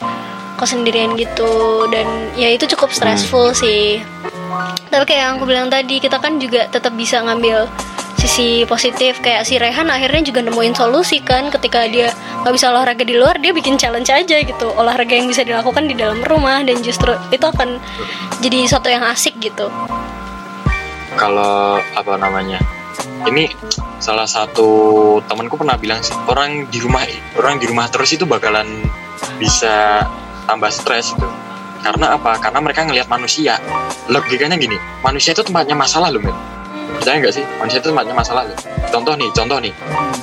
kos 0.58 0.74
sendirian 0.74 1.14
gitu. 1.14 1.86
Dan 1.86 2.34
ya 2.34 2.50
itu 2.50 2.66
cukup 2.74 2.90
stressful 2.90 3.54
sih. 3.54 4.02
Tapi 4.90 5.04
kayak 5.06 5.20
yang 5.22 5.32
aku 5.38 5.46
bilang 5.46 5.70
tadi 5.70 6.02
kita 6.02 6.18
kan 6.18 6.42
juga 6.42 6.66
tetap 6.66 6.92
bisa 6.98 7.22
ngambil 7.22 7.70
sisi 8.18 8.66
positif 8.66 9.22
kayak 9.22 9.46
si 9.46 9.62
Rehan 9.62 9.86
akhirnya 9.86 10.26
juga 10.26 10.42
nemuin 10.42 10.74
solusi 10.74 11.22
kan 11.22 11.54
ketika 11.54 11.86
dia 11.86 12.10
nggak 12.42 12.50
bisa 12.50 12.74
olahraga 12.74 13.06
di 13.06 13.14
luar 13.14 13.38
dia 13.38 13.54
bikin 13.54 13.78
challenge 13.78 14.10
aja 14.10 14.42
gitu. 14.42 14.74
Olahraga 14.74 15.14
yang 15.14 15.30
bisa 15.30 15.46
dilakukan 15.46 15.86
di 15.86 15.94
dalam 15.94 16.18
rumah 16.26 16.66
dan 16.66 16.82
justru 16.82 17.14
itu 17.30 17.46
akan 17.46 17.78
jadi 18.42 18.66
sesuatu 18.66 18.90
yang 18.90 19.06
asik 19.06 19.38
gitu. 19.38 19.70
Kalau 21.14 21.78
apa 21.78 22.14
namanya 22.18 22.58
ini 23.30 23.46
salah 24.02 24.26
satu 24.26 25.18
temanku 25.30 25.54
pernah 25.54 25.78
bilang 25.78 26.02
sih 26.02 26.14
orang 26.26 26.66
di 26.70 26.82
rumah 26.82 27.06
orang 27.38 27.62
di 27.62 27.66
rumah 27.70 27.86
terus 27.86 28.14
itu 28.14 28.26
bakalan 28.26 28.66
bisa 29.38 30.02
tambah 30.50 30.70
stres 30.74 31.14
itu 31.14 31.28
karena 31.78 32.18
apa? 32.18 32.42
Karena 32.42 32.58
mereka 32.58 32.82
ngelihat 32.82 33.06
manusia. 33.06 33.62
Logikanya 34.10 34.58
gini 34.58 34.74
manusia 35.06 35.30
itu 35.30 35.46
tempatnya 35.46 35.78
masalah 35.78 36.10
loh 36.10 36.18
men 36.18 36.57
percaya 36.96 37.16
nggak 37.20 37.34
sih? 37.34 37.44
Manusia 37.60 37.78
itu 37.82 37.88
tempatnya 37.92 38.16
masalah 38.16 38.42
loh. 38.48 38.58
Contoh 38.88 39.14
nih 39.14 39.28
contoh 39.36 39.58
nih. 39.60 39.72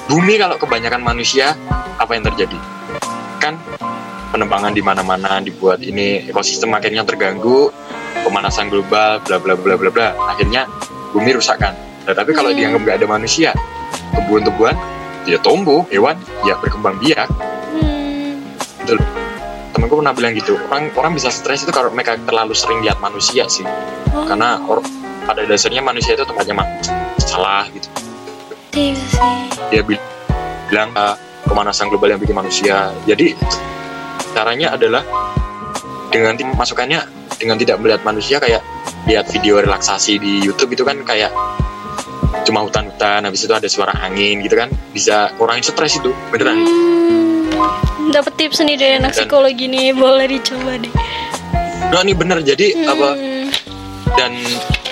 Bumi 0.09 0.33
kalau 0.41 0.57
kebanyakan 0.57 1.01
manusia 1.01 1.53
apa 1.97 2.11
yang 2.17 2.25
terjadi? 2.25 2.57
Kan 3.37 3.61
penebangan 4.33 4.73
di 4.73 4.81
mana-mana 4.81 5.39
dibuat 5.39 5.79
ini 5.85 6.25
ekosistem 6.25 6.73
akhirnya 6.73 7.05
terganggu 7.05 7.69
pemanasan 8.25 8.73
global 8.73 9.21
bla 9.21 9.37
bla 9.37 9.53
bla 9.53 9.75
bla 9.77 9.89
bla. 9.93 10.07
Akhirnya 10.29 10.65
bumi 11.13 11.37
rusak 11.37 11.61
kan? 11.61 11.77
Nah, 12.05 12.13
tapi 12.13 12.33
kalau 12.33 12.53
Hmm. 12.53 12.57
dianggap 12.57 12.81
nggak 12.85 12.97
ada 13.01 13.07
manusia 13.09 13.49
tumbuhan-tumbuhan 14.13 14.75
ya 15.25 15.37
tumbuh 15.41 15.81
hewan 15.89 16.17
ya 16.45 16.53
berkembang 16.61 16.97
biak. 17.01 17.29
Hmm, 17.73 18.45
Betul. 18.81 19.01
Temenku 19.73 19.99
pernah 19.99 20.15
bilang 20.15 20.31
gitu, 20.31 20.55
orang 20.71 20.87
orang 20.95 21.11
bisa 21.17 21.27
stres 21.27 21.67
itu 21.67 21.71
kalau 21.73 21.91
mereka 21.91 22.15
terlalu 22.23 22.55
sering 22.55 22.79
lihat 22.79 22.95
manusia 23.03 23.43
sih, 23.51 23.67
oh, 24.15 24.23
karena 24.23 24.55
or- 24.71 24.85
pada 25.25 25.41
dasarnya 25.43 25.81
manusia 25.81 26.13
itu 26.13 26.23
tempatnya 26.23 26.55
ma- 26.55 26.69
salah 27.19 27.65
gitu. 27.69 27.89
iya 28.71 28.93
Dia 29.67 29.81
bil- 29.81 30.01
bilang 30.67 30.93
"Ah, 30.93 31.17
pemanasan 31.43 31.89
global 31.89 32.07
yang 32.07 32.19
bikin 32.19 32.33
manusia. 32.33 32.93
Jadi 33.03 33.33
caranya 34.31 34.73
adalah 34.73 35.01
dengan 36.07 36.33
masukannya 36.53 37.01
dengan 37.35 37.57
tidak 37.57 37.77
melihat 37.77 38.01
manusia 38.01 38.37
kayak 38.37 38.61
lihat 39.05 39.27
video 39.27 39.59
relaksasi 39.59 40.17
di 40.17 40.39
YouTube 40.39 40.71
itu 40.71 40.81
kan 40.81 40.97
kayak 41.01 41.29
cuma 42.43 42.61
hutan-hutan 42.61 43.23
habis 43.23 43.41
itu 43.41 43.51
ada 43.51 43.65
suara 43.65 43.93
angin 43.99 44.39
gitu 44.39 44.55
kan 44.55 44.69
bisa 44.91 45.33
kurangin 45.35 45.61
stres 45.61 45.97
itu 45.97 46.13
beneran. 46.29 46.61
Hmm, 46.61 47.49
dapat 48.11 48.33
tips 48.35 48.61
nih 48.61 48.75
dari 48.75 48.93
anak 48.95 49.11
Dan- 49.11 49.25
psikologi 49.25 49.65
nih 49.65 49.91
boleh 49.91 50.25
dicoba 50.29 50.77
deh. 50.77 50.93
Nah, 51.85 52.01
ini 52.01 52.13
bener. 52.13 52.41
Jadi 52.41 52.75
apa? 52.83 53.09
Hmm, 53.13 53.47
dan 54.15 54.31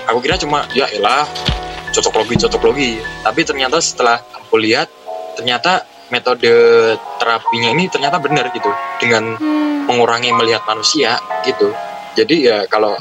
aku 0.07 0.19
kira 0.23 0.35
cuma 0.39 0.67
ya 0.75 0.87
elah 0.91 1.27
cocok 1.93 2.13
logi 2.23 2.35
cocok 2.41 2.61
logi. 2.63 2.91
Tapi 3.23 3.41
ternyata 3.45 3.77
setelah 3.79 4.19
aku 4.19 4.59
lihat 4.59 4.89
ternyata 5.37 5.85
metode 6.09 6.49
terapinya 7.17 7.69
ini 7.73 7.89
ternyata 7.89 8.17
benar 8.19 8.49
gitu. 8.51 8.69
Dengan 8.99 9.37
hmm, 9.37 9.89
mengurangi 9.89 10.33
melihat 10.33 10.65
manusia 10.65 11.17
gitu. 11.45 11.71
Jadi 12.17 12.49
ya 12.49 12.65
kalau 12.69 12.97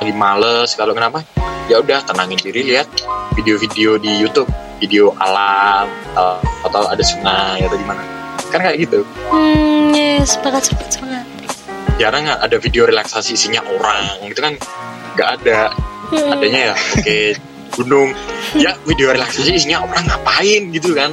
lagi 0.00 0.12
males 0.12 0.76
kalau 0.76 0.92
kenapa 0.92 1.24
ya 1.66 1.80
udah 1.80 2.04
tenangin 2.04 2.38
diri 2.38 2.74
lihat 2.74 2.88
video-video 3.34 3.98
di 4.00 4.22
YouTube. 4.22 4.48
Video 4.76 5.08
alam 5.16 5.88
atau, 6.12 6.36
atau 6.68 6.82
ada 6.92 7.00
sungai 7.00 7.64
atau 7.64 7.80
gimana. 7.80 8.04
Kan 8.52 8.60
kayak 8.60 8.76
gitu. 8.84 9.08
Hmm, 9.32 9.96
yes 9.96 10.36
sepakat 10.36 10.68
sepakat 10.68 11.00
sepakat 11.00 11.24
jarang 11.96 12.28
ada 12.28 12.56
video 12.60 12.84
relaksasi 12.84 13.34
isinya 13.34 13.64
orang. 13.64 14.28
Itu 14.28 14.40
kan 14.44 14.54
nggak 15.16 15.28
ada 15.40 15.72
adanya 16.34 16.60
ya 16.72 16.74
oke 16.74 17.20
gunung. 17.76 18.10
Ya 18.56 18.72
video 18.88 19.12
relaksasi 19.12 19.52
isinya 19.52 19.84
orang 19.84 20.08
ngapain 20.08 20.72
gitu 20.72 20.96
kan. 20.96 21.12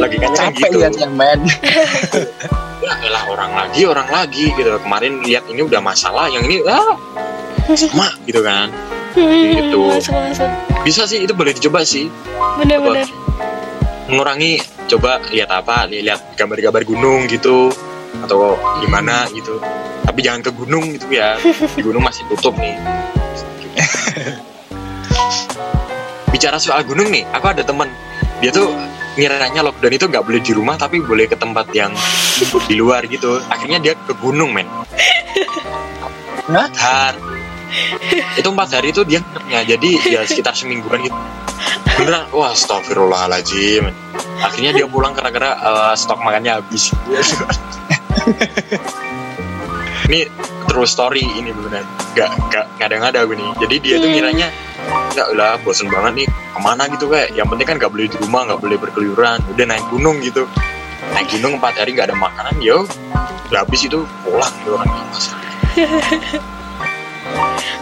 Lagi 0.00 0.16
kan 0.16 0.30
capek 0.32 0.68
gitu. 0.72 0.78
lihat 0.80 0.94
yang 0.96 1.14
main. 1.14 1.40
Ya 2.82 2.98
elah 2.98 3.30
orang 3.30 3.54
lagi 3.54 3.86
orang 3.86 4.10
lagi 4.10 4.50
gitu. 4.58 4.74
Kemarin 4.82 5.22
lihat 5.22 5.46
ini 5.46 5.62
udah 5.62 5.78
masalah 5.78 6.26
yang 6.26 6.42
ini 6.50 6.66
ah 6.66 6.98
sama 7.78 8.10
gitu 8.26 8.42
kan. 8.42 8.74
Hmm, 9.14 9.54
gitu. 9.54 9.86
masuk 9.86 10.10
masuk. 10.10 10.50
bisa 10.82 11.06
sih 11.06 11.22
itu 11.22 11.30
boleh 11.30 11.54
dicoba 11.54 11.86
sih. 11.86 12.10
Bener-bener 12.58 13.06
mengurangi 14.10 14.58
coba 14.90 15.22
lihat 15.30 15.54
apa 15.54 15.86
lihat 15.86 16.34
gambar-gambar 16.34 16.82
gunung 16.82 17.30
gitu. 17.30 17.70
Atau 18.18 18.58
gimana 18.82 19.30
gitu. 19.30 19.62
Tapi 20.02 20.18
jangan 20.18 20.42
ke 20.42 20.50
gunung 20.50 20.90
gitu 20.98 21.06
ya. 21.06 21.38
Di 21.78 21.86
gunung 21.86 22.02
masih 22.02 22.26
tutup 22.34 22.58
nih 22.58 22.74
bicara 26.32 26.58
soal 26.58 26.82
gunung 26.82 27.12
nih 27.12 27.22
aku 27.30 27.46
ada 27.52 27.62
temen 27.62 27.86
dia 28.42 28.50
tuh 28.50 28.74
ngiranya 29.14 29.62
lockdown 29.62 29.94
itu 29.94 30.06
nggak 30.10 30.24
boleh 30.24 30.40
di 30.42 30.52
rumah 30.56 30.74
tapi 30.80 30.98
boleh 30.98 31.30
ke 31.30 31.38
tempat 31.38 31.70
yang 31.76 31.94
di 32.66 32.74
luar 32.74 33.06
gitu. 33.06 33.38
Akhirnya 33.46 33.78
dia 33.78 33.94
ke 33.94 34.10
gunung 34.18 34.50
men? 34.50 34.66
Har. 36.50 37.14
itu 38.36 38.44
empat 38.44 38.76
hari 38.76 38.92
itu 38.92 39.00
dia 39.08 39.24
nginepnya 39.24 39.64
jadi 39.64 39.90
ya 40.04 40.20
sekitar 40.26 40.52
semingguan 40.52 41.06
gitu. 41.06 41.16
Beneran 41.96 42.28
wah 42.34 42.52
astagfirullahaladzim. 42.52 43.88
Akhirnya 44.42 44.74
dia 44.74 44.86
pulang 44.90 45.14
gara-gara 45.14 45.56
eh, 45.56 45.94
stok 45.96 46.20
makannya 46.20 46.58
habis 46.58 46.92
ini 50.08 50.26
true 50.66 50.88
story 50.88 51.22
ini 51.22 51.50
beneran. 51.52 51.84
Gak 52.14 52.28
gak 52.50 52.64
ngada-ngada 52.78 53.24
gue 53.26 53.36
nih 53.36 53.48
jadi 53.60 53.74
dia 53.78 53.94
tuh 53.98 54.08
Hmm. 54.08 54.14
ngiranya 54.16 54.48
ya 55.12 55.24
udah 55.30 55.60
bosen 55.62 55.86
banget 55.88 56.24
nih. 56.24 56.28
Ke 56.28 56.58
mana 56.60 56.82
gitu 56.88 57.06
kayak. 57.06 57.32
Yang 57.34 57.48
penting 57.54 57.66
kan 57.68 57.76
gak 57.78 57.90
boleh 57.92 58.06
di 58.08 58.16
rumah 58.18 58.40
gak 58.48 58.60
boleh 58.60 58.76
berkeluyuran 58.80 59.38
udah 59.52 59.64
naik 59.68 59.84
gunung 59.92 60.18
gitu. 60.20 60.44
Naik 61.12 61.28
gunung 61.28 61.60
empat 61.60 61.76
hari 61.76 61.92
nggak 61.92 62.08
ada 62.08 62.16
makanan 62.16 62.56
yo. 62.62 62.88
Habis 63.52 63.84
itu 63.84 64.00
pulang 64.24 64.52
gitu 64.64 64.74
orang 64.74 64.88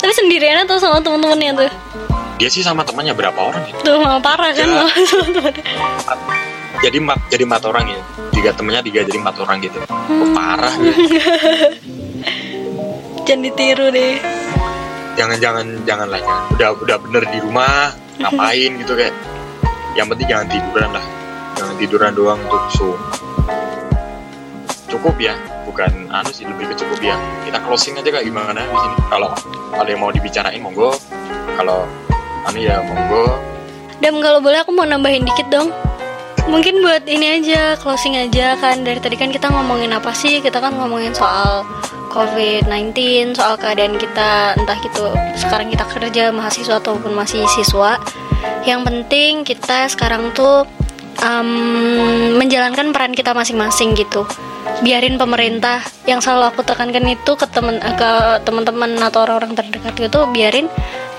tapi 0.00 0.12
sendirian 0.16 0.64
atau 0.64 0.80
sama 0.80 0.98
temen-temennya 1.02 1.52
tuh? 1.54 1.70
Dia 2.40 2.48
sih 2.48 2.64
sama 2.64 2.82
temannya 2.88 3.12
berapa 3.12 3.36
orang 3.36 3.62
ya? 3.68 3.74
Tuh 3.84 4.00
malah 4.00 4.22
parah 4.22 4.50
kan 4.56 4.64
Ya. 4.64 4.88
sama 5.06 5.26
temennya 5.28 5.64
jadi 6.80 6.96
empat 6.96 7.18
jadi 7.28 7.42
empat 7.44 7.62
orang 7.68 7.84
ya. 7.92 8.00
Tiga 8.32 8.50
temennya 8.56 8.80
tiga 8.80 9.00
jadi 9.04 9.18
empat 9.20 9.36
orang 9.44 9.60
gitu. 9.60 9.78
Hmm. 9.84 10.22
Oh, 10.24 10.28
parah 10.32 10.72
ya. 10.80 10.94
jangan 13.30 13.46
ditiru 13.46 13.86
deh. 13.94 14.18
Jangan 15.14 15.38
jangan 15.38 15.66
jangan. 15.86 16.06
Lah 16.10 16.18
jangan 16.18 16.42
udah 16.58 16.68
udah 16.82 16.96
bener 16.98 17.22
di 17.30 17.38
rumah 17.38 17.94
ngapain 18.18 18.70
gitu 18.82 18.98
kayak. 18.98 19.14
Yang 19.94 20.06
penting 20.10 20.26
jangan 20.26 20.46
tiduran 20.50 20.90
lah. 20.90 21.04
Jangan 21.54 21.74
tiduran 21.78 22.10
doang 22.18 22.40
untuk 22.42 22.62
so 22.74 22.98
cukup 24.90 25.14
ya 25.22 25.38
bukan 25.62 26.10
anu 26.10 26.34
sih 26.34 26.42
lebih 26.42 26.74
ke 26.74 26.74
cukup 26.74 26.98
ya. 26.98 27.14
Kita 27.46 27.62
closing 27.62 27.94
aja 28.02 28.10
kayak 28.10 28.26
gimana 28.26 28.66
di 28.66 28.78
sini? 28.82 28.96
Kalau 29.06 29.30
ada 29.78 29.86
yang 29.86 30.02
mau 30.02 30.10
dibicarain 30.10 30.58
monggo. 30.58 30.90
Kalau 31.54 31.86
anu 32.50 32.58
ya 32.58 32.82
monggo. 32.82 33.38
Dan 34.02 34.18
kalau 34.18 34.42
boleh 34.42 34.58
aku 34.58 34.74
mau 34.74 34.82
nambahin 34.82 35.22
dikit 35.22 35.46
dong 35.54 35.70
Mungkin 36.49 36.80
buat 36.80 37.05
ini 37.05 37.43
aja, 37.43 37.76
closing 37.76 38.16
aja 38.16 38.57
kan. 38.57 38.80
Dari 38.80 39.03
tadi 39.03 39.18
kan 39.20 39.28
kita 39.28 39.53
ngomongin 39.53 39.93
apa 39.93 40.14
sih? 40.14 40.41
Kita 40.41 40.62
kan 40.62 40.72
ngomongin 40.78 41.12
soal 41.12 41.66
COVID-19 42.11 42.91
Soal 43.38 43.55
keadaan 43.55 43.95
kita 43.95 44.59
Entah 44.59 44.78
gitu 44.82 45.14
sekarang 45.38 45.70
kita 45.70 45.86
kerja 45.86 46.34
mahasiswa 46.34 46.82
ataupun 46.82 47.14
masih 47.14 47.47
siswa. 47.47 47.97
Yang 48.66 48.80
penting 48.91 49.32
kita 49.47 49.86
sekarang 49.88 50.34
tuh 50.34 50.66
em, 51.22 52.34
Menjalankan 52.36 52.91
peran 52.91 53.14
kita 53.14 53.30
masing-masing 53.32 53.95
gitu. 53.95 54.26
Biarin 54.82 55.16
pemerintah 55.16 55.80
Yang 56.05 56.28
selalu 56.28 56.53
aku 56.53 56.61
tekankan 56.66 57.07
itu 57.09 57.32
ke 57.38 57.47
temen 57.49 57.78
ke 57.80 58.11
teman-teman 58.45 58.99
atau 59.01 59.24
orang-orang 59.24 59.55
terdekat 59.57 59.95
itu 59.97 60.20
Biarin 60.34 60.66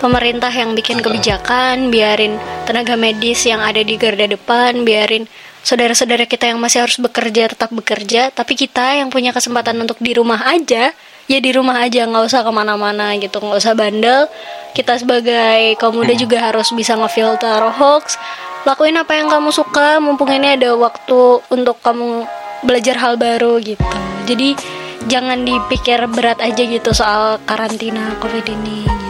pemerintah 0.02 0.50
yang 0.50 0.74
bikin 0.74 0.98
kebijakan, 1.00 1.94
biarin 1.94 2.42
tenaga 2.66 2.98
medis 2.98 3.46
yang 3.46 3.62
ada 3.62 3.86
di 3.86 3.96
garda 4.02 4.26
depan, 4.26 4.82
biarin 4.82 5.30
saudara-saudara 5.62 6.26
kita 6.26 6.50
yang 6.50 6.58
masih 6.58 6.82
harus 6.82 6.98
bekerja 6.98 7.54
tetap 7.54 7.70
bekerja, 7.70 8.34
tapi 8.34 8.58
kita 8.58 8.98
yang 8.98 9.14
punya 9.14 9.30
kesempatan 9.30 9.78
untuk 9.78 10.02
di 10.02 10.18
rumah 10.18 10.42
aja, 10.50 10.90
ya 11.30 11.38
di 11.38 11.52
rumah 11.54 11.86
aja 11.86 12.10
nggak 12.10 12.26
usah 12.26 12.42
ke 12.42 12.52
mana-mana 12.52 13.14
gitu, 13.22 13.38
nggak 13.38 13.62
usah 13.62 13.78
bandel. 13.78 14.26
Kita 14.74 14.98
sebagai 14.98 15.78
kaum 15.78 16.02
muda 16.02 16.18
juga 16.18 16.50
harus 16.50 16.74
bisa 16.74 16.98
ngefilter 16.98 17.62
hoax, 17.78 18.18
lakuin 18.66 18.98
apa 18.98 19.14
yang 19.22 19.30
kamu 19.30 19.54
suka 19.54 20.02
mumpung 20.02 20.34
ini 20.34 20.58
ada 20.58 20.74
waktu 20.74 21.46
untuk 21.54 21.78
kamu 21.86 22.26
belajar 22.66 22.98
hal 22.98 23.22
baru 23.22 23.62
gitu. 23.62 23.86
Jadi 24.26 24.58
jangan 25.06 25.46
dipikir 25.46 26.02
berat 26.10 26.42
aja 26.42 26.62
gitu 26.62 26.94
soal 26.94 27.42
karantina 27.50 28.14
covid 28.22 28.46
ini 28.46 29.01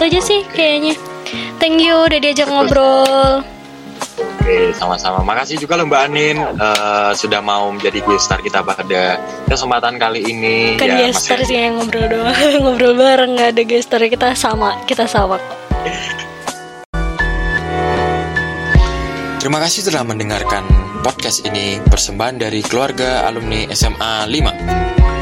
itu 0.00 0.16
aja 0.16 0.20
sih 0.24 0.40
kayaknya. 0.48 0.96
Thank 1.60 1.84
you 1.84 1.92
udah 1.92 2.16
diajak 2.16 2.48
ngobrol. 2.48 3.44
Oke, 4.40 4.72
sama-sama. 4.72 5.20
Makasih 5.20 5.60
juga 5.60 5.76
loh 5.76 5.84
Mbak 5.84 6.02
Anin. 6.08 6.40
Eh, 6.40 7.10
sudah 7.12 7.44
mau 7.44 7.68
menjadi 7.68 8.00
guest 8.00 8.24
star 8.24 8.40
kita 8.40 8.64
pada 8.64 9.20
kesempatan 9.44 10.00
kali 10.00 10.24
ini. 10.24 10.80
kan 10.80 10.88
Ya, 10.88 11.12
gestar 11.12 11.36
masih- 11.36 11.52
sih 11.52 11.58
yang 11.60 11.76
ngobrol 11.76 12.08
doang. 12.08 12.32
Ngobrol 12.64 12.96
bareng 12.96 13.36
nggak 13.36 13.50
ada 13.52 13.62
gestar 13.68 14.00
kita 14.08 14.32
sama 14.32 14.80
kita 14.88 15.04
sama 15.04 15.36
Terima 19.36 19.60
kasih 19.60 19.84
telah 19.84 20.04
mendengarkan 20.04 20.64
podcast 21.00 21.44
ini 21.44 21.76
persembahan 21.84 22.40
dari 22.40 22.64
keluarga 22.64 23.28
alumni 23.28 23.68
SMA 23.68 24.24
5. 24.24 25.19